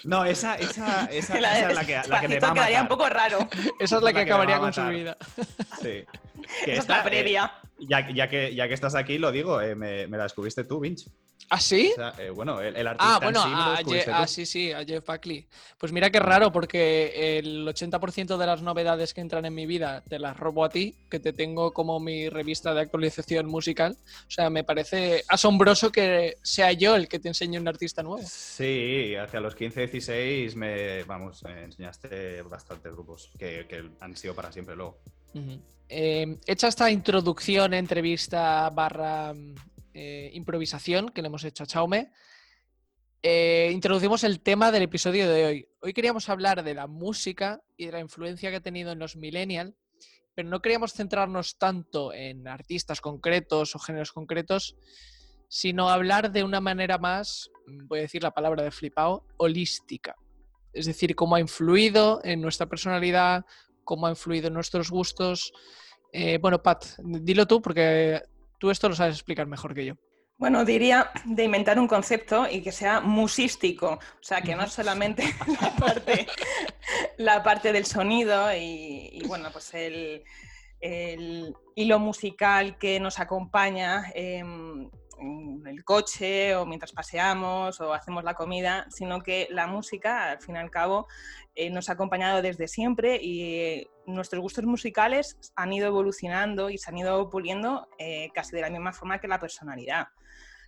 no, 0.05 0.25
esa, 0.25 0.55
esa, 0.55 1.05
esa, 1.11 1.35
es 1.35 1.75
la 1.75 1.85
que, 1.85 2.01
la 2.09 2.21
que 2.21 2.29
me 2.29 2.39
va 2.39 2.51
a 2.51 2.55
quedaría 2.55 2.83
un 2.83 2.89
poco 2.89 3.09
raro. 3.09 3.49
Esa 3.81 3.97
es 3.97 4.03
la, 4.03 4.13
que, 4.13 4.21
acabaría 4.21 4.59
con 4.59 4.73
su 4.73 4.87
vida. 4.89 5.17
Sí. 5.81 6.05
Que 6.65 6.73
esa 6.73 6.83
es 6.83 6.89
la 6.89 7.05
previa. 7.05 7.53
Ya, 7.81 8.11
ya, 8.13 8.29
que, 8.29 8.55
ya 8.55 8.69
que 8.69 8.75
estás 8.75 8.95
aquí, 8.95 9.19
lo 9.19 9.33
digo, 9.33 9.61
eh, 9.61 9.75
me, 9.75 10.07
me, 10.07 10.17
la 10.17 10.25
descubriste 10.25 10.65
tú, 10.65 10.81
Vinch. 10.81 11.07
¿Ah, 11.49 11.59
sí? 11.59 11.93
Eh, 12.19 12.31
bueno, 12.31 12.61
el, 12.61 12.87
artista. 12.87 13.17
Ah, 13.17 13.19
bueno, 13.21 13.43
sí, 13.43 13.99
ah, 14.07 14.27
sí, 14.27 14.47
sí, 14.47 14.73
a 14.73 14.85
Jeff 14.85 15.05
Buckley. 15.05 15.49
Pues 15.79 15.91
mira 15.91 16.11
qué 16.11 16.21
raro, 16.21 16.53
porque 16.53 17.39
el 17.39 17.67
80% 17.67 18.37
de 18.37 18.47
las 18.47 18.63
novedades 18.63 19.15
que 19.15 19.21
entran 19.21 19.45
en 19.45 19.55
mi 19.55 19.67
vida 19.67 20.05
te 20.09 20.19
las 20.19 20.37
robo 20.37 20.65
a 20.65 20.69
ti, 20.69 20.95
que 21.11 21.19
te 21.19 21.33
tengo 21.33 21.73
como 21.73 21.99
mi 21.99 22.29
revista 22.29 22.73
de 22.73 22.83
actualización 22.83 23.47
musical. 23.47 23.97
O 24.29 24.31
sea, 24.31 24.49
me 24.49 24.63
parece 24.63 25.25
asombroso 25.29 25.91
que 25.91 26.37
sea 26.43 26.73
yo 26.73 26.95
el 26.95 27.09
que 27.09 27.19
te 27.19 27.29
enseñe 27.29 27.59
un 27.59 27.67
artista 27.67 28.03
nuevo. 28.03 28.25
Sí, 28.25 29.17
hacia 29.17 29.41
los 29.41 29.57
15, 29.57 29.81
16 29.81 30.55
me, 30.55 31.03
vamos, 31.05 31.43
me 31.43 31.65
enseñaste 31.65 32.43
bastantes 32.43 32.93
grupos 32.93 33.31
que, 33.39 33.67
han 34.01 34.17
sido 34.17 34.35
para 34.35 34.53
siempre 34.53 34.77
luego. 34.77 35.01
Eh, 35.89 36.39
hecha 36.47 36.69
esta 36.69 36.91
introducción, 36.91 37.75
entrevista 37.75 38.71
barra 38.71 39.35
eh, 39.93 40.31
improvisación 40.35 41.09
que 41.09 41.23
le 41.23 41.29
hemos 41.29 41.45
hecho 41.45 41.65
a 41.65 41.67
Chaume, 41.67 42.11
eh, 43.23 43.71
introducimos 43.73 44.25
el 44.25 44.41
tema 44.41 44.73
del 44.73 44.85
episodio 44.85 45.29
de 45.29 45.45
hoy. 45.45 45.69
Hoy 45.83 45.93
queríamos 45.93 46.29
hablar 46.31 46.63
de 46.65 46.73
la 46.75 46.87
música 46.87 47.61
y 47.77 47.87
de 47.87 47.93
la 47.93 48.01
influencia 48.01 48.49
que 48.51 48.57
ha 48.57 48.63
tenido 48.63 48.93
en 48.93 48.99
los 48.99 49.17
millennials, 49.17 49.75
pero 50.35 50.49
no 50.49 50.63
queríamos 50.63 50.95
centrarnos 50.95 51.59
tanto 51.59 52.15
en 52.15 52.49
artistas 52.49 53.03
concretos 53.03 53.77
o 53.77 53.79
géneros 53.79 54.13
concretos, 54.13 54.77
sino 55.49 55.91
hablar 55.91 56.33
de 56.33 56.45
una 56.45 56.61
manera 56.61 56.97
más, 56.97 57.51
voy 57.67 57.99
a 57.99 58.03
decir 58.03 58.23
la 58.23 58.31
palabra 58.31 58.63
de 58.63 58.71
flipao, 58.71 59.27
holística. 59.37 60.17
Es 60.73 60.87
decir, 60.87 61.15
cómo 61.15 61.35
ha 61.35 61.41
influido 61.41 62.21
en 62.25 62.41
nuestra 62.41 62.67
personalidad, 62.67 63.45
cómo 63.91 64.07
ha 64.07 64.11
influido 64.11 64.47
en 64.47 64.55
nuestros 64.55 64.89
gustos. 64.89 65.53
Eh, 66.13 66.39
bueno, 66.41 66.63
Pat, 66.63 66.85
dilo 67.03 67.45
tú 67.45 67.61
porque 67.61 68.23
Tú 68.61 68.71
esto 68.71 68.91
lo 68.91 68.95
sabes 68.95 69.17
explicar 69.17 69.47
mejor 69.47 69.75
que 69.75 69.87
yo. 69.87 69.95
Bueno, 70.37 70.65
diría 70.67 71.11
de 71.25 71.45
inventar 71.45 71.79
un 71.79 71.89
concepto 71.89 72.47
y 72.49 72.61
que 72.61 72.73
sea 72.73 73.01
musístico, 73.01 73.93
o 73.95 74.23
sea, 74.23 74.43
que 74.43 74.55
no 74.55 74.69
solamente 74.69 75.25
la 75.61 75.75
parte, 75.77 76.27
la 77.17 77.43
parte 77.43 77.73
del 77.73 77.87
sonido 77.87 78.55
y, 78.55 79.23
bueno, 79.27 79.49
pues 79.51 79.73
el, 79.75 80.23
hilo 81.75 81.99
musical 81.99 82.79
que 82.79 83.01
nos 83.01 83.19
acompaña 83.19 84.13
en 85.21 85.63
el 85.67 85.85
coche 85.85 86.57
o 86.57 86.67
mientras 86.67 86.93
paseamos 86.93 87.81
o 87.81 87.93
hacemos 87.93 88.25
la 88.25 88.35
comida, 88.35 88.87
sino 88.91 89.21
que 89.21 89.47
la 89.51 89.67
música, 89.67 90.31
al 90.31 90.41
fin 90.41 90.57
y 90.57 90.59
al 90.59 90.71
cabo, 90.71 91.07
eh, 91.55 91.71
nos 91.71 91.89
ha 91.89 91.93
acompañado 91.93 92.43
desde 92.43 92.69
siempre 92.69 93.19
y 93.23 93.87
nuestros 94.07 94.41
gustos 94.41 94.65
musicales 94.65 95.39
han 95.57 95.73
ido 95.73 95.87
evolucionando 95.87 96.71
y 96.71 96.79
se 96.79 96.91
han 96.91 96.99
ido 96.99 97.29
puliendo 97.31 97.89
eh, 97.99 98.31
casi 98.35 98.57
de 98.57 98.63
la 98.63 98.71
misma 98.71 98.93
forma 98.93 99.21
que 99.21 99.29
la 99.29 99.39
personalidad. 99.39 100.09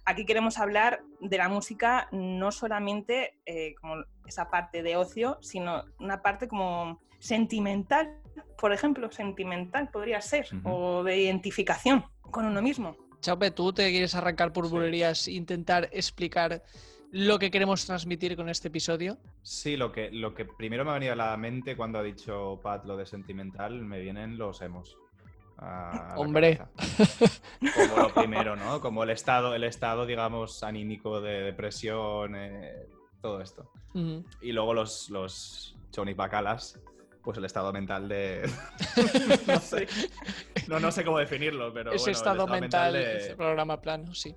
Aquí 0.05 0.27
queremos 0.27 0.59
hablar 0.59 1.03
de 1.21 1.39
la 1.39 1.49
música 1.49 2.09
no 2.11 2.51
solamente 2.51 3.39
eh, 3.47 3.75
como 3.81 4.03
esa 4.27 4.51
parte 4.51 4.83
de 4.83 4.97
ocio, 4.97 5.39
sino 5.41 5.85
una 6.01 6.23
parte 6.23 6.49
como 6.49 7.01
sentimental, 7.21 8.19
por 8.59 8.73
ejemplo, 8.73 9.13
sentimental 9.13 9.91
podría 9.91 10.21
ser, 10.21 10.49
o 10.65 11.05
de 11.05 11.19
identificación 11.19 12.05
con 12.21 12.47
uno 12.47 12.61
mismo. 12.63 12.97
Chaupe, 13.23 13.53
¿tú 13.53 13.73
te 13.73 13.89
quieres 13.91 14.15
arrancar 14.15 14.53
por 14.53 14.69
bulerías 14.69 15.29
e 15.29 15.33
intentar 15.33 15.89
explicar 15.93 16.63
lo 17.13 17.39
que 17.39 17.51
queremos 17.51 17.87
transmitir 17.87 18.37
con 18.37 18.49
este 18.49 18.69
episodio? 18.69 19.17
Sí, 19.43 19.77
lo 19.77 19.93
que, 19.93 20.11
lo 20.11 20.35
que 20.35 20.45
primero 20.45 20.85
me 20.85 20.91
ha 20.91 20.95
venido 20.95 21.13
a 21.13 21.17
la 21.17 21.37
mente 21.37 21.77
cuando 21.77 22.01
ha 22.01 22.03
dicho 22.03 22.59
Pat 22.63 22.85
lo 22.85 22.97
de 22.97 23.07
sentimental, 23.07 23.81
me 23.83 24.01
vienen 24.01 24.37
los 24.37 24.61
emos. 24.61 24.99
Hombre. 26.17 26.61
Como 27.75 27.97
lo 27.97 28.13
primero, 28.13 28.57
¿no? 28.57 28.81
Como 28.81 29.05
el 29.05 29.11
estado, 29.11 29.55
el 29.55 29.63
estado, 29.63 30.05
digamos, 30.05 30.65
anímico 30.65 31.21
de 31.21 31.43
depresión, 31.43 32.35
eh, 32.35 32.89
todo 33.21 33.41
esto. 33.41 33.71
Y 34.41 34.51
luego 34.51 34.75
los, 34.75 35.11
los 35.11 35.77
Johnny 35.95 36.15
Bacalas, 36.15 36.81
pues 37.23 37.39
el 37.39 37.45
estado 37.45 37.73
mental 37.73 38.09
de. 38.09 38.43
no, 39.47 39.61
sé. 39.61 39.87
No, 40.69 40.93
sé 40.93 41.05
cómo 41.05 41.19
definirlo, 41.19 41.73
pero. 41.73 41.93
Ese 41.93 42.11
estado, 42.11 42.47
mental, 42.47 42.93
de... 42.95 43.35
programa 43.37 43.81
plano, 43.81 44.15
sí. 44.15 44.35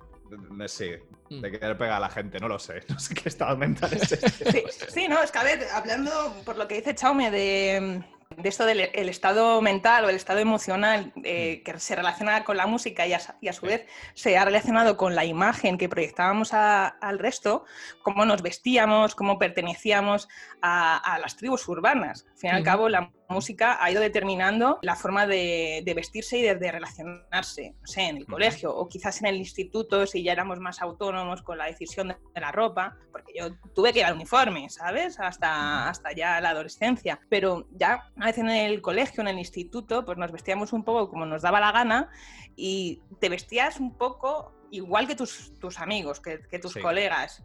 Sí, 0.66 0.90
mm. 1.30 1.40
de 1.40 1.50
querer 1.52 1.78
pegar 1.78 1.96
a 1.96 2.00
la 2.00 2.08
gente, 2.08 2.40
no 2.40 2.48
lo 2.48 2.58
sé. 2.58 2.82
No 2.88 2.98
sé 2.98 3.14
qué 3.14 3.28
estado 3.28 3.56
mental 3.56 3.92
es 3.92 4.12
este. 4.12 4.64
Sí, 4.90 5.06
no, 5.08 5.22
es 5.22 5.30
que 5.30 5.38
a 5.38 5.44
ver, 5.44 5.66
hablando 5.72 6.34
por 6.44 6.56
lo 6.56 6.66
que 6.66 6.76
dice 6.76 6.94
Chaume 6.94 7.30
de, 7.30 8.02
de 8.36 8.48
esto 8.48 8.64
del 8.64 9.08
estado 9.08 9.60
mental 9.62 10.04
o 10.04 10.08
el 10.08 10.16
estado 10.16 10.38
emocional 10.40 11.12
eh, 11.24 11.58
mm. 11.60 11.64
que 11.64 11.80
se 11.80 11.96
relaciona 11.96 12.44
con 12.44 12.56
la 12.56 12.66
música 12.66 13.06
y 13.06 13.12
a, 13.12 13.52
su 13.52 13.66
vez 13.66 13.86
se 14.14 14.36
ha 14.36 14.44
relacionado 14.44 14.96
con 14.96 15.14
la 15.14 15.24
imagen 15.24 15.78
que 15.78 15.88
proyectábamos 15.88 16.52
al 16.52 17.18
resto, 17.18 17.64
cómo 18.02 18.24
nos 18.24 18.42
vestíamos, 18.42 19.14
cómo 19.14 19.38
pertenecíamos 19.38 20.28
a, 20.60 21.18
las 21.20 21.36
tribus 21.36 21.66
urbanas. 21.68 22.26
Al 22.32 22.38
fin 22.38 22.50
y 22.50 22.52
al 22.54 22.62
cabo, 22.62 22.88
la 22.88 23.10
música 23.28 23.78
ha 23.82 23.90
ido 23.90 24.00
determinando 24.00 24.78
la 24.82 24.96
forma 24.96 25.26
de, 25.26 25.82
vestirse 25.94 26.38
y 26.38 26.42
de, 26.42 26.72
relacionarse, 26.72 27.74
no 27.80 27.86
sé, 27.86 28.08
en 28.08 28.16
el 28.18 28.26
colegio 28.26 28.74
o 28.74 28.88
quizás 28.88 29.20
en 29.20 29.26
el 29.26 29.36
instituto 29.36 30.06
si 30.06 30.22
ya 30.22 30.32
éramos 30.32 30.60
más 30.60 30.82
autónomos 30.82 31.42
con 31.42 31.58
la 31.58 31.66
decisión 31.66 32.08
de, 32.08 32.40
la 32.40 32.52
ropa, 32.52 32.96
porque 33.12 33.32
yo 33.36 33.54
tuve 33.74 33.92
que 33.92 34.00
ir 34.00 34.04
al 34.04 34.14
uniforme, 34.14 34.68
¿sabes? 34.68 35.18
Hasta, 35.18 35.88
hasta 35.88 36.12
ya 36.12 36.40
la 36.40 36.50
adolescencia, 36.50 37.20
pero 37.28 37.66
ya 37.72 38.10
una 38.16 38.26
vez 38.26 38.38
en 38.38 38.50
el 38.50 38.80
colegio, 38.82 39.22
en 39.22 39.28
el 39.28 39.38
instituto, 39.38 40.04
pues 40.04 40.18
nos 40.18 40.32
vestíamos 40.32 40.72
un 40.72 40.84
poco 40.84 41.08
como 41.08 41.26
nos 41.26 41.42
daba 41.42 41.60
la 41.60 41.72
gana 41.72 42.10
y 42.56 43.02
te 43.20 43.28
vestías 43.28 43.80
un 43.80 43.96
poco 43.96 44.56
igual 44.70 45.06
que 45.06 45.14
tus, 45.14 45.58
tus 45.58 45.78
amigos, 45.78 46.20
que, 46.20 46.58
tus 46.58 46.74
colegas. 46.74 47.42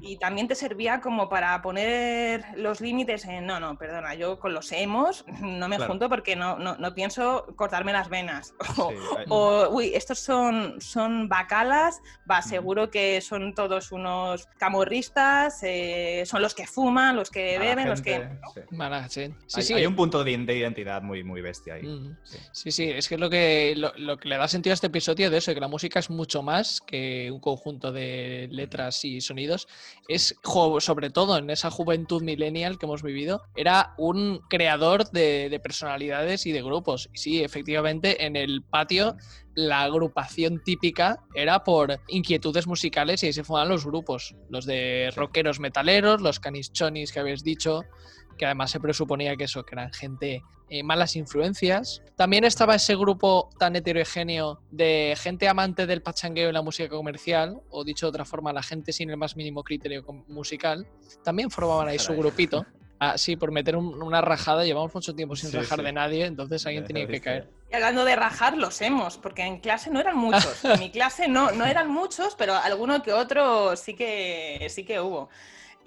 Y 0.00 0.16
también 0.18 0.48
te 0.48 0.54
servía 0.54 1.00
como 1.00 1.28
para 1.28 1.60
poner 1.62 2.44
los 2.56 2.80
límites 2.80 3.24
en, 3.24 3.46
no, 3.46 3.60
no, 3.60 3.76
perdona, 3.76 4.14
yo 4.14 4.38
con 4.38 4.54
los 4.54 4.72
hemos 4.72 5.24
no 5.40 5.68
me 5.68 5.78
junto 5.78 6.08
porque 6.08 6.36
no, 6.36 6.58
no, 6.58 6.76
no, 6.76 6.94
pienso 6.94 7.46
cortarme 7.56 7.92
las 7.92 8.08
venas. 8.08 8.54
O, 9.30 9.68
uy, 9.70 9.92
estos 9.94 10.20
son, 10.20 10.80
son 10.80 11.28
bacalas, 11.28 12.00
va, 12.30 12.40
seguro 12.40 12.90
que 12.90 13.20
son 13.20 13.54
todos 13.54 13.92
unos 13.92 14.46
camorristas, 14.58 15.60
eh, 15.62 16.22
son 16.24 16.40
los 16.40 16.54
que 16.54 16.66
fuman, 16.66 17.16
los 17.16 17.30
que 17.30 17.58
beben, 17.58 17.88
los 17.88 18.00
que... 18.00 18.28
Sí. 19.08 19.32
Sí, 19.46 19.74
hay, 19.74 19.86
un 19.86 19.96
punto 19.96 20.24
de, 20.24 20.32
identidad 20.32 21.02
muy, 21.02 21.24
muy 21.24 21.40
bestia 21.40 21.74
ahí. 21.74 22.14
sí. 22.52 22.70
sí, 22.70 22.90
es 22.90 23.08
que 23.08 23.18
lo 23.18 23.28
que, 23.28 23.74
lo, 23.76 23.92
lo 23.96 24.18
que 24.18 24.28
le 24.28 24.36
da 24.36 24.48
sentido 24.48 24.72
a 24.72 24.74
este 24.74 24.86
episodio 24.86 25.30
de 25.30 25.38
eso, 25.38 25.52
que 25.52 25.60
la 25.60 25.68
música 25.68 25.98
es 25.98 26.10
mucho 26.10 26.42
más 26.42 26.80
que 26.80 27.30
un 27.30 27.40
conjunto 27.40 27.92
de 27.92 28.48
letras 28.50 29.04
y 29.04 29.20
sonidos. 29.20 29.67
Es, 30.08 30.34
sobre 30.80 31.10
todo 31.10 31.36
en 31.36 31.50
esa 31.50 31.70
juventud 31.70 32.22
millennial 32.22 32.78
que 32.78 32.86
hemos 32.86 33.02
vivido, 33.02 33.42
era 33.56 33.94
un 33.98 34.40
creador 34.48 35.10
de, 35.10 35.48
de 35.50 35.60
personalidades 35.60 36.46
y 36.46 36.52
de 36.52 36.62
grupos. 36.62 37.10
Y 37.12 37.18
sí, 37.18 37.42
efectivamente, 37.44 38.24
en 38.24 38.36
el 38.36 38.62
patio 38.62 39.16
la 39.54 39.82
agrupación 39.82 40.62
típica 40.62 41.18
era 41.34 41.64
por 41.64 42.00
inquietudes 42.06 42.68
musicales 42.68 43.22
y 43.22 43.26
ahí 43.26 43.32
se 43.32 43.42
forman 43.42 43.68
los 43.68 43.84
grupos, 43.84 44.36
los 44.48 44.66
de 44.66 45.12
rockeros 45.16 45.58
metaleros, 45.58 46.20
los 46.20 46.38
canischonis 46.38 47.10
que 47.10 47.18
habéis 47.18 47.42
dicho, 47.42 47.82
que 48.38 48.46
además 48.46 48.70
se 48.70 48.78
presuponía 48.78 49.36
que 49.36 49.44
eso, 49.44 49.64
que 49.64 49.74
eran 49.74 49.92
gente 49.92 50.42
eh, 50.70 50.82
malas 50.82 51.16
influencias. 51.16 52.02
También 52.16 52.44
estaba 52.44 52.74
ese 52.74 52.96
grupo 52.96 53.50
tan 53.58 53.76
heterogéneo 53.76 54.60
de 54.70 55.16
gente 55.18 55.48
amante 55.48 55.86
del 55.86 56.02
pachangueo 56.02 56.50
y 56.50 56.52
la 56.52 56.62
música 56.62 56.88
comercial, 56.88 57.60
o 57.70 57.84
dicho 57.84 58.06
de 58.06 58.10
otra 58.10 58.24
forma, 58.24 58.52
la 58.52 58.62
gente 58.62 58.92
sin 58.92 59.10
el 59.10 59.16
más 59.16 59.36
mínimo 59.36 59.62
criterio 59.62 60.04
musical. 60.28 60.86
También 61.22 61.50
formaban 61.50 61.88
ahí 61.88 61.98
su 61.98 62.14
grupito. 62.14 62.66
Ah, 63.00 63.16
sí, 63.16 63.36
por 63.36 63.52
meter 63.52 63.76
una 63.76 64.20
rajada, 64.20 64.64
llevamos 64.64 64.92
mucho 64.92 65.14
tiempo 65.14 65.36
sin 65.36 65.52
rajar 65.52 65.82
de 65.82 65.92
nadie, 65.92 66.26
entonces 66.26 66.66
alguien 66.66 66.84
tenía 66.84 67.06
que 67.06 67.20
caer. 67.20 67.48
Y 67.70 67.74
hablando 67.76 68.04
de 68.04 68.16
rajar, 68.16 68.56
los 68.56 68.80
hemos, 68.80 69.18
porque 69.18 69.42
en 69.42 69.60
clase 69.60 69.90
no 69.90 70.00
eran 70.00 70.16
muchos. 70.16 70.64
En 70.64 70.80
mi 70.80 70.90
clase 70.90 71.28
no, 71.28 71.52
no 71.52 71.64
eran 71.64 71.88
muchos, 71.90 72.34
pero 72.34 72.54
alguno 72.54 73.02
que 73.02 73.12
otro 73.12 73.76
sí 73.76 73.94
que, 73.94 74.66
sí 74.68 74.84
que 74.84 75.00
hubo 75.00 75.28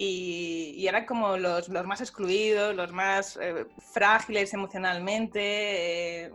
y, 0.04 0.86
eran 0.88 1.06
como 1.06 1.36
los, 1.36 1.68
los, 1.68 1.86
más 1.86 2.00
excluidos, 2.00 2.74
los 2.74 2.92
más 2.92 3.38
eh, 3.40 3.66
frágiles 3.92 4.52
emocionalmente. 4.52 6.24
Eh, 6.24 6.32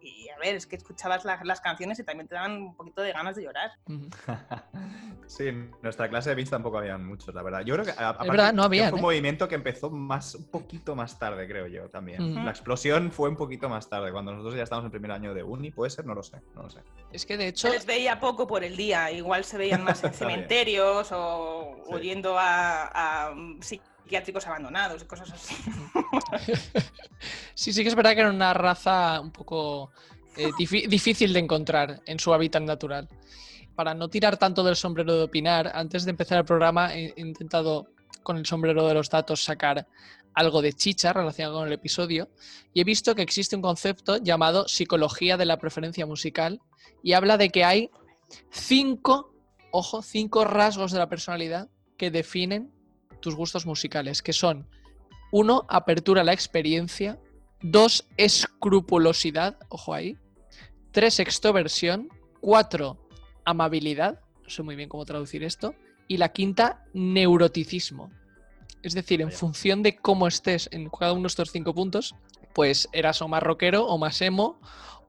y, 0.00 0.28
a 0.28 0.38
ver, 0.38 0.56
es 0.56 0.66
que 0.66 0.76
escuchabas 0.76 1.24
las 1.24 1.60
canciones 1.60 1.98
y 1.98 2.04
también 2.04 2.28
te 2.28 2.34
daban 2.34 2.52
un 2.62 2.74
poquito 2.74 3.02
de 3.02 3.12
ganas 3.12 3.36
de 3.36 3.44
llorar. 3.44 3.70
sí, 5.26 5.48
en 5.48 5.70
nuestra 5.82 6.08
clase 6.08 6.30
de 6.30 6.34
Vince 6.34 6.50
tampoco 6.50 6.78
habían 6.78 7.04
muchos, 7.04 7.34
la 7.34 7.42
verdad. 7.42 7.60
Yo 7.64 7.74
creo 7.74 7.84
que, 7.84 7.92
es 7.92 8.28
verdad, 8.28 8.52
no 8.52 8.64
había. 8.64 8.88
Fue 8.90 8.94
un 8.94 8.98
¿eh? 8.98 9.02
movimiento 9.02 9.48
que 9.48 9.54
empezó 9.54 9.90
más, 9.90 10.34
un 10.34 10.50
poquito 10.50 10.96
más 10.96 11.18
tarde, 11.18 11.46
creo 11.46 11.66
yo, 11.66 11.88
también. 11.88 12.34
La 12.44 12.50
explosión 12.50 13.12
fue 13.12 13.28
un 13.28 13.36
poquito 13.36 13.68
más 13.68 13.88
tarde, 13.88 14.12
cuando 14.12 14.32
nosotros 14.32 14.56
ya 14.56 14.62
estábamos 14.62 14.86
en 14.86 14.92
primer 14.92 15.12
año 15.12 15.34
de 15.34 15.42
uni, 15.42 15.70
puede 15.70 15.90
ser, 15.90 16.06
no 16.06 16.14
lo 16.14 16.22
sé, 16.22 16.40
no 16.54 16.62
lo 16.62 16.70
sé. 16.70 16.80
Es 17.12 17.24
que 17.24 17.36
de 17.36 17.48
hecho... 17.48 17.68
Se 17.68 17.74
les 17.74 17.86
veía 17.86 18.18
poco 18.20 18.46
por 18.46 18.64
el 18.64 18.76
día, 18.76 19.10
igual 19.12 19.44
se 19.44 19.58
veían 19.58 19.84
más 19.84 20.02
en 20.04 20.12
cementerios 20.14 21.10
o 21.12 21.76
huyendo 21.86 22.38
a, 22.38 23.28
a 23.28 23.34
psiquiátricos 23.60 24.46
abandonados 24.46 25.02
y 25.02 25.06
cosas 25.06 25.30
así. 25.32 25.54
sí, 27.54 27.72
sí 27.72 27.82
que 27.82 27.88
es 27.88 27.94
verdad 27.94 28.14
que 28.14 28.20
era 28.20 28.30
una 28.30 28.54
raza 28.54 29.20
un 29.20 29.30
poco 29.30 29.90
eh, 30.36 30.50
difícil 30.58 31.32
de 31.32 31.40
encontrar 31.40 32.00
en 32.06 32.18
su 32.18 32.32
hábitat 32.32 32.62
natural. 32.62 33.08
Para 33.74 33.94
no 33.94 34.08
tirar 34.08 34.36
tanto 34.36 34.64
del 34.64 34.76
sombrero 34.76 35.16
de 35.16 35.22
opinar, 35.24 35.70
antes 35.74 36.04
de 36.04 36.10
empezar 36.10 36.38
el 36.38 36.44
programa 36.44 36.94
he 36.94 37.14
intentado 37.16 37.88
con 38.22 38.36
el 38.36 38.46
sombrero 38.46 38.86
de 38.86 38.94
los 38.94 39.08
datos 39.08 39.42
sacar 39.42 39.86
algo 40.34 40.62
de 40.62 40.72
chicha 40.72 41.12
relacionado 41.12 41.58
con 41.58 41.66
el 41.66 41.72
episodio 41.72 42.28
y 42.72 42.80
he 42.80 42.84
visto 42.84 43.14
que 43.14 43.22
existe 43.22 43.56
un 43.56 43.62
concepto 43.62 44.18
llamado 44.18 44.68
psicología 44.68 45.36
de 45.36 45.46
la 45.46 45.58
preferencia 45.58 46.06
musical 46.06 46.60
y 47.02 47.14
habla 47.14 47.36
de 47.36 47.50
que 47.50 47.64
hay 47.64 47.90
cinco, 48.50 49.34
ojo, 49.72 50.02
cinco 50.02 50.44
rasgos 50.44 50.92
de 50.92 50.98
la 50.98 51.08
personalidad 51.08 51.68
que 51.96 52.10
definen 52.10 52.72
tus 53.20 53.34
gustos 53.34 53.66
musicales, 53.66 54.22
que 54.22 54.32
son 54.32 54.68
uno, 55.30 55.64
apertura 55.68 56.22
a 56.22 56.24
la 56.24 56.32
experiencia, 56.32 57.18
dos, 57.60 58.06
escrupulosidad, 58.16 59.58
ojo 59.68 59.94
ahí, 59.94 60.16
tres, 60.90 61.20
extroversión, 61.20 62.08
cuatro, 62.40 62.98
amabilidad, 63.44 64.20
no 64.42 64.50
sé 64.50 64.62
muy 64.62 64.76
bien 64.76 64.88
cómo 64.88 65.04
traducir 65.04 65.42
esto, 65.44 65.74
y 66.06 66.16
la 66.16 66.30
quinta, 66.30 66.84
neuroticismo. 66.94 68.10
Es 68.82 68.94
decir, 68.94 69.20
en 69.20 69.32
función 69.32 69.82
de 69.82 69.96
cómo 69.96 70.26
estés 70.26 70.68
en 70.72 70.88
cada 70.88 71.12
uno 71.12 71.22
de 71.22 71.28
estos 71.28 71.50
cinco 71.50 71.74
puntos, 71.74 72.14
pues 72.54 72.88
eras 72.92 73.20
o 73.22 73.28
más 73.28 73.42
rockero, 73.42 73.86
o 73.86 73.98
más 73.98 74.20
emo, 74.22 74.58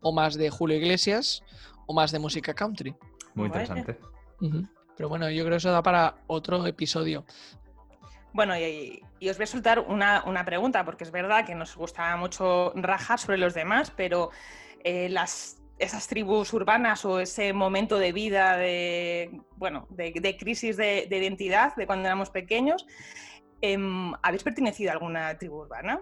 o 0.01 0.11
más 0.11 0.35
de 0.35 0.49
Julio 0.49 0.77
Iglesias, 0.77 1.43
o 1.87 1.93
más 1.93 2.11
de 2.11 2.19
música 2.19 2.53
country. 2.53 2.95
Muy 3.35 3.47
interesante. 3.47 3.97
Pero 4.97 5.09
bueno, 5.09 5.29
yo 5.29 5.43
creo 5.43 5.51
que 5.51 5.57
eso 5.57 5.71
da 5.71 5.81
para 5.81 6.17
otro 6.27 6.65
episodio. 6.65 7.25
Bueno, 8.33 8.57
y, 8.57 9.01
os 9.27 9.37
voy 9.37 9.43
a 9.43 9.47
soltar 9.47 9.79
una, 9.79 10.45
pregunta, 10.45 10.85
porque 10.85 11.03
es 11.03 11.11
verdad 11.11 11.45
que 11.45 11.55
nos 11.55 11.75
gusta 11.75 12.15
mucho 12.17 12.71
rajar 12.75 13.19
sobre 13.19 13.37
los 13.37 13.53
demás, 13.53 13.91
pero 13.95 14.29
eh, 14.83 15.09
las, 15.09 15.61
esas 15.79 16.07
tribus 16.07 16.53
urbanas 16.53 17.03
o 17.05 17.19
ese 17.19 17.53
momento 17.53 17.97
de 17.97 18.11
vida, 18.11 18.57
de, 18.57 19.41
bueno, 19.57 19.87
de, 19.89 20.37
crisis 20.37 20.77
de, 20.77 21.07
identidad 21.09 21.75
de 21.75 21.87
cuando 21.87 22.07
éramos 22.07 22.29
pequeños, 22.29 22.85
em, 23.61 24.13
¿habéis 24.21 24.43
pertenecido 24.43 24.91
a 24.91 24.93
alguna 24.93 25.37
tribu 25.37 25.61
urbana? 25.61 26.01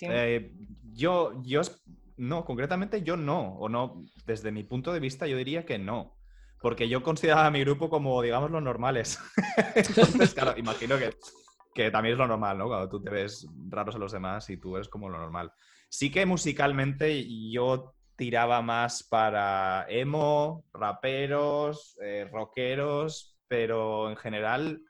Eh, 0.00 0.52
yo, 0.92 1.40
yo, 1.42 1.60
no, 2.16 2.44
concretamente 2.44 3.02
yo 3.02 3.16
no, 3.16 3.54
o 3.58 3.68
no, 3.68 4.04
desde 4.26 4.50
mi 4.50 4.64
punto 4.64 4.92
de 4.92 5.00
vista 5.00 5.26
yo 5.26 5.36
diría 5.36 5.64
que 5.64 5.78
no 5.78 6.17
porque 6.60 6.88
yo 6.88 7.02
consideraba 7.02 7.46
a 7.46 7.50
mi 7.50 7.60
grupo 7.60 7.88
como, 7.88 8.20
digamos, 8.22 8.50
los 8.50 8.62
normales. 8.62 9.18
Entonces, 9.74 10.34
claro, 10.34 10.54
imagino 10.56 10.98
que, 10.98 11.14
que 11.74 11.90
también 11.90 12.14
es 12.14 12.18
lo 12.18 12.26
normal, 12.26 12.58
¿no? 12.58 12.66
Cuando 12.66 12.88
tú 12.88 13.02
te 13.02 13.10
ves 13.10 13.46
raros 13.68 13.94
a 13.94 13.98
los 13.98 14.12
demás 14.12 14.48
y 14.50 14.56
tú 14.56 14.76
eres 14.76 14.88
como 14.88 15.08
lo 15.08 15.18
normal. 15.18 15.52
Sí 15.88 16.10
que 16.10 16.26
musicalmente 16.26 17.24
yo 17.50 17.94
tiraba 18.18 18.60
más 18.62 19.04
para 19.04 19.86
emo, 19.88 20.64
raperos, 20.72 21.96
eh, 22.02 22.28
rockeros, 22.30 23.38
pero 23.46 24.10
en 24.10 24.16
general 24.16 24.82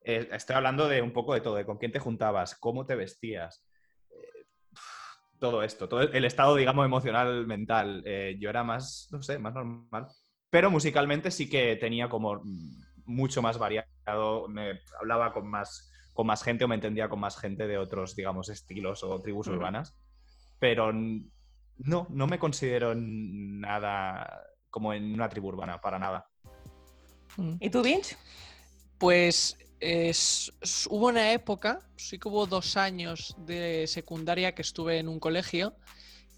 eh, 0.00 0.28
estoy 0.32 0.56
hablando 0.56 0.88
de 0.88 1.00
un 1.00 1.12
poco 1.12 1.34
de 1.34 1.40
todo, 1.40 1.54
de 1.54 1.64
con 1.64 1.78
quién 1.78 1.92
te 1.92 2.00
juntabas, 2.00 2.56
cómo 2.56 2.84
te 2.84 2.96
vestías, 2.96 3.64
eh, 4.10 4.46
todo 5.38 5.62
esto, 5.62 5.88
todo 5.88 6.00
el 6.00 6.24
estado, 6.24 6.56
digamos, 6.56 6.84
emocional, 6.84 7.46
mental. 7.46 8.02
yo 8.40 8.50
era 8.50 8.64
más, 8.64 9.08
no 9.12 9.22
sé, 9.22 9.38
más 9.38 9.54
normal. 9.54 10.08
Pero 10.52 10.70
musicalmente 10.70 11.30
sí 11.30 11.48
que 11.48 11.76
tenía 11.76 12.10
como 12.10 12.42
mucho 13.06 13.40
más 13.40 13.56
variado, 13.56 14.48
me 14.48 14.80
hablaba 15.00 15.32
con 15.32 15.48
más, 15.48 15.90
con 16.12 16.26
más 16.26 16.42
gente 16.42 16.64
o 16.64 16.68
me 16.68 16.74
entendía 16.74 17.08
con 17.08 17.20
más 17.20 17.38
gente 17.38 17.66
de 17.66 17.78
otros, 17.78 18.14
digamos, 18.14 18.50
estilos 18.50 19.02
o 19.02 19.18
tribus 19.22 19.46
urbanas. 19.46 19.96
Pero 20.58 20.92
no, 20.92 22.06
no 22.10 22.26
me 22.26 22.38
considero 22.38 22.94
nada 22.94 24.42
como 24.68 24.92
en 24.92 25.14
una 25.14 25.30
tribu 25.30 25.48
urbana, 25.48 25.80
para 25.80 25.98
nada. 25.98 26.28
Mm. 27.38 27.54
¿Y 27.58 27.70
tú, 27.70 27.82
Vinch? 27.82 28.18
Pues 28.98 29.56
hubo 30.90 31.06
una 31.06 31.32
época, 31.32 31.80
sí 31.96 32.18
que 32.18 32.28
hubo 32.28 32.46
dos 32.46 32.76
años 32.76 33.34
de 33.38 33.86
secundaria 33.86 34.54
que 34.54 34.60
estuve 34.60 34.98
en 34.98 35.08
un 35.08 35.18
colegio 35.18 35.74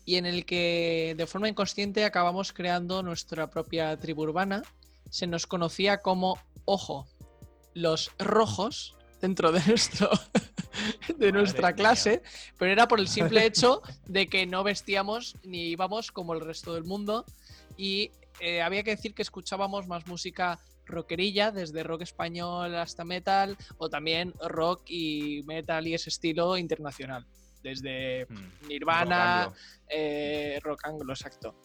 y 0.04 0.16
en 0.16 0.26
el 0.26 0.44
que 0.44 1.14
de 1.16 1.26
forma 1.26 1.48
inconsciente 1.48 2.04
acabamos 2.04 2.52
creando 2.52 3.02
nuestra 3.02 3.48
propia 3.50 3.96
tribu 3.96 4.22
urbana. 4.22 4.62
Se 5.10 5.26
nos 5.26 5.46
conocía 5.46 6.02
como, 6.02 6.38
ojo, 6.64 7.06
los 7.72 8.10
rojos 8.18 8.96
dentro 9.20 9.52
de, 9.52 9.62
nuestro, 9.66 10.10
de 11.16 11.32
nuestra 11.32 11.72
clase, 11.72 12.22
pero 12.58 12.70
era 12.70 12.88
por 12.88 13.00
el 13.00 13.08
simple 13.08 13.46
hecho 13.46 13.82
de 14.06 14.26
que 14.26 14.46
no 14.46 14.62
vestíamos 14.64 15.36
ni 15.42 15.68
íbamos 15.68 16.12
como 16.12 16.34
el 16.34 16.40
resto 16.40 16.74
del 16.74 16.84
mundo. 16.84 17.24
Y 17.76 18.10
eh, 18.40 18.60
había 18.60 18.82
que 18.82 18.90
decir 18.90 19.14
que 19.14 19.22
escuchábamos 19.22 19.86
más 19.86 20.06
música 20.06 20.60
rockerilla, 20.86 21.50
desde 21.50 21.82
rock 21.82 22.02
español 22.02 22.74
hasta 22.74 23.04
metal, 23.04 23.56
o 23.78 23.88
también 23.88 24.34
rock 24.46 24.82
y 24.86 25.42
metal 25.46 25.86
y 25.86 25.94
ese 25.94 26.10
estilo 26.10 26.58
internacional 26.58 27.26
desde 27.64 28.26
hmm. 28.26 28.68
Nirvana, 28.68 29.52
eh, 29.88 30.60
rock, 30.62 30.84
anglo, 30.84 31.14
exacto. 31.14 31.56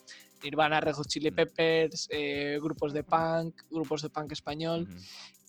Nirvana, 0.42 0.80
Red 0.80 0.94
Hot 0.94 1.08
Chili 1.08 1.30
hmm. 1.30 1.36
Peppers, 1.36 2.08
eh, 2.10 2.58
grupos 2.62 2.94
de 2.94 3.04
punk, 3.04 3.64
grupos 3.70 4.02
de 4.02 4.10
punk 4.10 4.32
español. 4.32 4.88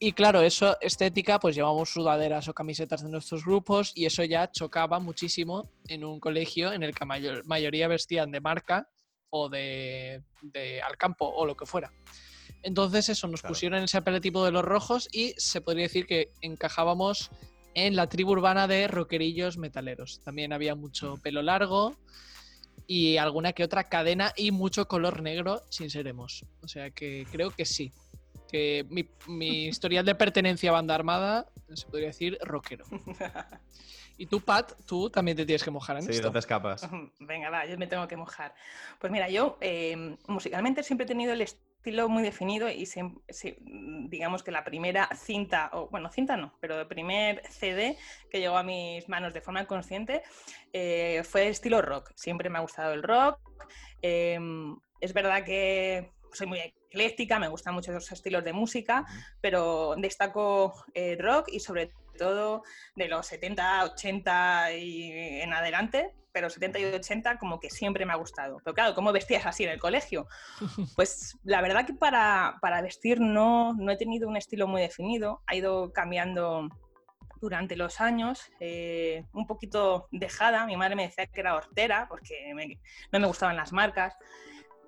Y 0.00 0.12
claro, 0.12 0.40
eso, 0.40 0.76
estética, 0.80 1.38
pues 1.38 1.54
llevamos 1.54 1.90
sudaderas 1.90 2.48
o 2.48 2.54
camisetas 2.54 3.02
de 3.02 3.10
nuestros 3.10 3.44
grupos 3.44 3.92
y 3.94 4.06
eso 4.06 4.24
ya 4.24 4.50
chocaba 4.50 4.98
muchísimo 4.98 5.70
en 5.86 6.04
un 6.04 6.18
colegio 6.18 6.72
en 6.72 6.82
el 6.82 6.94
que 6.94 7.04
la 7.04 7.42
mayoría 7.44 7.86
vestían 7.86 8.30
de 8.30 8.40
marca 8.40 8.88
o 9.28 9.48
de, 9.48 10.22
al 10.84 10.96
campo 10.96 11.26
o 11.28 11.46
lo 11.46 11.54
que 11.54 11.66
fuera. 11.66 11.92
Entonces 12.62 13.08
eso, 13.08 13.28
nos 13.28 13.42
pusieron 13.42 13.82
ese 13.82 13.98
apelativo 13.98 14.44
de 14.44 14.52
los 14.52 14.64
rojos 14.64 15.08
y 15.12 15.34
se 15.36 15.60
podría 15.60 15.84
decir 15.84 16.06
que 16.06 16.32
encajábamos 16.40 17.30
en 17.74 17.96
la 17.96 18.08
tribu 18.08 18.32
urbana 18.32 18.66
de 18.66 18.88
rockerillos 18.88 19.58
metaleros. 19.58 20.20
También 20.24 20.52
había 20.52 20.74
mucho 20.74 21.18
pelo 21.22 21.42
largo 21.42 21.96
y 22.86 23.18
alguna 23.18 23.52
que 23.52 23.64
otra 23.64 23.84
cadena 23.84 24.32
y 24.36 24.50
mucho 24.50 24.88
color 24.88 25.22
negro 25.22 25.62
sin 25.70 25.90
seremos. 25.90 26.44
O 26.62 26.68
sea 26.68 26.90
que 26.90 27.26
creo 27.30 27.50
que 27.50 27.64
sí. 27.64 27.92
Que 28.50 28.84
mi, 28.88 29.06
historial 29.68 30.04
de 30.04 30.14
pertenencia 30.14 30.70
a 30.70 30.74
banda 30.74 30.94
armada 30.94 31.46
se 31.74 31.86
podría 31.86 32.08
decir 32.08 32.38
rockero. 32.42 32.84
Y 34.18 34.26
tú, 34.26 34.38
Pat, 34.42 34.72
tú 34.84 35.08
también 35.08 35.34
te 35.34 35.46
tienes 35.46 35.64
que 35.64 35.70
mojar 35.70 35.96
en 35.96 36.02
sí, 36.02 36.10
esto. 36.10 36.24
Sí, 36.24 36.26
no 36.26 36.32
te 36.32 36.40
escapas. 36.40 36.86
Venga, 37.20 37.48
va, 37.48 37.64
yo 37.64 37.78
me 37.78 37.86
tengo 37.86 38.06
que 38.06 38.18
mojar. 38.18 38.54
Pues 38.98 39.10
mira, 39.10 39.30
yo 39.30 39.56
eh, 39.62 40.14
musicalmente 40.26 40.82
siempre 40.82 41.06
he 41.06 41.08
tenido 41.08 41.32
el 41.32 41.40
estilo 41.40 41.69
muy 42.08 42.22
definido 42.22 42.68
y 42.68 42.86
digamos 44.08 44.42
que 44.42 44.50
la 44.50 44.64
primera 44.64 45.08
cinta, 45.14 45.70
o 45.72 45.88
bueno, 45.88 46.10
cinta 46.10 46.36
no, 46.36 46.54
pero 46.60 46.80
el 46.80 46.86
primer 46.86 47.42
CD 47.48 47.96
que 48.30 48.40
llegó 48.40 48.56
a 48.56 48.62
mis 48.62 49.08
manos 49.08 49.32
de 49.32 49.40
forma 49.40 49.66
consciente 49.66 50.22
eh, 50.72 51.22
fue 51.24 51.48
estilo 51.48 51.82
rock. 51.82 52.12
Siempre 52.14 52.50
me 52.50 52.58
ha 52.58 52.62
gustado 52.62 52.92
el 52.92 53.02
rock. 53.02 53.38
Em, 54.02 54.76
es 55.00 55.12
verdad 55.12 55.44
que 55.44 56.12
soy 56.32 56.46
muy 56.46 56.60
ecléctica, 56.60 57.38
me 57.38 57.48
gustan 57.48 57.74
mucho 57.74 57.90
esos 57.90 58.12
estilos 58.12 58.44
de 58.44 58.52
música, 58.52 59.04
pero 59.40 59.94
destaco 59.96 60.84
eh, 60.94 61.16
rock 61.18 61.48
y 61.52 61.60
sobre 61.60 61.92
todo 62.18 62.62
de 62.94 63.08
los 63.08 63.26
70, 63.26 63.84
80 63.84 64.72
y 64.74 65.12
en 65.40 65.52
adelante, 65.52 66.14
pero 66.32 66.50
70 66.50 66.78
y 66.78 66.84
80 66.84 67.38
como 67.38 67.58
que 67.60 67.70
siempre 67.70 68.04
me 68.06 68.12
ha 68.12 68.16
gustado. 68.16 68.58
Pero 68.64 68.74
claro, 68.74 68.94
¿cómo 68.94 69.12
vestías 69.12 69.46
así 69.46 69.64
en 69.64 69.70
el 69.70 69.78
colegio? 69.78 70.26
Pues 70.96 71.38
la 71.44 71.60
verdad 71.60 71.86
que 71.86 71.94
para, 71.94 72.58
para 72.60 72.82
vestir 72.82 73.20
no, 73.20 73.74
no 73.74 73.90
he 73.90 73.96
tenido 73.96 74.28
un 74.28 74.36
estilo 74.36 74.66
muy 74.66 74.82
definido, 74.82 75.42
ha 75.46 75.54
ido 75.54 75.92
cambiando 75.92 76.68
durante 77.40 77.74
los 77.74 78.00
años, 78.00 78.50
eh, 78.60 79.24
un 79.32 79.46
poquito 79.46 80.08
dejada. 80.10 80.66
Mi 80.66 80.76
madre 80.76 80.94
me 80.94 81.06
decía 81.06 81.26
que 81.26 81.40
era 81.40 81.56
hortera 81.56 82.06
porque 82.08 82.54
no 83.12 83.18
me 83.18 83.26
gustaban 83.26 83.56
las 83.56 83.72
marcas 83.72 84.14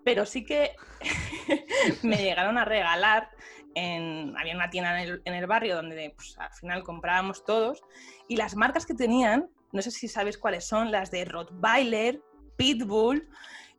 pero 0.05 0.27
sí 0.27 0.45
que 0.45 0.75
me 2.03 2.17
llegaron 2.17 2.59
a 2.59 2.65
regalar, 2.65 3.31
en, 3.75 4.35
había 4.39 4.55
una 4.55 4.71
tienda 4.71 5.03
en 5.03 5.35
el, 5.35 5.47
barrio 5.47 5.77
donde 5.77 6.13
pues, 6.15 6.37
al 6.39 6.53
final 6.53 6.83
comprábamos 6.83 7.45
todos, 7.45 7.83
y 8.29 8.37
las 8.37 8.55
marcas 8.55 8.87
que 8.87 8.95
tenían, 8.95 9.49
no 9.73 9.83
sé 9.83 9.91
si 9.91 10.09
sabes 10.09 10.39
cuáles 10.39 10.67
son, 10.67 10.91
las 10.91 11.11
de 11.11 11.25
Rottweiler, 11.25 12.21
Pitbull, 12.57 13.29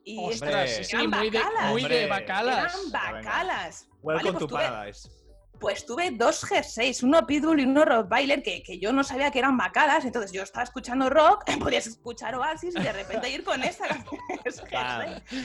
y 0.06 0.18
Ostras, 0.20 0.82
sí, 0.84 1.08
muy, 1.08 1.30
de, 1.30 1.40
muy 1.70 1.86
de 1.86 2.08
bacalas. 2.08 2.76
Eran 2.76 2.92
bacalas. 2.92 3.90
Welcome 4.02 4.38
to 4.38 4.48
paradise 4.50 5.23
pues 5.64 5.86
tuve 5.86 6.12
dos 6.12 6.44
G6, 6.44 7.04
uno 7.04 7.26
Pitbull 7.26 7.62
y 7.62 7.64
uno 7.64 7.86
Rottweiler, 7.86 8.44
que, 8.44 8.62
que 8.62 8.80
yo 8.80 8.92
no 8.92 9.02
sabía 9.02 9.32
que 9.32 9.40
eran 9.40 9.56
bacadas, 9.56 10.04
entonces 10.04 10.34
yo 10.34 10.44
estaba 10.44 10.66
escuchando 10.66 11.10
rock, 11.10 11.46
podías 11.62 11.88
escuchar 11.88 12.36
Oasis 12.36 12.76
y 12.76 12.82
de 12.82 12.92
repente 12.92 13.30
ir 13.30 13.46
con 13.46 13.64
esa. 13.64 13.86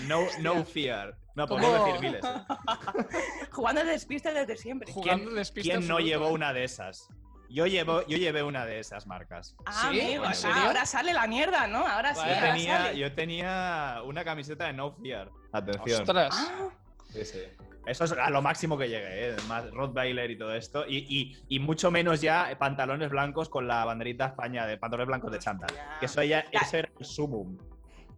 no, 0.09 0.27
no 0.41 0.65
fear. 0.65 1.17
No, 1.37 1.47
podemos 1.47 1.87
decir 1.87 2.01
miles. 2.01 2.25
¿eh? 2.25 3.47
Jugando 3.53 3.85
de 3.85 3.93
despiste 3.93 4.33
desde 4.33 4.57
siempre. 4.57 4.93
¿Quién, 5.01 5.29
¿quién 5.55 5.87
no 5.87 6.01
llevó 6.01 6.31
una 6.31 6.53
de 6.53 6.65
esas? 6.65 7.09
Yo, 7.49 7.67
llevo, 7.67 8.05
yo 8.09 8.19
llevé 8.19 8.43
una 8.43 8.67
de 8.67 8.81
esas 8.81 9.07
marcas. 9.07 9.55
Ah, 9.67 9.89
¿Sí? 9.93 10.01
amigo, 10.01 10.25
ahora 10.53 10.85
sale 10.85 11.13
la 11.13 11.29
mierda, 11.29 11.69
¿no? 11.69 11.87
Ahora 11.87 12.13
sí. 12.13 12.23
Yo, 12.29 12.41
tenía, 12.41 12.93
yo 12.93 13.15
tenía 13.15 14.01
una 14.05 14.25
camiseta 14.25 14.67
de 14.67 14.73
No 14.73 14.97
Fear. 14.97 15.31
Atención. 15.53 16.01
¡Ostras! 16.03 16.35
Ah. 16.37 16.71
Sí, 17.13 17.25
sí. 17.25 17.43
Eso 17.89 18.05
es 18.05 18.13
a 18.13 18.31
lo 18.31 18.43
máximo 18.43 18.77
que 18.77 18.89
llegué, 18.89 19.31
¿eh? 19.31 19.37
más 19.49 19.71
Rottweiler 19.71 20.31
y 20.31 20.39
todo 20.39 20.55
esto. 20.55 20.85
Y, 20.87 21.59
mucho 21.61 21.91
menos 21.91 22.21
ya 22.21 22.55
pantalones 22.59 23.11
blancos 23.11 23.49
con 23.49 23.67
la 23.67 23.85
banderita 23.85 24.27
España 24.27 24.67
de 24.67 24.77
pantalones 24.77 25.09
blancos 25.09 25.33
de 25.33 25.39
Chantal. 25.39 25.71
Que 26.01 26.07
eso 26.07 26.23
ya 26.23 26.45
era 26.51 26.91
el 26.99 27.05
sumum. 27.05 27.57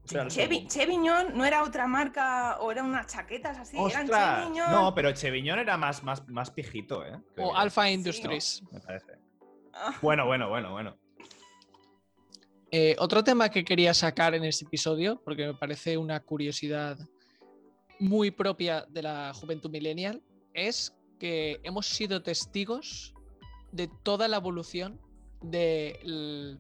Cheviñón 0.06 1.36
no 1.36 1.44
era 1.44 1.62
otra 1.62 1.86
marca 1.86 2.58
o 2.60 2.72
eran 2.72 2.86
unas 2.86 3.06
chaquetas 3.06 3.58
así, 3.58 3.76
No, 3.76 4.92
pero 4.94 5.12
Cheviñón 5.12 5.58
era 5.58 5.76
más, 5.76 6.02
más, 6.02 6.26
más 6.28 6.50
pijito, 6.50 7.04
¿eh? 7.04 7.16
o 7.36 7.54
Alpha 7.54 7.88
Industries. 7.88 8.62
Me 8.72 8.80
parece. 8.80 9.12
Ah. 9.72 9.94
Bueno, 10.02 10.26
bueno, 10.26 10.48
bueno, 10.48 10.72
bueno. 10.72 10.96
Eh, 12.72 12.94
otro 12.98 13.24
tema 13.24 13.48
que 13.48 13.64
quería 13.64 13.94
sacar 13.94 14.34
en 14.34 14.44
este 14.44 14.64
episodio, 14.64 15.20
porque 15.24 15.46
me 15.46 15.54
parece 15.54 15.96
una 15.96 16.20
curiosidad 16.20 16.98
muy 18.00 18.30
propia 18.30 18.86
de 18.88 19.02
la 19.02 19.32
juventud 19.34 19.70
millennial 19.70 20.22
es 20.54 20.96
que 21.18 21.60
hemos 21.62 21.86
sido 21.86 22.22
testigos 22.22 23.14
de 23.72 23.88
toda 24.02 24.26
la 24.26 24.38
evolución 24.38 25.00
del 25.42 26.58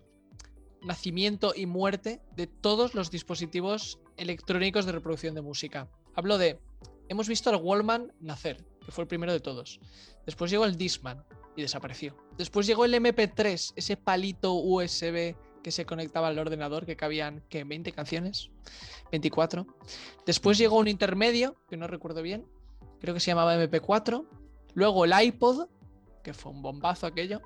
nacimiento 0.82 1.52
y 1.56 1.66
muerte 1.66 2.20
de 2.36 2.46
todos 2.46 2.94
los 2.94 3.10
dispositivos 3.10 3.98
electrónicos 4.16 4.86
de 4.86 4.92
reproducción 4.92 5.34
de 5.34 5.42
música. 5.42 5.90
Hablo 6.14 6.38
de, 6.38 6.60
hemos 7.08 7.26
visto 7.26 7.50
al 7.50 7.56
Wallman 7.56 8.12
nacer, 8.20 8.64
que 8.84 8.92
fue 8.92 9.02
el 9.02 9.08
primero 9.08 9.32
de 9.32 9.40
todos. 9.40 9.80
Después 10.26 10.50
llegó 10.50 10.66
el 10.66 10.76
Discman 10.76 11.24
y 11.56 11.62
desapareció. 11.62 12.16
Después 12.36 12.66
llegó 12.66 12.84
el 12.84 12.94
MP3, 12.94 13.72
ese 13.76 13.96
palito 13.96 14.52
USB 14.52 15.34
que 15.62 15.70
se 15.70 15.86
conectaba 15.86 16.28
al 16.28 16.38
ordenador, 16.38 16.86
que 16.86 16.96
cabían, 16.96 17.42
¿qué? 17.48 17.64
¿20 17.64 17.92
canciones? 17.92 18.50
24. 19.10 19.66
Después 20.26 20.58
llegó 20.58 20.78
un 20.78 20.88
intermedio, 20.88 21.56
que 21.68 21.76
no 21.76 21.86
recuerdo 21.86 22.22
bien, 22.22 22.46
creo 23.00 23.14
que 23.14 23.20
se 23.20 23.30
llamaba 23.30 23.56
MP4. 23.56 24.26
Luego 24.74 25.04
el 25.04 25.12
iPod, 25.20 25.68
que 26.22 26.34
fue 26.34 26.52
un 26.52 26.62
bombazo 26.62 27.06
aquello. 27.06 27.40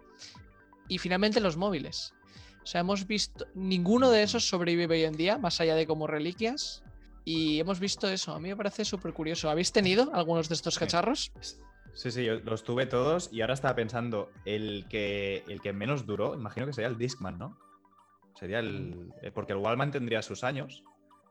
Y 0.88 0.98
finalmente 0.98 1.40
los 1.40 1.56
móviles. 1.56 2.12
O 2.62 2.66
sea, 2.66 2.80
hemos 2.80 3.06
visto, 3.06 3.46
ninguno 3.54 4.10
de 4.10 4.22
esos 4.22 4.48
sobrevive 4.48 4.94
hoy 4.94 5.04
en 5.04 5.16
día, 5.16 5.38
más 5.38 5.60
allá 5.60 5.74
de 5.74 5.86
como 5.86 6.06
reliquias. 6.06 6.82
Y 7.24 7.58
hemos 7.60 7.80
visto 7.80 8.08
eso, 8.08 8.34
a 8.34 8.40
mí 8.40 8.48
me 8.48 8.56
parece 8.56 8.84
súper 8.84 9.14
curioso. 9.14 9.48
¿Habéis 9.48 9.72
tenido 9.72 10.10
algunos 10.14 10.48
de 10.48 10.54
estos 10.54 10.78
cacharros? 10.78 11.32
Sí, 11.94 12.10
sí, 12.10 12.24
yo 12.24 12.40
los 12.40 12.64
tuve 12.64 12.86
todos 12.86 13.32
y 13.32 13.40
ahora 13.40 13.54
estaba 13.54 13.76
pensando, 13.76 14.30
el 14.44 14.86
que, 14.88 15.44
el 15.48 15.60
que 15.60 15.72
menos 15.72 16.06
duró, 16.06 16.34
imagino 16.34 16.66
que 16.66 16.72
sería 16.72 16.88
el 16.88 16.98
Discman, 16.98 17.38
¿no? 17.38 17.56
Sería 18.44 18.58
el. 18.58 19.10
Eh, 19.22 19.30
porque 19.30 19.54
el 19.54 19.58
Wallman 19.58 19.90
tendría 19.90 20.20
sus 20.20 20.44
años. 20.44 20.84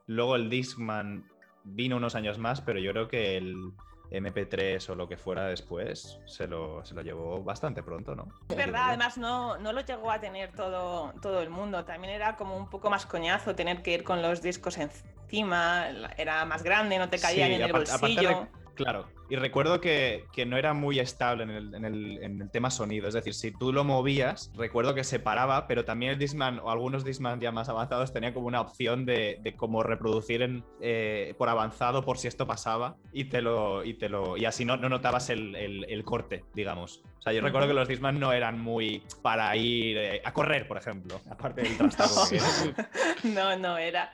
Luego 0.07 0.35
el 0.35 0.49
Discman 0.49 1.29
vino 1.63 1.97
unos 1.97 2.15
años 2.15 2.39
más, 2.39 2.59
pero 2.61 2.79
yo 2.79 2.91
creo 2.91 3.07
que 3.07 3.37
el 3.37 3.71
MP3 4.09 4.89
o 4.89 4.95
lo 4.95 5.07
que 5.07 5.15
fuera 5.15 5.45
después 5.45 6.19
se 6.25 6.47
lo, 6.47 6.83
se 6.83 6.95
lo 6.95 7.03
llevó 7.03 7.43
bastante 7.43 7.83
pronto, 7.83 8.15
¿no? 8.15 8.29
Es 8.49 8.57
verdad, 8.57 8.85
además 8.87 9.19
no, 9.19 9.59
no 9.59 9.73
lo 9.73 9.81
llegó 9.81 10.09
a 10.09 10.19
tener 10.19 10.53
todo, 10.53 11.13
todo 11.21 11.43
el 11.43 11.51
mundo. 11.51 11.85
También 11.85 12.15
era 12.15 12.35
como 12.35 12.57
un 12.57 12.67
poco 12.67 12.89
más 12.89 13.05
coñazo 13.05 13.53
tener 13.53 13.83
que 13.83 13.93
ir 13.93 14.03
con 14.03 14.23
los 14.23 14.41
discos 14.41 14.79
encima, 14.79 15.89
era 16.17 16.45
más 16.45 16.63
grande, 16.63 16.97
no 16.97 17.09
te 17.09 17.19
caían 17.19 17.51
en 17.51 17.61
el 17.61 17.71
bolsillo. 17.71 18.47
Claro, 18.75 19.07
y 19.29 19.35
recuerdo 19.35 19.79
que, 19.81 20.25
no 20.45 20.57
era 20.57 20.73
muy 20.73 20.99
estable 20.99 21.43
en 21.43 21.85
el, 21.85 22.49
tema 22.51 22.69
sonido, 22.69 23.07
es 23.07 23.13
decir, 23.13 23.33
si 23.33 23.51
tú 23.51 23.71
lo 23.71 23.83
movías, 23.83 24.51
recuerdo 24.55 24.93
que 24.93 25.03
se 25.03 25.19
paraba, 25.19 25.67
pero 25.67 25.85
también 25.85 26.11
el 26.11 26.19
Discman 26.19 26.59
o 26.59 26.69
algunos 26.69 27.03
Discman 27.03 27.39
ya 27.39 27.51
más 27.51 27.69
avanzados 27.69 28.13
tenían 28.13 28.33
como 28.33 28.47
una 28.47 28.61
opción 28.61 29.05
de, 29.05 29.39
de 29.41 29.55
cómo 29.55 29.81
reproducir 29.81 30.41
en, 30.41 30.63
eh, 30.81 31.33
por 31.37 31.49
avanzado 31.49 32.03
por 32.03 32.17
si 32.17 32.27
esto 32.27 32.45
pasaba 32.45 32.95
y 33.11 33.25
te 33.25 33.41
lo 33.41 33.83
y 33.83 33.95
te 33.95 34.09
lo 34.09 34.37
y 34.37 34.45
así 34.45 34.65
no, 34.65 34.77
no 34.77 34.89
notabas 34.89 35.29
el, 35.29 36.03
corte, 36.05 36.43
digamos. 36.53 37.01
O 37.19 37.21
sea, 37.21 37.33
yo 37.33 37.41
recuerdo 37.41 37.67
que 37.67 37.73
los 37.73 37.87
Discman 37.87 38.19
no 38.19 38.33
eran 38.33 38.59
muy 38.59 39.03
para 39.21 39.55
ir 39.55 39.97
eh, 39.97 40.21
a 40.23 40.33
correr, 40.33 40.67
por 40.67 40.77
ejemplo, 40.77 41.21
aparte 41.29 41.61
del 41.61 41.77
trastorno 41.77 42.29
que 42.29 43.29
No, 43.29 43.57
no 43.57 43.77
era 43.77 44.13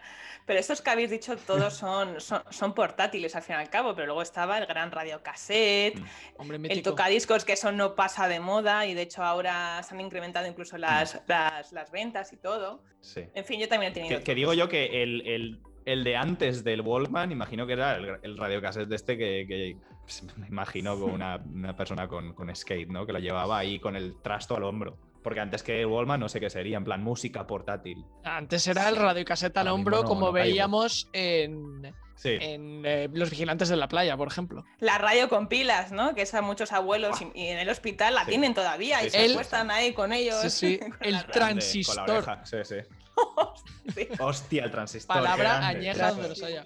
pero 0.50 0.62
estos 0.62 0.82
que 0.82 0.90
habéis 0.90 1.12
dicho 1.12 1.38
todos 1.38 1.76
son, 1.76 2.16
son, 2.20 2.74
portátiles 2.74 3.36
al 3.36 3.44
fin 3.44 3.56
y 3.56 3.60
al 3.60 3.70
cabo, 3.70 3.94
pero 3.94 4.08
luego 4.08 4.24
estaba 4.24 4.58
el 4.58 4.66
gran 4.66 4.92
radiocassette, 4.92 6.00
mm. 6.00 6.66
el 6.66 6.82
tocadiscos, 6.82 7.46
que 7.46 7.54
eso 7.54 7.72
no 7.72 7.94
pasa 7.94 8.28
de 8.28 8.40
moda 8.40 8.88
y 8.88 8.96
de 8.96 9.04
hecho 9.04 9.22
ahora 9.22 9.80
se 9.84 9.94
han 9.94 10.02
incrementado 10.02 10.48
incluso 10.48 10.78
mm. 10.78 10.80
las, 10.80 11.22
las, 11.28 11.92
ventas 11.92 12.34
y 12.34 12.38
todo. 12.38 12.82
Sí. 13.00 13.26
En 13.36 13.46
fin, 13.46 13.60
yo 13.60 13.68
también 13.68 13.92
he 13.92 13.94
tenido. 13.94 14.24
Que, 14.24 14.34
digo 14.34 14.56
yo 14.56 14.68
que 14.68 15.04
el, 15.04 15.62
de 15.86 16.18
antes 16.18 16.64
del 16.64 16.82
Walkman, 16.82 17.32
imagino 17.32 17.68
que 17.68 17.74
era 17.74 17.98
el, 17.98 18.18
el 18.24 18.36
radiocassette 18.36 18.90
de 18.90 18.96
este 18.96 19.20
que, 19.20 19.78
pues, 20.02 20.24
me 20.36 20.48
imagino 20.48 21.00
con 21.00 21.12
una, 21.12 21.76
persona 21.78 22.08
con, 22.08 22.34
con 22.34 22.56
skate, 22.56 22.90
¿no? 22.90 23.06
Que 23.06 23.14
lo 23.14 23.20
llevaba 23.20 23.60
ahí 23.60 23.78
con 23.78 23.96
el 23.96 24.20
trasto 24.24 24.56
al 24.56 24.64
hombro. 24.64 24.98
Porque 25.24 25.40
antes 25.40 25.64
que 25.64 25.82
el 25.82 25.88
Wallman 25.88 26.20
no 26.20 26.30
sé 26.30 26.40
qué 26.40 26.50
sería, 26.50 26.78
en 26.78 26.84
plan 26.84 27.04
música 27.04 27.46
portátil. 27.46 28.06
Antes 28.24 28.68
era 28.68 28.88
el 28.88 28.96
radio 28.96 29.26
caseta 29.26 29.62
al 29.62 29.68
hombro, 29.68 30.04
como 30.04 30.32
veíamos 30.32 31.10
en, 31.14 31.94
en 32.24 32.86
eh, 32.86 33.10
Los 33.12 33.30
Vigilantes 33.30 33.70
de 33.70 33.76
la 33.76 33.88
Playa, 33.88 34.16
por 34.18 34.28
ejemplo. 34.28 34.66
La 34.80 34.98
radio 34.98 35.30
con 35.30 35.48
pilas, 35.48 35.92
¿no? 35.92 36.16
Que 36.16 36.28
a 36.32 36.42
muchos 36.42 36.72
abuelos 36.72 37.20
y, 37.34 37.48
en 37.48 37.60
el 37.60 37.70
hospital 37.70 38.16
la 38.16 38.26
tienen 38.26 38.54
todavía 38.54 39.04
y 39.06 39.10
se 39.10 39.32
acuestan 39.32 39.72
ahí 39.72 39.94
con 39.94 40.14
ellos. 40.14 40.42
Sí, 40.42 40.50
sí. 40.50 40.80
el 41.02 41.26
transistor. 41.26 42.40
Sí, 42.44 42.58
sí. 42.64 42.76
Hostia, 44.20 44.64
el 44.64 44.72
transistor. 44.72 45.18
Palabra 45.18 45.68
añeja 45.68 46.12
donde 46.12 46.30
los 46.30 46.44
haya. 46.44 46.66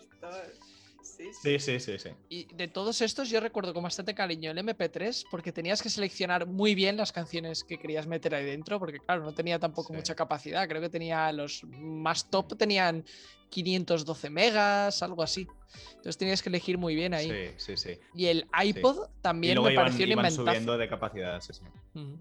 Sí 1.03 1.59
sí. 1.59 1.79
sí, 1.79 1.99
sí, 1.99 2.09
Y 2.29 2.45
de 2.55 2.67
todos 2.67 3.01
estos 3.01 3.29
yo 3.29 3.39
recuerdo 3.39 3.73
con 3.73 3.83
bastante 3.83 4.15
cariño 4.15 4.51
el 4.51 4.57
MP3 4.57 5.25
porque 5.29 5.51
tenías 5.51 5.81
que 5.81 5.89
seleccionar 5.89 6.47
muy 6.47 6.75
bien 6.75 6.97
las 6.97 7.11
canciones 7.11 7.63
que 7.63 7.77
querías 7.77 8.07
meter 8.07 8.33
ahí 8.33 8.45
dentro 8.45 8.79
porque 8.79 8.99
claro, 8.99 9.23
no 9.23 9.33
tenía 9.33 9.59
tampoco 9.59 9.93
mucha 9.93 10.15
capacidad. 10.15 10.67
Creo 10.67 10.81
que 10.81 10.89
tenía 10.89 11.31
los 11.31 11.63
más 11.65 12.29
top 12.29 12.57
tenían 12.57 13.03
512 13.49 14.29
megas, 14.29 15.03
algo 15.03 15.21
así. 15.21 15.47
Entonces 15.95 16.17
tenías 16.17 16.41
que 16.41 16.49
elegir 16.49 16.77
muy 16.77 16.95
bien 16.95 17.13
ahí. 17.13 17.29
Sí, 17.29 17.75
sí, 17.75 17.77
sí. 17.77 17.99
Y 18.15 18.25
el 18.25 18.47
iPod 18.63 19.07
también 19.21 19.61
me 19.61 19.73
pareció 19.73 20.07
iban 20.07 20.31
subiendo 20.31 20.77
de 20.77 20.87
capacidad, 20.87 21.39
sí, 21.41 21.53
sí. 21.53 21.63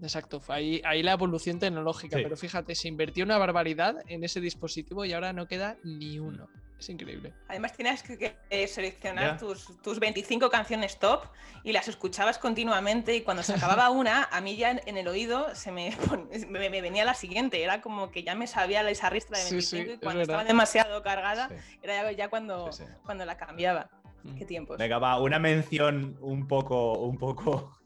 exacto, 0.01 0.41
ahí, 0.47 0.81
ahí 0.85 1.01
la 1.01 1.13
evolución 1.13 1.59
tecnológica. 1.59 2.17
Pero 2.21 2.37
fíjate, 2.37 2.75
se 2.75 2.87
invirtió 2.87 3.23
una 3.25 3.37
barbaridad 3.37 3.95
en 4.07 4.23
ese 4.23 4.41
dispositivo 4.41 5.05
y 5.05 5.13
ahora 5.13 5.33
no 5.33 5.47
queda 5.47 5.77
ni 5.83 6.19
uno. 6.19 6.47
Es 6.83 6.89
increíble. 6.89 7.33
Además 7.47 7.71
tenías 7.77 8.03
que, 8.03 8.35
seleccionar 8.67 9.37
tus, 9.37 9.81
tus, 9.81 10.01
25 10.01 10.49
canciones 10.49 10.99
top 10.99 11.27
y 11.63 11.71
las 11.71 11.87
escuchabas 11.87 12.37
continuamente 12.37 13.15
y 13.15 13.21
cuando 13.21 13.41
se 13.41 13.53
acababa 13.55 13.89
una, 13.89 14.25
a 14.25 14.41
mí 14.41 14.57
ya 14.57 14.71
en, 14.71 14.97
el 14.97 15.07
oído 15.07 15.55
se 15.55 15.71
me, 15.71 15.95
me, 16.49 16.81
venía 16.81 17.05
la 17.05 17.13
siguiente. 17.13 17.63
Era 17.63 17.79
como 17.79 18.11
que 18.11 18.23
ya 18.23 18.35
me 18.35 18.47
sabía 18.47 18.87
esa 18.89 19.09
ristra 19.09 19.37
de 19.37 19.45
25 19.45 19.91
y 19.93 19.97
cuando 19.99 20.23
estaba 20.23 20.43
demasiado 20.43 21.01
cargada 21.03 21.49
era 21.81 22.11
ya, 22.11 22.29
cuando, 22.29 22.69
cuando 23.05 23.23
la 23.23 23.37
cambiaba. 23.37 23.89
Mm. 24.23 24.35
Qué 24.35 24.45
tiempos. 24.45 24.77
Venga, 24.77 24.99
va, 24.99 25.21
una 25.21 25.39
mención 25.39 26.17
un 26.19 26.49
poco, 26.49 26.99
un 26.99 27.17
poco 27.17 27.77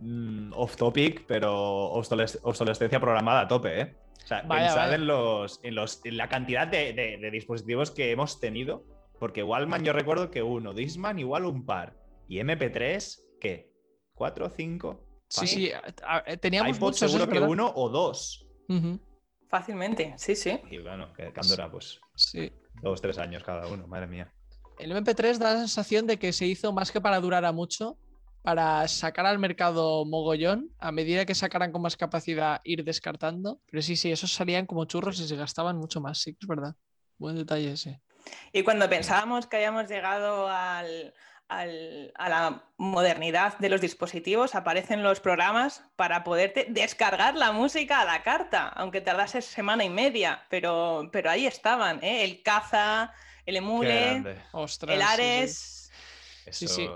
mm, 0.00 0.52
off 0.54 0.76
topic, 0.76 1.24
pero 1.26 1.54
obsolescencia 1.92 3.00
programada 3.00 3.40
a 3.40 3.48
tope, 3.48 3.80
¿eh? 3.80 4.03
O 4.24 4.26
sea, 4.26 4.48
pensad 4.48 4.94
En, 4.94 5.06
los, 5.06 5.60
en, 5.62 5.74
los, 5.74 6.00
en 6.04 6.16
la 6.16 6.28
cantidad 6.28 6.66
de, 6.66 7.18
dispositivos 7.30 7.90
que 7.90 8.10
hemos 8.10 8.40
tenido, 8.40 8.84
porque 9.18 9.42
Wallman 9.42 9.84
yo 9.84 9.92
recuerdo 9.92 10.30
que 10.30 10.42
uno, 10.42 10.72
Disman 10.72 11.18
igual 11.18 11.44
un 11.44 11.66
par, 11.66 11.96
y 12.26 12.38
MP3, 12.38 13.22
¿qué? 13.40 13.70
¿Cuatro, 14.14 14.48
cinco? 14.48 15.04
Sí, 15.28 15.46
sí, 15.46 15.72
teníamos 16.40 16.76
iPod 16.76 16.88
muchos, 16.88 17.10
seguro 17.10 17.30
que 17.30 17.40
uno 17.40 17.70
o 17.74 17.88
dos. 17.88 18.48
Fácilmente, 19.48 20.14
sí, 20.16 20.34
sí. 20.34 20.58
Y 20.70 20.78
bueno, 20.78 21.12
que 21.12 21.32
Candora, 21.32 21.70
pues 21.70 22.00
sí. 22.16 22.50
dos, 22.82 23.00
tres 23.02 23.18
años 23.18 23.42
cada 23.44 23.66
uno, 23.66 23.86
madre 23.86 24.06
mía. 24.06 24.32
El 24.78 24.92
MP3 24.92 25.38
da 25.38 25.54
la 25.54 25.58
sensación 25.58 26.06
de 26.06 26.18
que 26.18 26.32
se 26.32 26.46
hizo 26.46 26.72
más 26.72 26.90
que 26.90 27.00
para 27.00 27.20
durar 27.20 27.44
a 27.44 27.52
mucho, 27.52 27.98
para 28.44 28.86
sacar 28.88 29.24
al 29.24 29.38
mercado 29.38 30.04
mogollón, 30.04 30.68
a 30.78 30.92
medida 30.92 31.24
que 31.24 31.34
sacaran 31.34 31.72
con 31.72 31.80
más 31.80 31.96
capacidad, 31.96 32.60
ir 32.62 32.84
descartando. 32.84 33.62
Pero 33.70 33.80
sí, 33.80 33.96
sí, 33.96 34.12
esos 34.12 34.34
salían 34.34 34.66
como 34.66 34.84
churros 34.84 35.18
y 35.18 35.26
se 35.26 35.34
gastaban 35.34 35.78
mucho 35.78 36.02
más, 36.02 36.18
sí, 36.18 36.36
es 36.38 36.46
verdad. 36.46 36.74
Buen 37.16 37.36
detalle 37.36 37.72
ese. 37.72 38.02
Y 38.52 38.62
cuando 38.62 38.86
pensábamos 38.90 39.46
que 39.46 39.56
habíamos 39.56 39.88
llegado 39.88 40.46
al, 40.46 41.14
a 41.48 42.28
la 42.28 42.64
modernidad 42.76 43.56
de 43.56 43.70
los 43.70 43.80
dispositivos, 43.80 44.54
aparecen 44.54 45.02
los 45.02 45.20
programas 45.20 45.82
para 45.96 46.22
poderte 46.22 46.66
descargar 46.68 47.36
la 47.36 47.50
música 47.50 48.02
a 48.02 48.04
la 48.04 48.22
carta, 48.22 48.68
aunque 48.68 49.00
tardase 49.00 49.40
semana 49.40 49.84
y 49.84 49.90
media, 49.90 50.44
pero, 50.50 51.08
pero 51.10 51.30
ahí 51.30 51.46
estaban, 51.46 52.04
¿eh? 52.04 52.24
el 52.24 52.42
Caza, 52.42 53.10
el 53.46 53.56
Emule, 53.56 54.22
el 54.86 55.02
Ares. 55.02 55.56
Sí, 55.56 55.78
sí, 55.78 55.83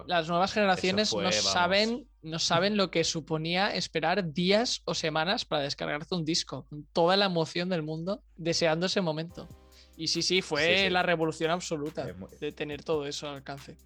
las 0.07 0.29
nuevas 0.29 0.53
generaciones 0.53 1.15
no, 1.15 1.33
saben, 1.33 2.09
no 2.23 2.39
saben 2.39 2.77
lo 2.77 2.91
que 2.91 3.05
suponía 3.05 3.75
esperar 3.75 4.33
días 4.33 4.83
o 4.85 4.95
semanas 4.95 5.45
para 5.45 5.63
descargarte 5.63 6.15
un 6.15 6.25
disco, 6.25 6.67
con 6.69 6.85
toda 6.93 7.17
la 7.17 7.27
emoción 7.27 7.69
del 7.69 7.83
mundo, 7.83 8.23
deseando 8.37 8.87
ese 8.87 9.01
momento. 9.01 9.49
Y 9.97 10.09
sí, 10.09 10.23
sí, 10.23 10.43
fue 10.43 10.91
la 10.91 11.03
revolución 11.03 11.51
absoluta 11.51 12.07
de 12.41 12.53
tener 12.53 12.85
todo 12.85 13.07
eso 13.07 13.29
al 13.29 13.37
alcance. 13.37 13.77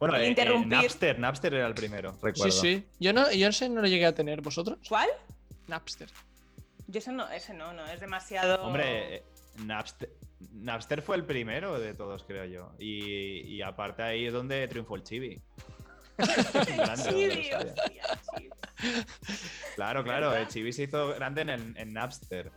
Bueno, 0.00 0.16
eh, 0.16 0.34
eh, 0.36 0.64
Napster, 0.66 1.18
Napster 1.18 1.52
era 1.52 1.66
el 1.66 1.74
primero, 1.74 2.12
recuerdo. 2.22 2.50
Sí, 2.50 2.50
sí. 2.52 2.86
Yo 2.98 3.12
no, 3.12 3.30
yo 3.32 3.48
ese 3.48 3.68
no 3.68 3.82
lo 3.82 3.86
llegué 3.86 4.06
a 4.06 4.14
tener, 4.14 4.40
¿vosotros? 4.40 4.78
¿Cuál? 4.88 5.10
Napster. 5.68 6.08
Yo 6.86 6.98
ese 6.98 7.12
no, 7.12 7.30
ese 7.30 7.52
no, 7.52 7.74
no, 7.74 7.84
es 7.84 8.00
demasiado. 8.00 8.64
Hombre, 8.64 9.16
eh, 9.16 9.22
Napster, 9.56 10.10
Napster 10.52 11.02
fue 11.02 11.16
el 11.16 11.24
primero 11.24 11.78
de 11.78 11.94
todos, 11.94 12.24
creo 12.24 12.44
yo. 12.44 12.72
Y, 12.78 13.60
aparte 13.62 14.02
ahí 14.02 14.26
es 14.26 14.32
donde 14.32 14.66
triunfó 14.68 14.96
el 14.96 15.02
Chibi. 15.02 15.40
Chibi, 17.08 17.50
Claro, 19.74 20.02
claro, 20.02 20.34
el 20.34 20.48
Chibi 20.48 20.72
se 20.72 20.84
hizo 20.84 21.08
grande 21.14 21.42
en, 21.42 21.92
Napster. 21.92 22.50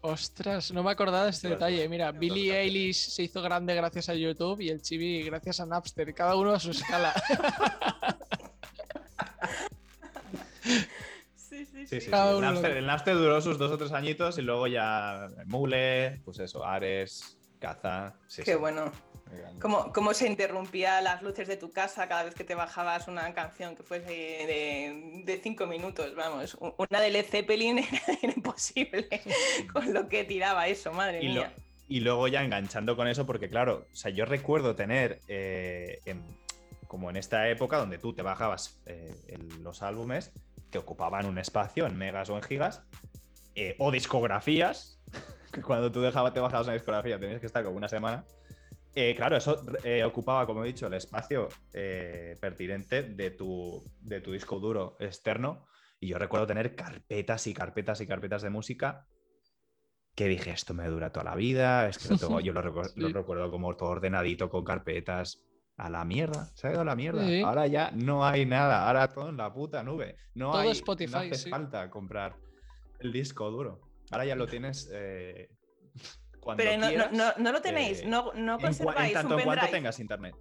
Ostras, 0.00 0.70
no 0.72 0.84
me 0.84 0.92
acordaba 0.92 1.24
de 1.24 1.30
este 1.30 1.48
detalle. 1.48 1.88
Mira, 1.88 2.12
Billy 2.12 2.50
Eilish 2.50 3.08
se 3.08 3.24
hizo 3.24 3.42
grande 3.42 3.74
gracias 3.74 4.08
a 4.08 4.14
YouTube 4.14 4.60
y 4.60 4.68
el 4.68 4.80
Chibi 4.80 5.24
gracias 5.24 5.58
a 5.58 5.66
Napster. 5.66 6.14
Cada 6.14 6.36
uno 6.36 6.52
a 6.52 6.60
su 6.60 6.70
escala. 6.70 7.12
Sí, 11.88 12.02
sí, 12.02 12.10
el, 12.12 12.86
Napster, 12.86 13.14
duró 13.14 13.40
sus 13.40 13.56
dos 13.56 13.72
o 13.72 13.78
tres 13.78 13.92
añitos 13.92 14.36
y 14.36 14.42
luego 14.42 14.66
ya 14.66 15.28
Mule, 15.46 16.20
pues 16.22 16.38
eso, 16.38 16.62
Ares, 16.62 17.38
Caza. 17.58 18.14
Qué 18.44 18.56
bueno. 18.56 18.92
¿Cómo, 19.58 19.90
¿Cómo, 19.92 20.12
se 20.12 20.26
interrumpía 20.26 21.00
las 21.00 21.22
luces 21.22 21.48
de 21.48 21.56
tu 21.56 21.70
casa 21.70 22.06
cada 22.06 22.24
vez 22.24 22.34
que 22.34 22.44
te 22.44 22.54
bajabas 22.54 23.08
una 23.08 23.32
canción 23.32 23.74
que 23.74 23.82
fuese 23.82 24.06
de, 24.06 25.22
de 25.24 25.40
cinco 25.42 25.66
minutos? 25.66 26.14
Vamos, 26.14 26.58
una 26.60 27.00
de 27.00 27.10
Led 27.10 27.24
Zeppelin 27.24 27.78
era, 28.22 28.32
imposible 28.34 29.08
con 29.72 29.94
lo 29.94 30.08
que 30.08 30.24
tiraba 30.24 30.68
eso, 30.68 30.92
madre 30.92 31.20
mía. 31.20 31.54
y 31.88 32.00
luego 32.00 32.28
ya 32.28 32.44
enganchando 32.44 32.96
con 32.96 33.08
eso, 33.08 33.24
porque 33.24 33.48
claro, 33.48 33.86
o 33.90 33.96
sea, 33.96 34.10
yo 34.10 34.26
recuerdo 34.26 34.76
tener, 34.76 35.20
eh, 35.26 36.00
como 36.86 37.08
en 37.08 37.16
esta 37.16 37.48
época 37.48 37.78
donde 37.78 37.98
tú 37.98 38.12
te 38.12 38.22
bajabas 38.22 38.78
eh, 38.86 39.14
los 39.62 39.82
álbumes, 39.82 40.32
que 40.70 40.78
ocupaban 40.78 41.26
un 41.26 41.38
espacio 41.38 41.86
en 41.86 41.96
megas 41.96 42.30
o 42.30 42.36
en 42.36 42.42
gigas, 42.42 42.82
eh, 43.54 43.74
o 43.78 43.90
discografías, 43.90 45.02
que 45.52 45.62
cuando 45.62 45.90
tú 45.90 46.00
dejabas, 46.00 46.32
te 46.32 46.40
bajabas 46.40 46.66
una 46.66 46.74
discografía 46.74 47.18
tenías 47.18 47.40
que 47.40 47.46
estar 47.46 47.64
como 47.64 47.76
una 47.76 47.88
semana. 47.88 48.24
Eh, 48.94 49.14
claro, 49.14 49.36
eso 49.36 49.62
eh, 49.84 50.02
ocupaba, 50.02 50.46
como 50.46 50.64
he 50.64 50.68
dicho, 50.68 50.86
el 50.86 50.94
espacio 50.94 51.48
pertinente 52.40 53.02
de 53.02 53.30
tu, 53.30 53.84
de 54.00 54.20
tu 54.20 54.32
disco 54.32 54.58
duro 54.58 54.96
externo. 54.98 55.66
Y 56.00 56.08
yo 56.08 56.18
recuerdo 56.18 56.46
tener 56.46 56.74
carpetas 56.74 57.46
y 57.46 57.54
carpetas 57.54 58.00
y 58.00 58.06
carpetas 58.06 58.42
de 58.42 58.50
música 58.50 59.06
que 60.18 60.26
dije, 60.26 60.50
esto 60.50 60.74
me 60.74 60.88
dura 60.88 61.12
toda 61.12 61.26
la 61.26 61.36
vida, 61.36 61.88
es 61.88 61.96
que 61.98 62.16
yo 62.42 62.52
lo, 62.52 62.60
lo, 62.96 63.08
recuerdo 63.12 63.50
como 63.52 63.76
todo 63.76 63.90
ordenadito 63.90 64.50
con 64.50 64.64
carpetas, 64.64 65.47
a 65.78 65.88
la 65.88 66.04
mierda, 66.04 66.50
se 66.54 66.66
ha 66.66 66.72
ido 66.72 66.80
a 66.80 66.84
la 66.84 66.96
mierda. 66.96 67.22
Ahora 67.46 67.68
ya 67.68 67.92
no 67.94 68.26
hay 68.26 68.44
nada, 68.44 68.86
ahora 68.86 69.08
todo 69.08 69.28
en 69.28 69.36
la 69.36 69.52
puta 69.52 69.82
nube. 69.84 70.16
No 70.34 70.54
hay, 70.54 70.70
Spotify, 70.70 71.12
no 71.12 71.18
hace 71.18 71.48
falta 71.48 71.88
comprar 71.88 72.36
el 72.98 73.12
disco 73.12 73.48
duro. 73.50 73.80
Ahora 74.10 74.24
ya 74.24 74.34
lo 74.34 74.46
tienes 74.48 74.90
eh, 74.92 75.48
cuando 76.40 76.64
Pero 76.64 76.76
no, 76.78 77.10
no, 77.12 77.32
no, 77.38 77.52
lo 77.52 77.62
tenéis, 77.62 78.00
eh, 78.00 78.06
no, 78.08 78.32
no 78.34 78.58
conserváis 78.58 79.08
en, 79.08 79.14
tanto 79.14 79.38
en 79.38 79.44
cuanto 79.44 79.66
tengas 79.68 80.00
internet. 80.00 80.34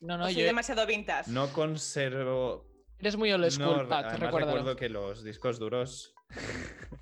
No, 0.00 0.16
no, 0.16 0.30
yo 0.30 0.44
demasiado 0.44 0.86
vintage. 0.86 1.30
No 1.30 1.52
conservo. 1.52 2.66
Eres 2.98 3.16
muy 3.16 3.30
old 3.32 3.50
school, 3.50 3.86
Pat, 3.86 4.18
recuerdo 4.18 4.76
que 4.76 4.88
los 4.88 5.22
discos 5.22 5.58
duros 5.58 6.14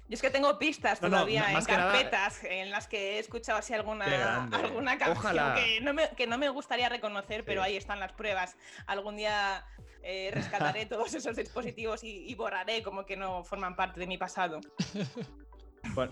yo 0.08 0.14
es 0.14 0.22
que 0.22 0.30
tengo 0.30 0.58
pistas 0.58 1.00
todavía 1.00 1.52
en 1.52 1.64
carpetas 1.64 2.42
en 2.44 2.70
las 2.70 2.88
que 2.88 3.16
he 3.16 3.18
escuchado 3.18 3.58
así 3.58 3.74
alguna, 3.74 4.44
alguna 4.52 4.96
canción 4.96 5.54
que 5.54 5.80
no, 5.82 5.92
me, 5.92 6.08
que 6.16 6.26
no, 6.26 6.38
me, 6.38 6.48
gustaría 6.48 6.88
reconocer, 6.88 7.44
pero 7.44 7.62
ahí 7.62 7.76
están 7.76 8.00
las 8.00 8.12
pruebas. 8.12 8.56
Algún 8.86 9.16
día 9.16 9.66
eh, 10.02 10.30
rescataré 10.34 10.86
todos 10.86 11.12
esos 11.14 11.36
dispositivos 11.36 12.02
y, 12.04 12.34
borraré 12.34 12.82
como 12.82 13.04
que 13.04 13.16
no 13.16 13.44
forman 13.44 13.76
parte 13.76 14.00
de 14.00 14.06
mi 14.06 14.16
pasado. 14.16 14.60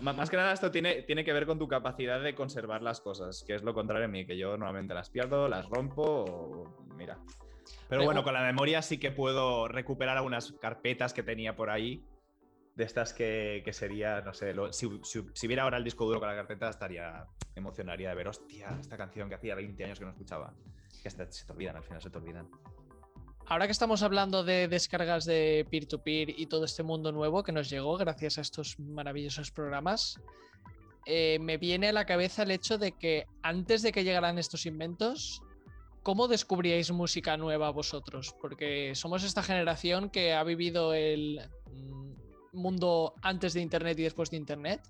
más 0.03 0.29
que 0.29 0.37
nada 0.37 0.53
esto 0.53 0.71
tiene, 0.71 1.03
tiene 1.03 1.25
que 1.25 1.33
ver 1.33 1.47
con 1.47 1.59
tu 1.59 1.67
capacidad 1.67 2.21
de 2.21 2.35
conservar 2.35 2.83
las 2.83 3.01
cosas, 3.01 3.45
que 3.47 3.55
es 3.55 3.63
lo 3.63 3.73
contrario 3.73 4.05
a 4.05 4.09
mí, 4.09 4.27
que 4.27 4.37
yo 4.37 4.51
normalmente 4.59 4.93
las 4.93 5.09
pierdo, 5.09 5.49
las 5.49 5.67
rompo 5.71 6.03
o 6.03 6.87
mira. 6.95 7.19
Pero 7.89 8.05
bueno, 8.05 8.23
con 8.23 8.35
la 8.35 8.43
memoria 8.43 8.83
sí 8.83 8.99
que 8.99 9.11
puedo 9.11 9.69
recuperar 9.69 10.19
algunas 10.19 10.53
carpetas 10.61 11.15
que 11.15 11.23
tenía 11.23 11.57
por 11.57 11.71
ahí 11.71 12.05
de 12.77 12.85
estas 12.85 13.15
que, 13.15 13.65
sería, 13.73 14.21
no 14.21 14.35
sé, 14.35 14.55
si, 14.73 15.01
si, 15.33 15.47
viera 15.47 15.63
ahora 15.63 15.79
el 15.79 15.85
disco 15.85 16.05
duro 16.05 16.21
con 16.21 16.29
la 16.29 16.37
carpeta, 16.37 16.69
estaría, 16.69 17.27
emocionaría 17.55 18.11
de 18.11 18.15
ver, 18.15 18.29
hostia, 18.29 18.77
esta 18.79 18.99
canción 18.99 19.31
que 19.31 19.35
hacía 19.35 19.55
20 19.55 19.83
años 19.85 19.99
que 19.99 20.05
no 20.05 20.11
escuchaba. 20.11 20.53
Que 21.03 21.09
hasta 21.09 21.31
se 21.33 21.47
te 21.47 21.53
olvidan, 21.53 21.77
al 21.77 21.83
final 21.83 22.03
se 22.03 22.11
te 22.11 22.19
olvidan. 22.19 22.51
Ahora 23.47 23.67
que 23.67 23.73
estamos 23.73 24.03
hablando 24.03 24.45
de 24.45 24.69
descargas 24.69 25.25
de 25.25 25.67
peer-to-peer 25.71 26.39
y 26.39 26.47
todo 26.47 26.67
este 26.67 26.83
mundo 26.83 27.13
nuevo 27.13 27.43
que 27.43 27.53
nos 27.53 27.71
llegó 27.71 27.97
gracias 27.97 28.37
a 28.37 28.41
estos 28.43 28.79
maravillosos 28.79 29.51
programas, 29.51 30.21
eh, 31.07 31.39
me 31.41 31.57
viene 31.57 31.89
a 31.89 31.93
la 31.93 32.05
cabeza 32.05 32.43
el 32.43 32.51
hecho 32.51 32.77
de 32.77 32.93
que 32.93 33.27
antes 33.43 33.81
de 33.81 33.93
que 33.93 34.05
llegaran 34.05 34.39
estos 34.39 34.67
inventos, 34.67 35.41
¿cómo 36.03 36.29
descubríais 36.29 36.91
música 36.91 37.39
nueva 37.39 37.71
vosotros? 37.71 38.35
Porque 38.39 38.95
somos 38.95 39.23
esta 39.23 39.43
generación 39.43 40.11
que 40.11 40.35
ha 40.35 40.43
vivido 40.43 40.93
el 40.93 41.41
mm, 41.73 42.26
mundo 42.57 43.15
antes 43.23 43.55
de 43.55 43.61
Internet 43.61 43.99
y 43.99 44.03
después 44.03 44.31
de 44.31 44.37
Internet. 44.37 44.81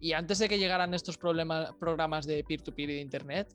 Y 0.00 0.12
antes 0.12 0.38
de 0.38 0.48
que 0.48 0.58
llegaran 0.58 0.94
estos 0.94 1.18
problemas, 1.18 1.72
programas 1.80 2.26
de 2.26 2.44
peer-to-peer 2.44 2.90
y 2.90 2.94
de 2.94 3.00
Internet, 3.00 3.54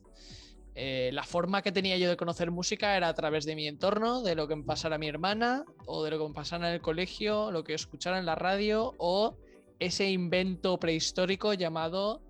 eh, 0.74 1.10
la 1.12 1.24
forma 1.24 1.62
que 1.62 1.72
tenía 1.72 1.98
yo 1.98 2.08
de 2.08 2.16
conocer 2.16 2.50
música 2.50 2.96
era 2.96 3.08
a 3.08 3.14
través 3.14 3.44
de 3.44 3.54
mi 3.54 3.66
entorno, 3.66 4.22
de 4.22 4.34
lo 4.34 4.46
que 4.46 4.56
me 4.56 4.64
pasara 4.64 4.98
mi 4.98 5.08
hermana, 5.08 5.64
o 5.86 6.04
de 6.04 6.10
lo 6.10 6.18
que 6.18 6.28
me 6.28 6.34
pasara 6.34 6.68
en 6.68 6.74
el 6.74 6.80
colegio, 6.80 7.50
lo 7.50 7.64
que 7.64 7.74
escuchara 7.74 8.18
en 8.18 8.26
la 8.26 8.34
radio, 8.34 8.94
o 8.98 9.36
ese 9.78 10.10
invento 10.10 10.78
prehistórico 10.78 11.54
llamado 11.54 12.22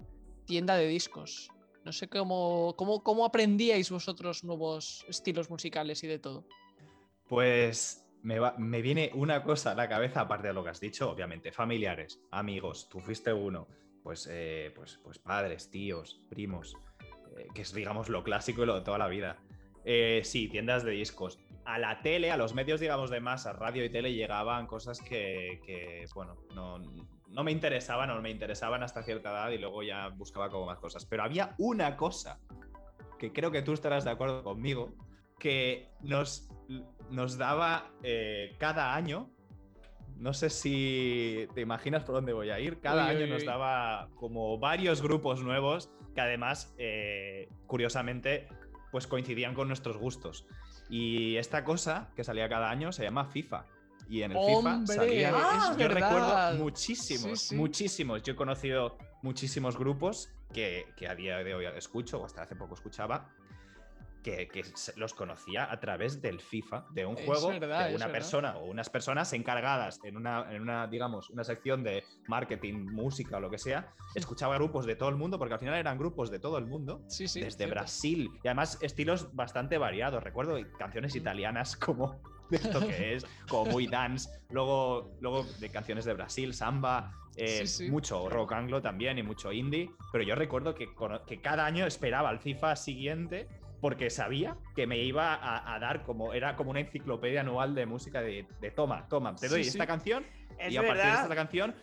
tienda 0.46 0.76
de 0.76 0.88
discos. 0.88 1.50
No 1.84 1.92
sé 1.92 2.08
cómo, 2.08 2.74
cómo, 2.76 3.02
cómo 3.02 3.24
aprendíais 3.24 3.90
vosotros 3.90 4.44
nuevos 4.44 5.04
estilos 5.08 5.50
musicales 5.50 6.02
y 6.04 6.06
de 6.06 6.18
todo. 6.18 6.44
Pues 7.28 7.99
me, 8.22 8.82
viene 8.82 9.10
una 9.14 9.42
cosa 9.42 9.72
a 9.72 9.74
la 9.74 9.88
cabeza, 9.88 10.22
aparte 10.22 10.48
de 10.48 10.54
lo 10.54 10.62
que 10.62 10.70
has 10.70 10.80
dicho, 10.80 11.10
obviamente, 11.10 11.52
familiares, 11.52 12.20
amigos, 12.30 12.88
tú 12.88 13.00
fuiste 13.00 13.32
uno, 13.32 13.68
pues, 14.02 14.28
eh, 14.30 14.72
pues, 14.74 15.00
pues 15.02 15.18
padres, 15.18 15.70
tíos, 15.70 16.20
primos, 16.28 16.76
eh, 17.36 17.46
que 17.54 17.62
es, 17.62 17.72
digamos, 17.72 18.08
lo 18.08 18.22
clásico 18.22 18.62
y 18.62 18.66
lo 18.66 18.74
de 18.76 18.82
toda 18.82 18.98
la 18.98 19.08
vida. 19.08 19.38
Eh, 19.84 20.20
sí, 20.24 20.48
tiendas 20.48 20.84
de 20.84 20.92
discos. 20.92 21.38
A 21.64 21.78
la 21.78 22.02
tele, 22.02 22.30
a 22.30 22.36
los 22.36 22.54
medios, 22.54 22.80
digamos, 22.80 23.10
de 23.10 23.20
masa, 23.20 23.52
radio 23.52 23.84
y 23.84 23.90
tele, 23.90 24.12
llegaban 24.12 24.66
cosas 24.66 25.00
que, 25.00 25.60
que, 25.64 26.04
bueno, 26.14 26.36
no, 26.54 26.78
no 27.28 27.44
me 27.44 27.52
interesaban 27.52 28.10
o 28.10 28.20
me 28.20 28.30
interesaban 28.30 28.82
hasta 28.82 29.02
cierta 29.02 29.30
edad 29.30 29.50
y 29.50 29.58
luego 29.58 29.82
ya 29.82 30.08
buscaba 30.08 30.50
como 30.50 30.66
más 30.66 30.78
cosas. 30.78 31.06
Pero 31.06 31.22
había 31.22 31.54
una 31.58 31.96
cosa 31.96 32.40
que 33.18 33.32
creo 33.32 33.50
que 33.50 33.62
tú 33.62 33.72
estarás 33.72 34.04
de 34.04 34.10
acuerdo 34.10 34.42
conmigo, 34.42 34.94
que 35.38 35.92
nos, 36.00 36.48
nos 37.10 37.36
daba 37.38 37.90
eh, 38.02 38.56
cada 38.58 38.94
año, 38.94 39.30
no 40.16 40.32
sé 40.34 40.50
si 40.50 41.48
te 41.54 41.60
imaginas 41.62 42.04
por 42.04 42.14
dónde 42.16 42.32
voy 42.32 42.50
a 42.50 42.60
ir, 42.60 42.80
cada 42.80 43.04
Uy, 43.04 43.10
año 43.10 43.24
uy, 43.24 43.30
nos 43.30 43.40
uy. 43.42 43.46
daba 43.46 44.08
como 44.16 44.58
varios 44.58 45.00
grupos 45.02 45.42
nuevos 45.42 45.90
que 46.14 46.20
además, 46.20 46.74
eh, 46.78 47.48
curiosamente, 47.66 48.48
pues 48.90 49.06
coincidían 49.06 49.54
con 49.54 49.68
nuestros 49.68 49.96
gustos. 49.96 50.46
Y 50.88 51.36
esta 51.36 51.64
cosa 51.64 52.10
que 52.16 52.24
salía 52.24 52.48
cada 52.48 52.68
año 52.70 52.92
se 52.92 53.04
llama 53.04 53.24
FIFA. 53.26 53.64
Y 54.08 54.22
en 54.22 54.32
el 54.32 54.38
Hombre, 54.40 54.72
FIFA 54.86 54.86
salían, 54.86 55.34
es 55.36 55.76
yo 55.78 55.86
recuerdo 55.88 56.54
muchísimos, 56.58 57.40
Sí, 57.40 57.48
sí. 57.50 57.54
muchísimos. 57.56 58.22
Yo 58.24 58.32
he 58.32 58.36
conocido 58.36 58.98
muchísimos 59.22 59.78
grupos 59.78 60.32
que, 60.52 60.86
que 60.96 61.06
a 61.06 61.14
día 61.14 61.38
de 61.44 61.54
hoy 61.54 61.64
escucho, 61.76 62.20
o 62.20 62.24
hasta 62.26 62.42
hace 62.42 62.56
poco 62.56 62.74
escuchaba, 62.74 63.28
que, 64.22 64.48
que 64.48 64.62
los 64.96 65.14
conocía 65.14 65.70
a 65.70 65.80
través 65.80 66.20
del 66.20 66.40
FIFA, 66.40 66.86
de 66.90 67.06
un 67.06 67.16
Es 67.16 67.24
juego 67.24 67.48
verdad, 67.58 67.88
de 67.88 67.94
una 67.94 68.06
verdad. 68.06 68.12
persona 68.12 68.56
o 68.58 68.66
unas 68.66 68.90
personas 68.90 69.32
encargadas 69.32 69.98
en 70.04 70.16
una, 70.16 70.46
en 70.52 70.60
una, 70.62 70.86
digamos, 70.86 71.30
una 71.30 71.44
sección 71.44 71.82
de 71.82 72.04
marketing, 72.28 72.86
música 72.92 73.38
o 73.38 73.40
lo 73.40 73.50
que 73.50 73.58
sea, 73.58 73.92
escuchaba 74.14 74.56
grupos 74.56 74.86
de 74.86 74.96
todo 74.96 75.08
el 75.08 75.16
mundo, 75.16 75.38
porque 75.38 75.54
al 75.54 75.60
final 75.60 75.74
eran 75.74 75.96
grupos 75.98 76.30
de 76.30 76.38
todo 76.38 76.58
el 76.58 76.66
mundo, 76.66 77.02
Sí, 77.08 77.26
sí. 77.28 77.40
desde. 77.40 77.66
Brasil 77.66 78.28
y 78.42 78.48
además 78.48 78.78
estilos 78.82 79.34
bastante 79.34 79.78
variados. 79.78 80.22
Recuerdo 80.24 80.58
canciones 80.78 81.14
italianas 81.14 81.76
como 81.76 82.20
esto 82.50 82.80
que 82.80 83.14
es, 83.14 83.24
como 83.48 83.70
muy 83.70 83.86
dance. 83.86 84.28
Luego, 84.50 85.12
luego 85.20 85.44
de 85.60 85.70
canciones 85.70 86.04
de 86.04 86.14
Brasil, 86.14 86.52
samba, 86.52 87.12
eh, 87.36 87.64
Sí, 87.64 87.66
sí. 87.84 87.90
mucho 87.90 88.28
rock 88.28 88.52
anglo 88.54 88.82
también 88.82 89.18
y 89.18 89.22
mucho 89.22 89.52
indie. 89.52 89.88
Pero 90.12 90.24
yo 90.24 90.34
recuerdo 90.34 90.74
que, 90.74 90.88
que 91.28 91.40
cada 91.40 91.64
año 91.64 91.86
esperaba 91.86 92.28
al 92.28 92.40
FIFA 92.40 92.74
siguiente 92.74 93.46
porque 93.80 94.10
sabía 94.10 94.56
que 94.74 94.86
me 94.86 94.98
iba 94.98 95.34
a, 95.34 95.74
a 95.74 95.78
dar 95.78 96.02
como 96.02 96.32
era 96.34 96.56
como 96.56 96.70
una 96.70 96.80
enciclopedia 96.80 97.40
anual 97.40 97.74
de 97.74 97.86
música 97.86 98.20
de, 98.20 98.46
de 98.60 98.70
toma, 98.70 99.08
toma, 99.08 99.34
te 99.36 99.48
doy 99.48 99.64
sí. 99.64 99.70
esta 99.70 99.86
canción 99.86 100.24
Es 100.58 100.72
y 100.72 100.76
a 100.76 100.86
partir 100.86 101.06
de 101.06 101.12
esta 101.22 101.34
canción 101.34 101.74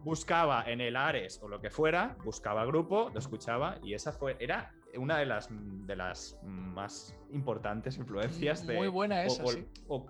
buscaba 0.00 0.64
en 0.66 0.80
el 0.80 0.96
Ares 0.96 1.40
o 1.42 1.48
lo 1.48 1.60
que 1.60 1.70
fuera, 1.70 2.16
buscaba 2.24 2.64
grupo, 2.64 3.10
lo 3.12 3.18
escuchaba 3.18 3.78
y 3.82 3.94
esa 3.94 4.12
fue 4.12 4.36
era 4.40 4.72
una 4.96 5.18
de 5.18 5.26
las 5.26 5.48
de 5.50 5.96
las 5.96 6.38
más 6.42 7.14
importantes 7.30 7.98
influencias 7.98 8.66
de 8.66 8.76
Muy 8.76 8.88
buena 8.88 9.24
esa, 9.24 9.42
o, 9.42 9.46
o- 9.46 9.52
sí. 9.52 9.66
o- 9.88 10.06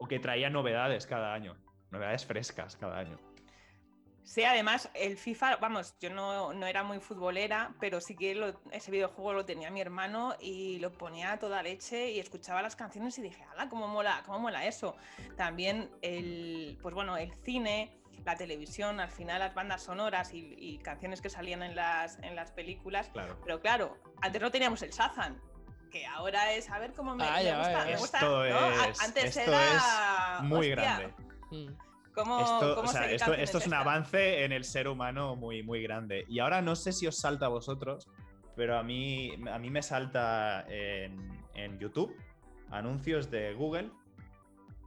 o 0.00 0.06
que 0.08 0.20
traía 0.20 0.48
novedades 0.50 1.06
cada 1.06 1.34
año, 1.34 1.56
novedades 1.90 2.24
frescas 2.24 2.76
cada 2.76 2.98
año. 2.98 3.18
Sí, 4.28 4.44
además 4.44 4.90
el 4.92 5.16
FIFA, 5.16 5.56
vamos, 5.56 5.94
yo 6.00 6.10
no, 6.10 6.52
no 6.52 6.66
era 6.66 6.82
muy 6.82 7.00
futbolera, 7.00 7.72
pero 7.80 7.98
sí 7.98 8.14
que 8.14 8.34
lo- 8.34 8.60
ese 8.72 8.90
videojuego 8.90 9.32
lo 9.32 9.46
tenía 9.46 9.70
mi 9.70 9.80
hermano 9.80 10.36
y 10.38 10.78
lo 10.80 10.92
ponía 10.92 11.32
a 11.32 11.38
toda 11.38 11.62
leche 11.62 12.10
y 12.10 12.20
escuchaba 12.20 12.60
las 12.60 12.76
canciones 12.76 13.16
y 13.18 13.22
dije, 13.22 13.42
¡hala, 13.50 13.70
cómo 13.70 13.88
mola, 13.88 14.22
cómo 14.26 14.38
mola 14.38 14.66
eso! 14.66 14.94
También 15.38 15.90
el, 16.02 16.78
pues 16.82 16.94
bueno, 16.94 17.16
el 17.16 17.32
cine, 17.42 17.98
la 18.26 18.36
televisión, 18.36 19.00
al 19.00 19.10
final 19.10 19.38
las 19.38 19.54
bandas 19.54 19.82
sonoras 19.84 20.34
y, 20.34 20.54
y 20.58 20.76
canciones 20.76 21.22
que 21.22 21.30
salían 21.30 21.62
en 21.62 21.74
las, 21.74 22.18
en 22.18 22.36
las 22.36 22.52
películas. 22.52 23.08
Claro. 23.08 23.38
Pero 23.42 23.60
claro, 23.62 23.96
antes 24.20 24.42
no 24.42 24.50
teníamos 24.50 24.82
el 24.82 24.90
Shazam, 24.90 25.40
que 25.90 26.04
ahora 26.04 26.52
es, 26.52 26.68
a 26.68 26.78
ver 26.78 26.92
cómo 26.92 27.14
me, 27.16 27.24
gusta, 27.24 27.56
vaya. 27.56 27.84
me 27.86 27.96
gusta, 27.96 28.18
Esto 28.18 28.44
¿no? 28.44 28.58
A- 28.82 28.88
es- 28.88 29.00
Antes 29.00 29.24
esto 29.38 29.52
era... 29.52 30.40
Muy 30.42 30.70
hostia, 30.70 30.98
grande. 30.98 31.14
Mm. 32.24 32.28
¿Cómo, 32.28 32.40
Esto, 32.40 32.74
cómo 32.76 32.88
o 32.88 32.92
sea, 32.92 33.02
sé 33.02 33.08
qué 33.08 33.14
esto, 33.14 33.26
canción 33.26 33.44
esto 33.44 33.58
es 33.58 33.66
un 33.66 33.74
avance 33.74 34.44
en 34.44 34.52
el 34.52 34.64
ser 34.64 34.88
humano 34.88 35.36
muy, 35.36 35.62
muy 35.62 35.82
grande. 35.82 36.24
Y 36.28 36.38
ahora 36.40 36.60
no 36.62 36.74
sé 36.76 36.92
si 36.92 37.06
os 37.06 37.16
salta 37.16 37.46
a 37.46 37.48
vosotros, 37.48 38.08
pero 38.56 38.76
a 38.78 38.82
mí, 38.82 39.32
a 39.52 39.58
mí 39.58 39.70
me 39.70 39.82
salta 39.82 40.64
en, 40.68 41.16
en 41.54 41.78
YouTube 41.78 42.14
anuncios 42.70 43.30
de 43.30 43.54
Google. 43.54 43.90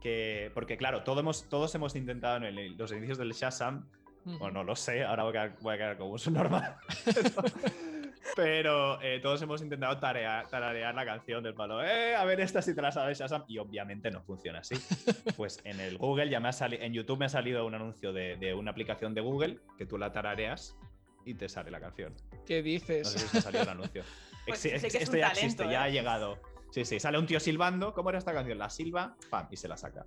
Que, 0.00 0.50
porque 0.52 0.76
claro, 0.76 1.04
todos 1.04 1.20
hemos, 1.20 1.48
todos 1.48 1.72
hemos 1.76 1.94
intentado 1.94 2.36
en 2.38 2.42
el- 2.44 2.76
los 2.76 2.90
inicios 2.90 3.18
del 3.18 3.32
Shazam, 3.32 3.88
Ujú. 4.26 4.36
bueno, 4.38 4.54
no 4.54 4.64
lo 4.64 4.74
sé, 4.74 5.04
ahora 5.04 5.22
voy 5.22 5.30
a 5.30 5.32
quedar, 5.32 5.56
voy 5.60 5.74
a 5.74 5.78
quedar 5.78 5.96
como 5.96 6.10
un 6.14 6.32
normal. 6.34 6.76
Pero 8.36 9.00
eh, 9.02 9.20
todos 9.20 9.40
hemos 9.42 9.60
intentado 9.62 9.98
tararear 9.98 10.94
la 10.94 11.04
canción 11.04 11.42
del 11.42 11.54
palo. 11.54 11.82
Eh, 11.84 12.14
a 12.14 12.24
ver, 12.24 12.40
esta 12.40 12.62
si 12.62 12.74
te 12.74 12.80
la 12.82 12.92
sabes, 12.92 13.18
Shazam. 13.18 13.44
Y 13.48 13.58
obviamente 13.58 14.10
no 14.10 14.22
funciona 14.22 14.60
así. 14.60 14.74
Pues 15.36 15.60
en 15.64 15.80
el 15.80 15.98
Google 15.98 16.28
ya 16.28 16.40
me 16.40 16.48
ha 16.48 16.52
salido, 16.52 16.82
en 16.82 16.92
YouTube 16.92 17.18
me 17.18 17.24
ha 17.26 17.28
salido 17.28 17.66
un 17.66 17.74
anuncio 17.74 18.12
de, 18.12 18.36
de 18.36 18.54
una 18.54 18.70
aplicación 18.70 19.14
de 19.14 19.20
Google 19.20 19.58
que 19.78 19.86
tú 19.86 19.98
la 19.98 20.12
tarareas 20.12 20.76
y 21.24 21.34
te 21.34 21.48
sale 21.48 21.70
la 21.70 21.80
canción. 21.80 22.14
¿Qué 22.46 22.58
No 22.58 22.64
dices? 22.64 23.08
sé 23.08 23.18
si 23.18 23.38
ha 23.38 23.40
salido 23.40 23.62
el 23.64 23.68
anuncio. 23.68 24.02
Pues 24.46 24.64
es 24.66 24.82
esto 24.82 25.12
un 25.12 25.18
ya 25.18 25.28
talento, 25.28 25.40
existe, 25.40 25.64
¿eh? 25.64 25.70
ya 25.70 25.82
ha 25.84 25.88
llegado. 25.88 26.40
Sí, 26.72 26.84
sí, 26.84 26.98
sale 26.98 27.16
un 27.18 27.26
tío 27.26 27.38
silbando. 27.38 27.94
¿Cómo 27.94 28.08
era 28.10 28.18
esta 28.18 28.32
canción? 28.32 28.58
La 28.58 28.70
silba, 28.70 29.14
pam, 29.30 29.46
y 29.52 29.56
se 29.56 29.68
la 29.68 29.76
saca. 29.76 30.04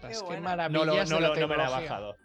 Qué 0.00 0.08
qué 0.08 0.18
bueno. 0.24 0.42
maravillas 0.42 1.08
No, 1.08 1.20
no, 1.20 1.28
lo- 1.28 1.36
no 1.36 1.46
me 1.48 1.56
la 1.56 1.68
he 1.68 1.70
bajado. 1.70 2.16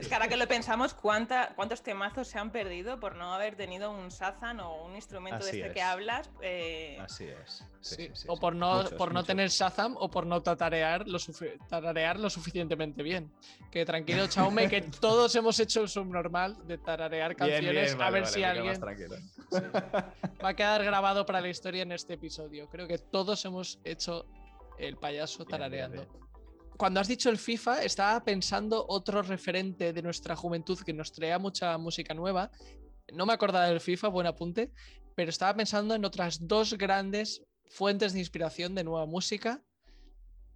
Es 0.00 0.08
que 0.08 0.14
ahora 0.14 0.28
que 0.28 0.36
lo 0.36 0.48
pensamos, 0.48 0.94
¿cuánta- 0.94 1.52
¿cuántos 1.54 1.82
temazos 1.82 2.26
se 2.28 2.38
han 2.38 2.50
perdido 2.50 2.98
por 2.98 3.16
no 3.16 3.34
haber 3.34 3.54
tenido 3.56 3.90
un 3.90 4.08
Shazam 4.08 4.60
o 4.60 4.84
un 4.84 4.96
instrumento 4.96 5.36
Así 5.44 5.52
de 5.52 5.56
este 5.58 5.66
es. 5.68 5.74
que 5.74 5.82
hablas? 5.82 6.30
eh, 6.40 6.98
Así 7.00 7.24
es. 7.26 7.64
Sí, 7.82 7.94
Sí, 7.96 7.96
sí, 8.08 8.10
sí, 8.14 8.24
o 8.28 8.38
por 8.38 8.54
no, 8.54 8.76
Muchos, 8.78 8.92
por 8.94 9.08
no 9.08 9.14
muchos. 9.20 9.26
tener 9.26 9.48
Shazam 9.50 9.96
o 9.98 10.10
por 10.10 10.26
no 10.26 10.42
tararear 10.42 11.06
lo, 11.06 11.18
tararear 11.68 12.18
lo 12.18 12.28
suficientemente 12.30 13.02
bien. 13.02 13.32
Que 13.70 13.84
tranquilo, 13.84 14.26
Chaume, 14.26 14.68
que 14.68 14.80
todos 15.00 15.34
hemos 15.36 15.58
hecho 15.60 15.82
el 15.82 15.88
subnormal 15.88 16.66
de 16.66 16.78
tararear 16.78 17.36
canciones 17.36 17.70
bien, 17.72 17.94
a 17.94 17.96
vale, 17.96 18.12
ver 18.12 18.22
vale, 18.22 18.34
si 18.34 18.42
alguien 18.44 18.80
va 20.44 20.48
a 20.50 20.54
quedar 20.54 20.84
grabado 20.84 21.24
para 21.26 21.40
la 21.40 21.48
historia 21.48 21.82
en 21.82 21.92
este 21.92 22.14
episodio. 22.14 22.68
Creo 22.68 22.86
que 22.88 22.98
todos 22.98 23.44
hemos 23.44 23.78
hecho 23.84 24.26
el 24.78 24.96
payaso 24.96 25.44
Bien, 25.44 25.48
bien, 25.48 25.50
tarareando. 25.60 26.02
bien. 26.06 26.29
Cuando 26.80 26.98
has 26.98 27.08
dicho 27.08 27.28
el 27.28 27.36
FIFA, 27.36 27.82
estaba 27.82 28.24
pensando 28.24 28.86
otro 28.88 29.20
referente 29.20 29.92
de 29.92 30.00
nuestra 30.00 30.34
juventud 30.34 30.78
que 30.80 30.94
nos 30.94 31.12
traía 31.12 31.38
mucha 31.38 31.76
música 31.76 32.14
nueva. 32.14 32.50
No 33.12 33.26
me 33.26 33.34
acordaba 33.34 33.66
del 33.68 33.80
FIFA, 33.80 34.08
buen 34.08 34.26
apunte, 34.26 34.72
pero 35.14 35.28
estaba 35.28 35.54
pensando 35.54 35.94
en 35.94 36.06
otras 36.06 36.48
dos 36.48 36.78
grandes 36.78 37.42
fuentes 37.68 38.14
de 38.14 38.20
inspiración 38.20 38.74
de 38.74 38.84
nueva 38.84 39.04
música. 39.04 39.62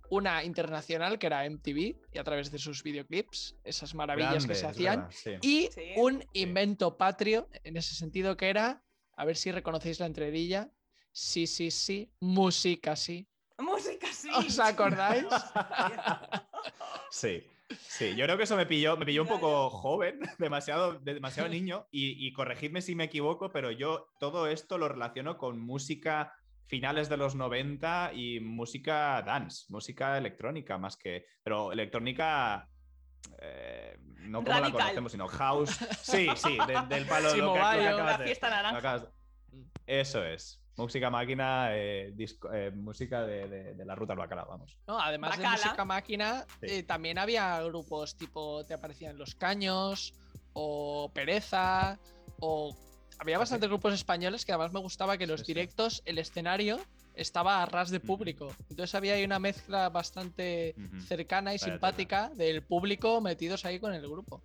Una 0.09 0.43
internacional, 0.45 1.19
que 1.19 1.27
era 1.27 1.45
MTV, 1.45 2.01
y 2.15 2.19
a 2.19 2.25
través 2.25 2.51
de 2.51 2.59
sus 2.59 2.83
videoclips, 2.83 3.57
esas 3.63 3.95
maravillas 3.95 4.47
que 4.47 4.55
se 4.55 4.67
hacían. 4.67 5.01
verdad, 5.01 5.15
sí. 5.15 5.33
Y 5.43 5.69
Sí. 5.75 5.93
un 5.97 6.25
invento 6.33 6.97
patrio, 6.97 7.51
en 7.65 7.77
ese 7.77 7.95
sentido 7.95 8.35
que 8.39 8.49
era, 8.49 8.83
a 9.15 9.25
ver 9.27 9.37
si 9.37 9.53
reconocéis 9.53 10.01
la 10.01 10.07
entrerilla, 10.07 10.71
sí, 11.13 11.47
sí, 11.47 11.71
sí, 11.71 12.11
música, 12.19 12.97
sí. 12.97 13.29
Música, 13.59 13.94
sí. 14.25 14.47
¿Os 14.47 14.59
acordáis? 14.59 15.27
Sí, 17.11 17.47
sí, 17.79 18.17
yo 18.17 18.25
creo 18.25 18.37
que 18.37 18.43
eso 18.45 18.57
me 18.57 18.67
pilló, 18.67 18.97
me 18.97 19.07
pilló 19.07 19.23
un 19.23 19.29
poco 19.29 19.71
joven, 19.71 20.19
demasiado, 20.39 20.95
demasiado 20.99 21.49
niño, 21.51 21.87
y, 21.91 22.27
y 22.27 22.33
corregidme 22.33 22.83
si 22.83 22.95
me 22.97 23.05
equivoco, 23.05 23.53
pero 23.53 23.71
yo 23.71 24.09
todo 24.19 24.47
esto 24.49 24.79
lo 24.79 24.89
relaciono 24.89 25.39
con 25.39 25.61
música 25.61 26.33
finales 26.67 27.09
de 27.09 27.17
los 27.17 27.35
90 27.35 28.13
y 28.15 28.41
música 28.41 29.23
dance, 29.23 29.67
música 29.69 30.19
electrónica 30.19 30.77
más 30.79 30.97
que, 30.97 31.27
pero 31.43 31.71
electrónica... 31.73 32.69
eh, 33.41 33.97
no 34.21 34.43
como 34.43 34.59
la 34.59 34.73
conocemos, 34.73 35.13
sino 35.13 35.29
house. 35.29 35.71
Sí, 36.03 36.27
sí, 36.37 36.59
de- 36.67 36.87
del 36.89 37.07
palo 37.07 37.31
Sí, 37.31 37.37
lo 37.39 37.53
que, 37.53 37.59
lo 37.61 37.65
que 37.67 37.77
Mobayo. 37.77 37.89
acabas 37.91 38.13
La 38.13 38.19
de- 38.19 38.25
fiesta 38.25 38.49
lo 38.49 38.57
naranja. 38.57 39.09
Eso 39.87 40.25
es. 40.25 40.61
Música 40.77 41.09
máquina, 41.09 41.69
eh, 41.77 42.13
disco- 42.15 42.53
eh, 42.53 42.71
música 42.73 43.23
de, 43.25 43.49
de- 43.49 43.75
de 43.75 43.85
la 43.85 43.95
ruta 43.95 44.13
al 44.15 44.19
bacalao, 44.19 44.49
vamos. 44.49 44.77
No, 44.89 44.99
además 45.01 45.31
Bacala. 45.37 45.51
de 45.57 45.63
música 45.65 45.85
máquina, 45.85 46.47
Sí. 46.61 46.67
eh, 46.69 46.83
también 46.83 47.19
había 47.19 47.61
grupos 47.63 48.17
tipo, 48.17 48.65
te 48.65 48.75
aparecían 48.75 49.17
Los 49.17 49.35
Caños, 49.37 50.15
o 50.53 51.11
Pereza, 51.15 51.99
o... 52.41 52.77
Había 53.21 53.39
bastantes 53.39 53.69
grupos 53.69 53.95
españoles 53.95 54.45
que 54.45 54.51
además 54.53 54.73
me 54.73 54.81
gustaba 54.81 55.17
que 55.17 55.29
los 55.29 55.41
Sí, 55.41 55.47
sí. 55.47 55.55
directos, 55.55 56.03
el 56.05 56.19
escenario 56.19 56.81
estaba 57.15 57.63
a 57.63 57.67
ras 57.67 57.91
de 57.91 58.01
público. 58.01 58.53
Entonces 58.69 58.93
había 58.97 59.15
ahí 59.15 59.25
una 59.25 59.39
mezcla 59.39 59.89
bastante 59.89 60.75
cercana 61.07 61.55
y 61.55 61.59
Vaya 61.59 61.73
simpática 61.73 62.31
del 62.35 62.65
público 62.65 63.21
metidos 63.21 63.65
ahí 63.65 63.79
con 63.79 63.95
el 63.95 64.03
grupo. 64.09 64.43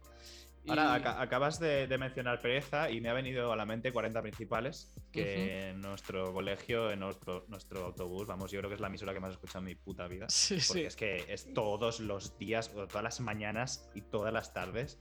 Y- 0.65 0.69
Ahora 0.71 0.93
aca- 0.93 1.21
acabas 1.21 1.59
de, 1.59 1.87
de 1.87 1.97
mencionar 1.97 2.41
pereza 2.41 2.91
y 2.91 2.99
me 3.01 3.09
ha 3.09 3.13
venido 3.13 3.51
a 3.51 3.55
la 3.55 3.65
mente 3.65 3.91
40 3.91 4.21
principales, 4.21 4.93
que 5.11 5.69
en 5.69 5.81
nuestro 5.81 6.33
colegio, 6.33 6.91
en 6.91 6.99
nuestro, 6.99 7.45
nuestro 7.47 7.85
autobús, 7.85 8.27
vamos, 8.27 8.51
yo 8.51 8.59
creo 8.59 8.69
que 8.69 8.75
es 8.75 8.81
la 8.81 8.87
emisora 8.87 9.13
que 9.13 9.19
más 9.19 9.29
he 9.31 9.33
escuchado 9.33 9.59
en 9.59 9.65
mi 9.65 9.75
puta 9.75 10.07
vida. 10.07 10.27
Sí, 10.29 10.55
Porque 10.67 10.81
sí. 10.81 10.85
es 10.85 10.95
que 10.95 11.25
es 11.33 11.53
todos 11.53 11.99
los 12.01 12.37
días, 12.37 12.69
o 12.75 12.87
todas 12.87 13.03
las 13.03 13.19
mañanas 13.21 13.89
y 13.95 14.01
todas 14.01 14.33
las 14.33 14.53
tardes, 14.53 14.99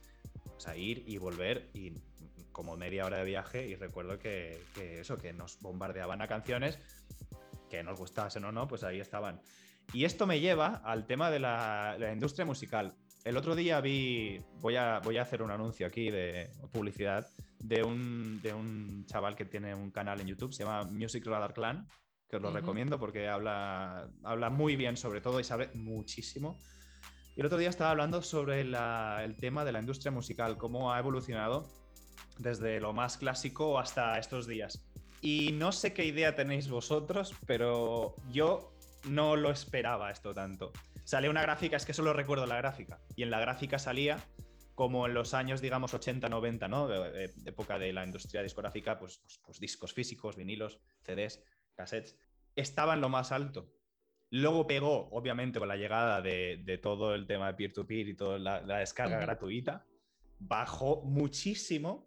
o 0.57 0.61
sea, 0.61 0.77
ir 0.77 1.03
y 1.07 1.19
volver 1.19 1.69
y 1.75 1.93
como 2.53 2.77
media 2.77 3.05
hora 3.07 3.19
de 3.19 3.25
viaje 3.25 3.67
y 3.69 3.77
recuerdo 3.77 4.19
que, 4.19 4.65
que 4.75 5.01
eso, 5.01 5.17
que 5.19 5.33
nos 5.33 5.61
bombardeaban 5.61 6.21
a 6.23 6.27
canciones 6.29 6.79
que 7.71 7.83
nos 7.83 7.99
gustasen 7.99 8.45
o 8.45 8.53
no, 8.53 8.67
pues 8.67 8.83
ahí 8.83 8.99
estaban. 9.01 9.41
Y 9.93 10.05
esto 10.05 10.27
me 10.27 10.41
lleva 10.41 10.81
al 10.85 11.07
tema 11.07 11.31
de 11.31 11.39
la, 11.39 11.97
la 11.99 12.13
industria 12.13 12.45
musical. 12.47 12.95
El 13.29 13.37
otro 13.37 13.55
día 13.55 13.79
vi, 13.83 14.41
voy 14.63 14.77
a, 14.77 15.01
voy 15.01 15.19
a 15.19 15.23
hacer 15.23 15.43
un 15.43 15.51
anuncio 15.51 15.87
aquí 15.87 16.11
de 16.11 16.51
publicidad 16.73 17.27
de 17.59 17.83
un, 17.83 18.41
de 18.41 18.55
un 18.55 19.05
chaval 19.05 19.37
que 19.37 19.45
tiene 19.45 19.75
un 19.75 19.91
canal 19.91 20.23
en 20.23 20.29
YouTube, 20.29 20.55
se 20.55 20.65
llama 20.65 20.85
Music 20.85 21.27
Radar 21.27 21.53
Clan, 21.53 21.87
que 22.27 22.37
os 22.37 22.43
lo 22.43 22.51
recomiendo 22.51 22.99
porque 22.99 23.29
habla, 23.29 24.09
habla 24.25 24.49
muy 24.49 24.77
bien 24.77 24.97
sobre 24.97 25.21
todo 25.21 25.41
y 25.41 25.45
sabe 25.45 25.69
muchísimo. 25.75 26.59
Y 27.37 27.41
el 27.41 27.47
otro 27.47 27.59
día 27.59 27.69
estaba 27.69 27.91
hablando 27.91 28.23
sobre 28.23 28.65
la- 28.65 29.21
el 29.23 29.37
tema 29.37 29.63
de 29.67 29.73
la 29.73 29.81
industria 29.81 30.11
musical, 30.11 30.57
cómo 30.57 30.91
ha 30.95 30.99
evolucionado 30.99 31.69
desde 32.39 32.81
lo 32.81 32.95
más 32.95 33.19
clásico 33.19 33.79
hasta 33.79 34.19
estos 34.19 34.47
días. 34.47 34.83
Y 35.21 35.53
no 35.53 35.71
sé 35.73 35.93
qué 35.93 36.07
idea 36.07 36.35
tenéis 36.35 36.71
vosotros, 36.71 37.35
pero 37.47 38.15
yo 38.33 38.73
no 39.05 39.37
lo 39.37 39.51
esperaba 39.51 40.11
esto 40.11 40.33
tanto. 40.33 40.73
Sale 41.09 41.31
una 41.31 41.41
gráfica, 41.41 41.79
es 41.79 41.87
que 41.87 41.95
solo 41.95 42.13
recuerdo 42.13 42.45
la 42.45 42.59
gráfica. 42.59 43.01
Y 43.17 43.23
en 43.23 43.31
la 43.31 43.41
gráfica 43.41 43.79
salía 43.79 44.19
como 44.75 45.07
en 45.07 45.15
los 45.15 45.33
años, 45.33 45.63
digamos, 45.63 45.95
80, 45.95 46.29
90, 46.29 46.69
¿no? 46.69 46.87
De, 46.87 47.33
época 47.47 47.79
de 47.79 47.95
la 47.95 48.05
industria 48.05 48.43
discográfica, 48.43 48.99
pues, 48.99 49.17
pues, 49.17 49.41
pues 49.43 49.59
discos 49.59 49.95
físicos, 49.95 50.37
vinilos, 50.37 50.83
CDs, 51.01 51.43
cassettes, 51.75 52.19
estaban 52.55 53.01
lo 53.01 53.09
más 53.09 53.33
alto. 53.33 53.73
Luego 54.29 54.67
pegó, 54.67 55.09
obviamente, 55.13 55.59
con 55.59 55.69
la 55.69 55.77
llegada 55.77 56.21
de, 56.21 56.61
de 56.63 56.77
todo 56.77 57.15
el 57.15 57.27
tema 57.27 57.47
de 57.47 57.55
peer-to-peer 57.55 58.09
y 58.09 58.15
toda 58.15 58.39
la, 58.39 58.61
la 58.61 58.81
descarga 58.81 59.19
gratuita, 59.19 59.87
bajó 60.39 61.01
muchísimo. 61.05 62.07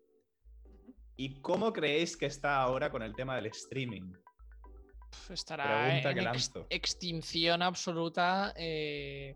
¿Y 1.16 1.42
cómo 1.42 1.74
creéis 1.74 2.16
que 2.16 2.28
está 2.28 2.62
ahora 2.62 2.92
con 2.92 3.02
el 3.02 3.16
tema 3.16 3.36
del 3.36 3.48
streaming? 3.48 4.14
Estará 5.30 5.98
en 5.98 6.04
que 6.04 6.10
ex- 6.10 6.24
lanzo. 6.24 6.68
extinción 6.70 7.62
absoluta. 7.62 8.54
eh, 8.56 9.36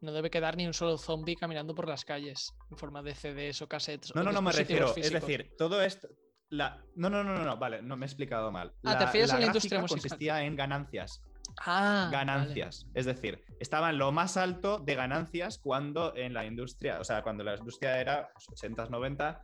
no 0.00 0.12
debe 0.12 0.30
quedar 0.30 0.56
ni 0.56 0.66
un 0.66 0.72
solo 0.72 0.96
zombie 0.96 1.36
caminando 1.36 1.74
por 1.74 1.86
las 1.86 2.04
calles 2.04 2.54
en 2.70 2.78
forma 2.78 3.02
de 3.02 3.14
CDs 3.14 3.60
o 3.62 3.68
cassettes. 3.68 4.14
No, 4.14 4.22
o 4.22 4.24
no, 4.24 4.32
no 4.32 4.42
me 4.42 4.52
refiero. 4.52 4.94
Es 4.96 5.12
decir, 5.12 5.50
todo 5.58 5.82
esto. 5.82 6.08
La... 6.48 6.82
No, 6.96 7.10
no, 7.10 7.22
no, 7.22 7.34
no, 7.36 7.44
no, 7.44 7.56
vale, 7.58 7.82
no 7.82 7.96
me 7.96 8.06
he 8.06 8.08
explicado 8.08 8.50
mal. 8.50 8.72
Ah, 8.82 8.98
¿te 8.98 9.04
refieres 9.04 9.30
a 9.32 9.38
la 9.38 9.46
industria 9.46 9.80
musical? 9.80 10.00
consistía 10.00 10.42
en 10.42 10.56
ganancias. 10.56 11.22
Ah, 11.58 12.08
vale. 12.10 12.16
ganancias. 12.16 12.86
Es 12.94 13.06
decir, 13.06 13.44
estaba 13.60 13.90
en 13.90 13.98
lo 13.98 14.10
más 14.10 14.36
alto 14.36 14.78
de 14.78 14.94
ganancias 14.94 15.58
cuando 15.58 16.16
en 16.16 16.32
la 16.32 16.46
industria, 16.46 16.98
o 16.98 17.04
sea, 17.04 17.22
cuando 17.22 17.44
la 17.44 17.56
industria 17.56 18.00
era 18.00 18.30
pues, 18.32 18.62
80s, 18.62 18.88
90 18.88 19.42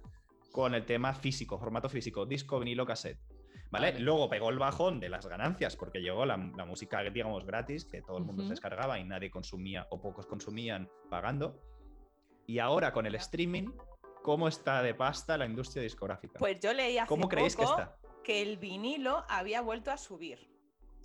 con 0.52 0.74
el 0.74 0.86
tema 0.86 1.12
físico, 1.12 1.58
formato 1.58 1.88
físico, 1.90 2.24
disco, 2.24 2.58
vinilo, 2.58 2.86
cassette. 2.86 3.18
¿Vale? 3.76 3.92
Vale. 3.92 4.04
Luego 4.04 4.28
pegó 4.28 4.50
el 4.50 4.58
bajón 4.58 5.00
de 5.00 5.08
las 5.08 5.26
ganancias 5.26 5.76
porque 5.76 6.00
llegó 6.00 6.24
la, 6.26 6.36
la 6.56 6.64
música, 6.64 7.02
digamos, 7.02 7.44
gratis, 7.44 7.84
que 7.84 8.02
todo 8.02 8.18
el 8.18 8.24
mundo 8.24 8.42
Ujú. 8.42 8.48
se 8.48 8.52
descargaba 8.54 8.98
y 8.98 9.04
nadie 9.04 9.30
consumía 9.30 9.86
o 9.90 10.00
pocos 10.00 10.26
consumían 10.26 10.88
pagando. 11.10 11.60
Y 12.46 12.58
ahora 12.58 12.92
con 12.92 13.06
el 13.06 13.14
streaming, 13.16 13.70
¿cómo 14.22 14.48
está 14.48 14.82
de 14.82 14.94
pasta 14.94 15.36
la 15.36 15.46
industria 15.46 15.82
discográfica? 15.82 16.38
Pues 16.38 16.60
yo 16.60 16.72
leí 16.72 16.98
hace 16.98 17.08
¿Cómo 17.08 17.28
creéis 17.28 17.56
que 17.56 17.62
poco 17.64 17.80
está? 17.80 17.96
que 18.24 18.42
el 18.42 18.56
vinilo 18.58 19.24
había 19.28 19.60
vuelto 19.60 19.90
a 19.90 19.96
subir. 19.96 20.48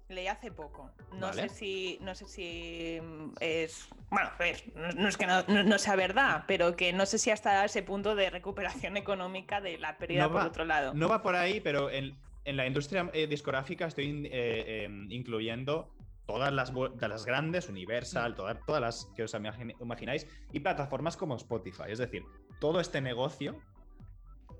Leí 0.09 0.27
hace 0.27 0.51
poco. 0.51 0.91
No 1.13 1.27
Vale. 1.27 1.43
sé 1.43 1.49
si, 1.49 1.97
no 2.01 2.13
sé 2.15 2.25
si 2.27 2.99
mm, 3.01 3.33
es, 3.39 3.87
bueno, 4.09 4.29
a 4.29 4.37
ver, 4.37 4.61
no, 4.75 4.89
no 4.91 5.07
es 5.07 5.15
que 5.17 5.25
no, 5.25 5.41
no- 5.47 5.63
no 5.63 5.77
sea 5.79 5.95
verdad, 5.95 6.43
pero 6.47 6.75
que 6.75 6.91
no 6.91 7.05
sé 7.05 7.17
si 7.17 7.31
hasta 7.31 7.63
ese 7.63 7.81
punto 7.81 8.13
de 8.15 8.29
recuperación 8.29 8.97
económica 8.97 9.61
de 9.61 9.77
la 9.77 9.97
pérdida 9.97 10.27
por 10.27 10.37
va- 10.41 10.47
otro 10.47 10.65
lado. 10.65 10.93
No 10.93 11.07
va 11.07 11.21
por 11.21 11.35
ahí, 11.35 11.61
pero 11.61 11.89
en, 11.89 12.17
en 12.45 12.57
la 12.57 12.65
industria 12.65 13.09
eh, 13.13 13.27
discográfica 13.27 13.87
estoy 13.87 14.25
eh, 14.25 14.29
eh, 14.31 14.89
incluyendo 15.09 15.93
todas 16.25 16.51
las, 16.53 16.71
de 16.73 17.07
las 17.07 17.25
grandes, 17.25 17.67
Universal, 17.69 18.35
todas, 18.35 18.57
todas 18.65 18.81
las 18.81 19.07
que 19.15 19.23
os 19.23 19.33
imagine- 19.33 19.75
imagináis, 19.81 20.25
y 20.53 20.59
plataformas 20.61 21.17
como 21.17 21.35
Spotify. 21.35 21.83
Es 21.89 21.99
decir, 21.99 22.23
todo 22.59 22.79
este 22.79 23.01
negocio, 23.01 23.59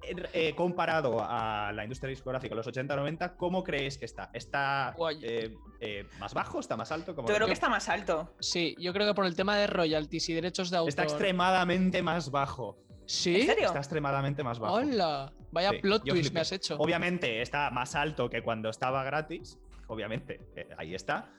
eh, 0.03 0.15
eh, 0.34 0.55
comparado 0.55 1.19
a 1.21 1.71
la 1.73 1.84
industria 1.84 2.09
discográfica, 2.09 2.55
los 2.55 2.67
80-90, 2.67 3.38
¿cómo 3.38 3.63
creéis 3.63 3.97
que 3.97 4.05
está? 4.05 4.29
¿Está 4.34 4.95
eh, 5.21 5.55
eh, 5.79 6.05
más 6.19 6.34
bajo? 6.34 6.59
¿Está 6.59 6.75
más 6.75 6.91
alto? 6.91 7.15
¿Cómo 7.15 7.27
Yo 7.29 7.36
creo 7.36 7.47
que 7.47 7.53
está 7.53 7.69
más 7.69 7.88
alto. 7.88 8.36
Sí, 8.39 8.75
yo 8.79 8.91
creo 8.93 9.07
que 9.07 9.13
por 9.13 9.25
el 9.25 9.36
tema 9.36 9.55
de 9.57 9.67
royalties 9.67 10.27
y 10.29 10.34
derechos 10.34 10.71
de 10.71 10.77
autor. 10.77 10.89
Está 10.89 11.03
extremadamente 11.03 12.01
más 12.03 12.32
bajo. 12.32 12.77
¿Sí? 13.05 13.41
¿En 13.41 13.47
serio? 13.47 13.65
Está 13.67 13.79
extremadamente 13.79 14.43
más 14.43 14.59
bajo. 14.59 14.73
Hola. 14.75 15.32
Vaya 15.52 15.72
Sí, 15.72 15.78
plot 15.80 16.04
twist 16.04 16.16
flipé. 16.22 16.34
me 16.34 16.39
has 16.41 16.52
hecho. 16.52 16.76
Obviamente 16.78 17.41
está 17.41 17.70
más 17.72 17.95
alto 17.95 18.30
que 18.30 18.41
cuando 18.41 18.70
estaba 18.70 19.04
gratis, 19.04 19.60
obviamente, 19.88 20.39
eh, 20.56 20.68
ahí 20.78 20.95
está, 20.95 21.30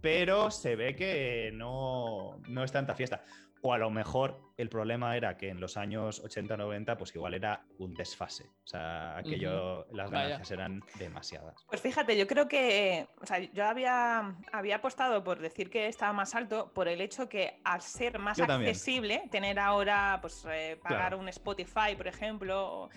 pero 0.00 0.50
se 0.50 0.76
ve 0.76 0.94
que 0.94 1.50
no, 1.54 2.38
no 2.48 2.64
es 2.64 2.72
tanta 2.72 2.94
fiesta. 2.94 3.22
O 3.62 3.72
a 3.72 3.78
lo 3.78 3.90
mejor 3.90 4.38
el 4.58 4.68
problema 4.68 5.16
era 5.16 5.36
que 5.38 5.48
en 5.48 5.58
los 5.60 5.76
años 5.78 6.22
80-90, 6.22 6.96
pues 6.98 7.12
igual 7.16 7.34
era 7.34 7.64
un 7.78 7.94
desfase. 7.94 8.44
O 8.62 8.66
sea, 8.66 9.16
aquello, 9.16 9.86
las 9.92 10.10
Vaya. 10.10 10.22
ganancias 10.24 10.50
eran 10.52 10.82
demasiadas. 10.98 11.64
Pues 11.66 11.80
fíjate, 11.80 12.16
yo 12.16 12.26
creo 12.28 12.46
que, 12.46 13.08
o 13.20 13.26
sea, 13.26 13.38
yo 13.40 13.64
había, 13.66 14.36
había 14.52 14.76
apostado 14.76 15.24
por 15.24 15.40
decir 15.40 15.70
que 15.70 15.86
estaba 15.88 16.12
más 16.12 16.34
alto 16.34 16.70
por 16.74 16.86
el 16.86 17.00
hecho 17.00 17.28
que 17.28 17.58
al 17.64 17.80
ser 17.80 18.18
más 18.20 18.38
accesible, 18.38 19.22
tener 19.32 19.58
ahora, 19.58 20.18
pues 20.20 20.46
eh, 20.48 20.78
pagar 20.80 20.98
Claro. 21.08 21.18
un 21.18 21.28
Spotify, 21.30 21.96
por 21.96 22.06
ejemplo, 22.06 22.82
o- 22.84 22.90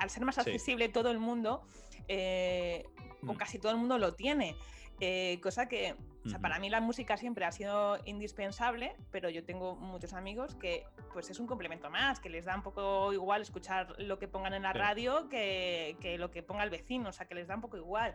al 0.00 0.10
ser 0.10 0.24
más 0.24 0.34
Sí. 0.36 0.40
accesible 0.40 0.88
todo 0.88 1.10
el 1.10 1.18
mundo, 1.18 1.62
eh, 2.08 2.84
o 3.26 3.34
Mm. 3.34 3.36
casi 3.36 3.58
todo 3.58 3.72
el 3.72 3.78
mundo 3.78 3.98
lo 3.98 4.14
tiene. 4.14 4.56
eh, 5.02 5.40
cosa 5.42 5.66
que, 5.66 5.94
o 6.26 6.28
sea, 6.28 6.34
Ujú. 6.36 6.42
para 6.42 6.58
mí 6.58 6.68
la 6.68 6.82
música 6.82 7.16
siempre 7.16 7.46
ha 7.46 7.52
sido 7.52 7.96
indispensable, 8.04 8.94
pero 9.10 9.30
yo 9.30 9.42
tengo 9.46 9.74
muchos 9.74 10.12
amigos 10.12 10.56
que 10.56 10.84
pues 11.14 11.30
es 11.30 11.40
un 11.40 11.46
complemento 11.46 11.88
más, 11.88 12.20
que 12.20 12.28
les 12.28 12.44
da 12.44 12.54
un 12.54 12.62
poco 12.62 13.10
igual 13.14 13.40
escuchar 13.40 13.94
lo 13.98 14.18
que 14.18 14.28
pongan 14.28 14.52
en 14.52 14.62
la 14.62 14.72
Sí. 14.72 14.78
radio 14.78 15.26
que, 15.30 15.96
que 16.02 16.18
lo 16.18 16.30
que 16.30 16.42
ponga 16.42 16.64
el 16.64 16.68
vecino, 16.70 17.08
o 17.08 17.12
sea, 17.12 17.26
que 17.26 17.34
les 17.34 17.48
da 17.48 17.54
un 17.54 17.62
poco 17.62 17.78
igual. 17.78 18.14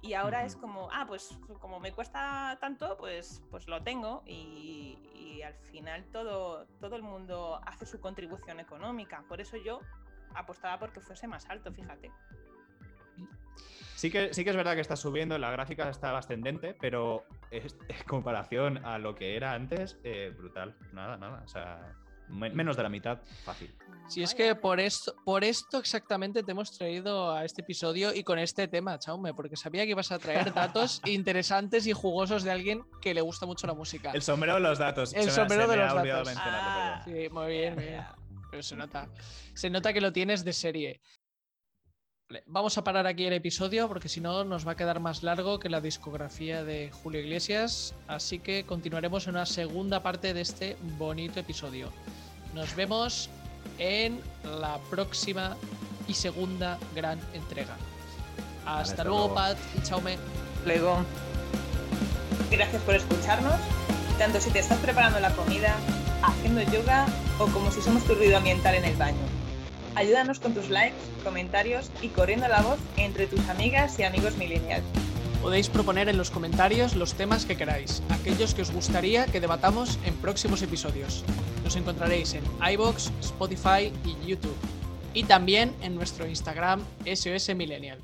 Y 0.00 0.14
ahora 0.14 0.46
es 0.46 0.56
como, 0.56 0.88
ah, 0.90 1.04
pues 1.06 1.38
como 1.60 1.80
me 1.80 1.92
cuesta 1.92 2.56
tanto, 2.62 2.96
pues, 2.96 3.42
pues 3.50 3.68
lo 3.68 3.82
tengo 3.82 4.22
y, 4.24 4.98
y 5.14 5.42
al 5.42 5.52
final 5.54 6.06
todo, 6.12 6.66
todo 6.80 6.96
el 6.96 7.02
mundo 7.02 7.60
hace 7.66 7.84
su 7.84 8.00
contribución 8.00 8.58
económica. 8.58 9.22
Por 9.28 9.42
eso 9.42 9.58
yo 9.58 9.80
apostaba 10.34 10.78
porque 10.78 11.00
fuese 11.00 11.26
más 11.26 11.48
alto, 11.48 11.72
fíjate. 11.72 12.10
Sí 13.94 14.10
que, 14.10 14.34
sí 14.34 14.42
que 14.42 14.50
es 14.50 14.56
verdad 14.56 14.74
que 14.74 14.80
está 14.80 14.96
subiendo, 14.96 15.38
la 15.38 15.50
gráfica 15.52 15.88
está 15.88 16.16
ascendente, 16.16 16.74
pero 16.80 17.24
es- 17.50 17.76
en 17.88 18.02
comparación 18.06 18.84
a 18.84 18.98
lo 18.98 19.14
que 19.14 19.36
era 19.36 19.52
antes, 19.52 19.98
eh, 20.02 20.34
brutal. 20.36 20.74
Nada, 20.92 21.16
nada. 21.16 21.42
O 21.44 21.48
sea, 21.48 21.94
me- 22.28 22.50
menos 22.50 22.76
de 22.76 22.82
la 22.82 22.88
mitad, 22.88 23.20
fácil. 23.44 23.72
Si 24.08 24.20
es 24.22 24.34
que 24.34 24.56
por 24.56 24.80
esto, 24.80 25.14
por 25.24 25.44
esto 25.44 25.78
exactamente 25.78 26.42
te 26.42 26.50
hemos 26.50 26.76
traído 26.76 27.32
a 27.32 27.44
este 27.44 27.62
episodio 27.62 28.12
y 28.12 28.24
con 28.24 28.38
este 28.40 28.66
tema, 28.66 28.98
Chaume, 28.98 29.32
porque 29.34 29.54
sabía 29.56 29.84
que 29.84 29.90
ibas 29.90 30.10
a 30.10 30.18
traer 30.18 30.52
datos 30.54 31.00
interesantes 31.06 31.86
y 31.86 31.92
jugosos 31.92 32.42
de 32.42 32.50
alguien 32.50 32.82
que 33.00 33.14
le 33.14 33.20
gusta 33.20 33.46
mucho 33.46 33.68
la 33.68 33.74
música. 33.74 34.10
El 34.10 34.22
sombrero 34.22 34.54
de 34.54 34.60
los 34.60 34.78
datos. 34.80 35.14
El 35.14 35.30
sombrero 35.30 35.68
de 35.68 35.76
los 35.76 35.94
datos. 35.94 36.32
Ah. 36.38 37.02
Sí, 37.04 37.28
muy 37.30 37.46
bien, 37.46 37.74
muy 37.76 37.84
bien. 37.84 38.04
Pero 38.52 38.62
se 38.62 38.76
nota. 38.76 39.08
Se 39.54 39.70
nota 39.70 39.94
que 39.94 40.02
lo 40.02 40.12
tienes 40.12 40.44
de 40.44 40.52
serie. 40.52 41.00
Vale, 42.28 42.44
Vamos 42.46 42.76
a 42.76 42.84
parar 42.84 43.06
aquí 43.06 43.24
el 43.24 43.32
episodio 43.32 43.88
porque 43.88 44.10
si 44.10 44.20
no 44.20 44.44
nos 44.44 44.66
va 44.66 44.72
a 44.72 44.76
quedar 44.76 45.00
más 45.00 45.22
largo 45.22 45.58
que 45.58 45.70
la 45.70 45.80
discografía 45.80 46.62
de 46.62 46.90
Julio 46.90 47.20
Iglesias. 47.20 47.94
Así 48.08 48.40
que 48.40 48.64
continuaremos 48.64 49.26
en 49.26 49.36
una 49.36 49.46
segunda 49.46 50.02
parte 50.02 50.34
de 50.34 50.42
este 50.42 50.76
bonito 50.98 51.40
episodio. 51.40 51.90
Nos 52.52 52.76
vemos 52.76 53.30
en 53.78 54.20
la 54.44 54.78
próxima 54.90 55.56
y 56.06 56.12
segunda 56.12 56.78
gran 56.94 57.18
entrega. 57.32 57.78
Hasta, 58.66 58.80
hasta 58.80 59.04
luego, 59.04 59.28
luego. 59.28 59.34
Pat 59.34 59.58
y 59.78 59.82
Chaume. 59.82 60.18
Luego, 60.66 61.06
gracias 62.50 62.82
por 62.82 62.96
escucharnos, 62.96 63.58
tanto 64.18 64.40
si 64.42 64.50
te 64.50 64.58
estás 64.58 64.78
preparando 64.78 65.20
la 65.20 65.34
comida, 65.34 65.74
haciendo 66.22 66.62
yoga 66.62 67.06
o 67.38 67.46
como 67.46 67.70
si 67.70 67.80
somos 67.80 68.04
tu 68.04 68.14
ruido 68.14 68.36
ambiental 68.36 68.74
en 68.74 68.84
el 68.84 68.96
baño. 68.96 69.18
Ayúdanos 69.94 70.40
con 70.40 70.54
tus 70.54 70.70
likes, 70.70 70.96
comentarios 71.22 71.90
y 72.00 72.08
corriendo 72.08 72.48
la 72.48 72.62
voz 72.62 72.78
entre 72.96 73.26
tus 73.26 73.46
amigas 73.48 73.98
y 73.98 74.04
amigos 74.04 74.36
millennials. 74.36 74.84
Podéis 75.42 75.68
proponer 75.68 76.08
en 76.08 76.16
los 76.16 76.30
comentarios 76.30 76.94
los 76.94 77.14
temas 77.14 77.44
que 77.44 77.56
queráis, 77.56 78.00
aquellos 78.10 78.54
que 78.54 78.62
os 78.62 78.70
gustaría 78.70 79.26
que 79.26 79.40
debatamos 79.40 79.98
en 80.04 80.14
próximos 80.14 80.62
episodios. 80.62 81.24
Nos 81.64 81.74
encontraréis 81.74 82.34
en 82.34 82.44
iBox, 82.74 83.10
Spotify 83.20 83.92
y 84.04 84.26
YouTube. 84.26 84.56
Y 85.14 85.24
también 85.24 85.74
en 85.82 85.96
nuestro 85.96 86.26
Instagram 86.28 86.80
SOS 87.04 87.54
Millennial. 87.56 87.98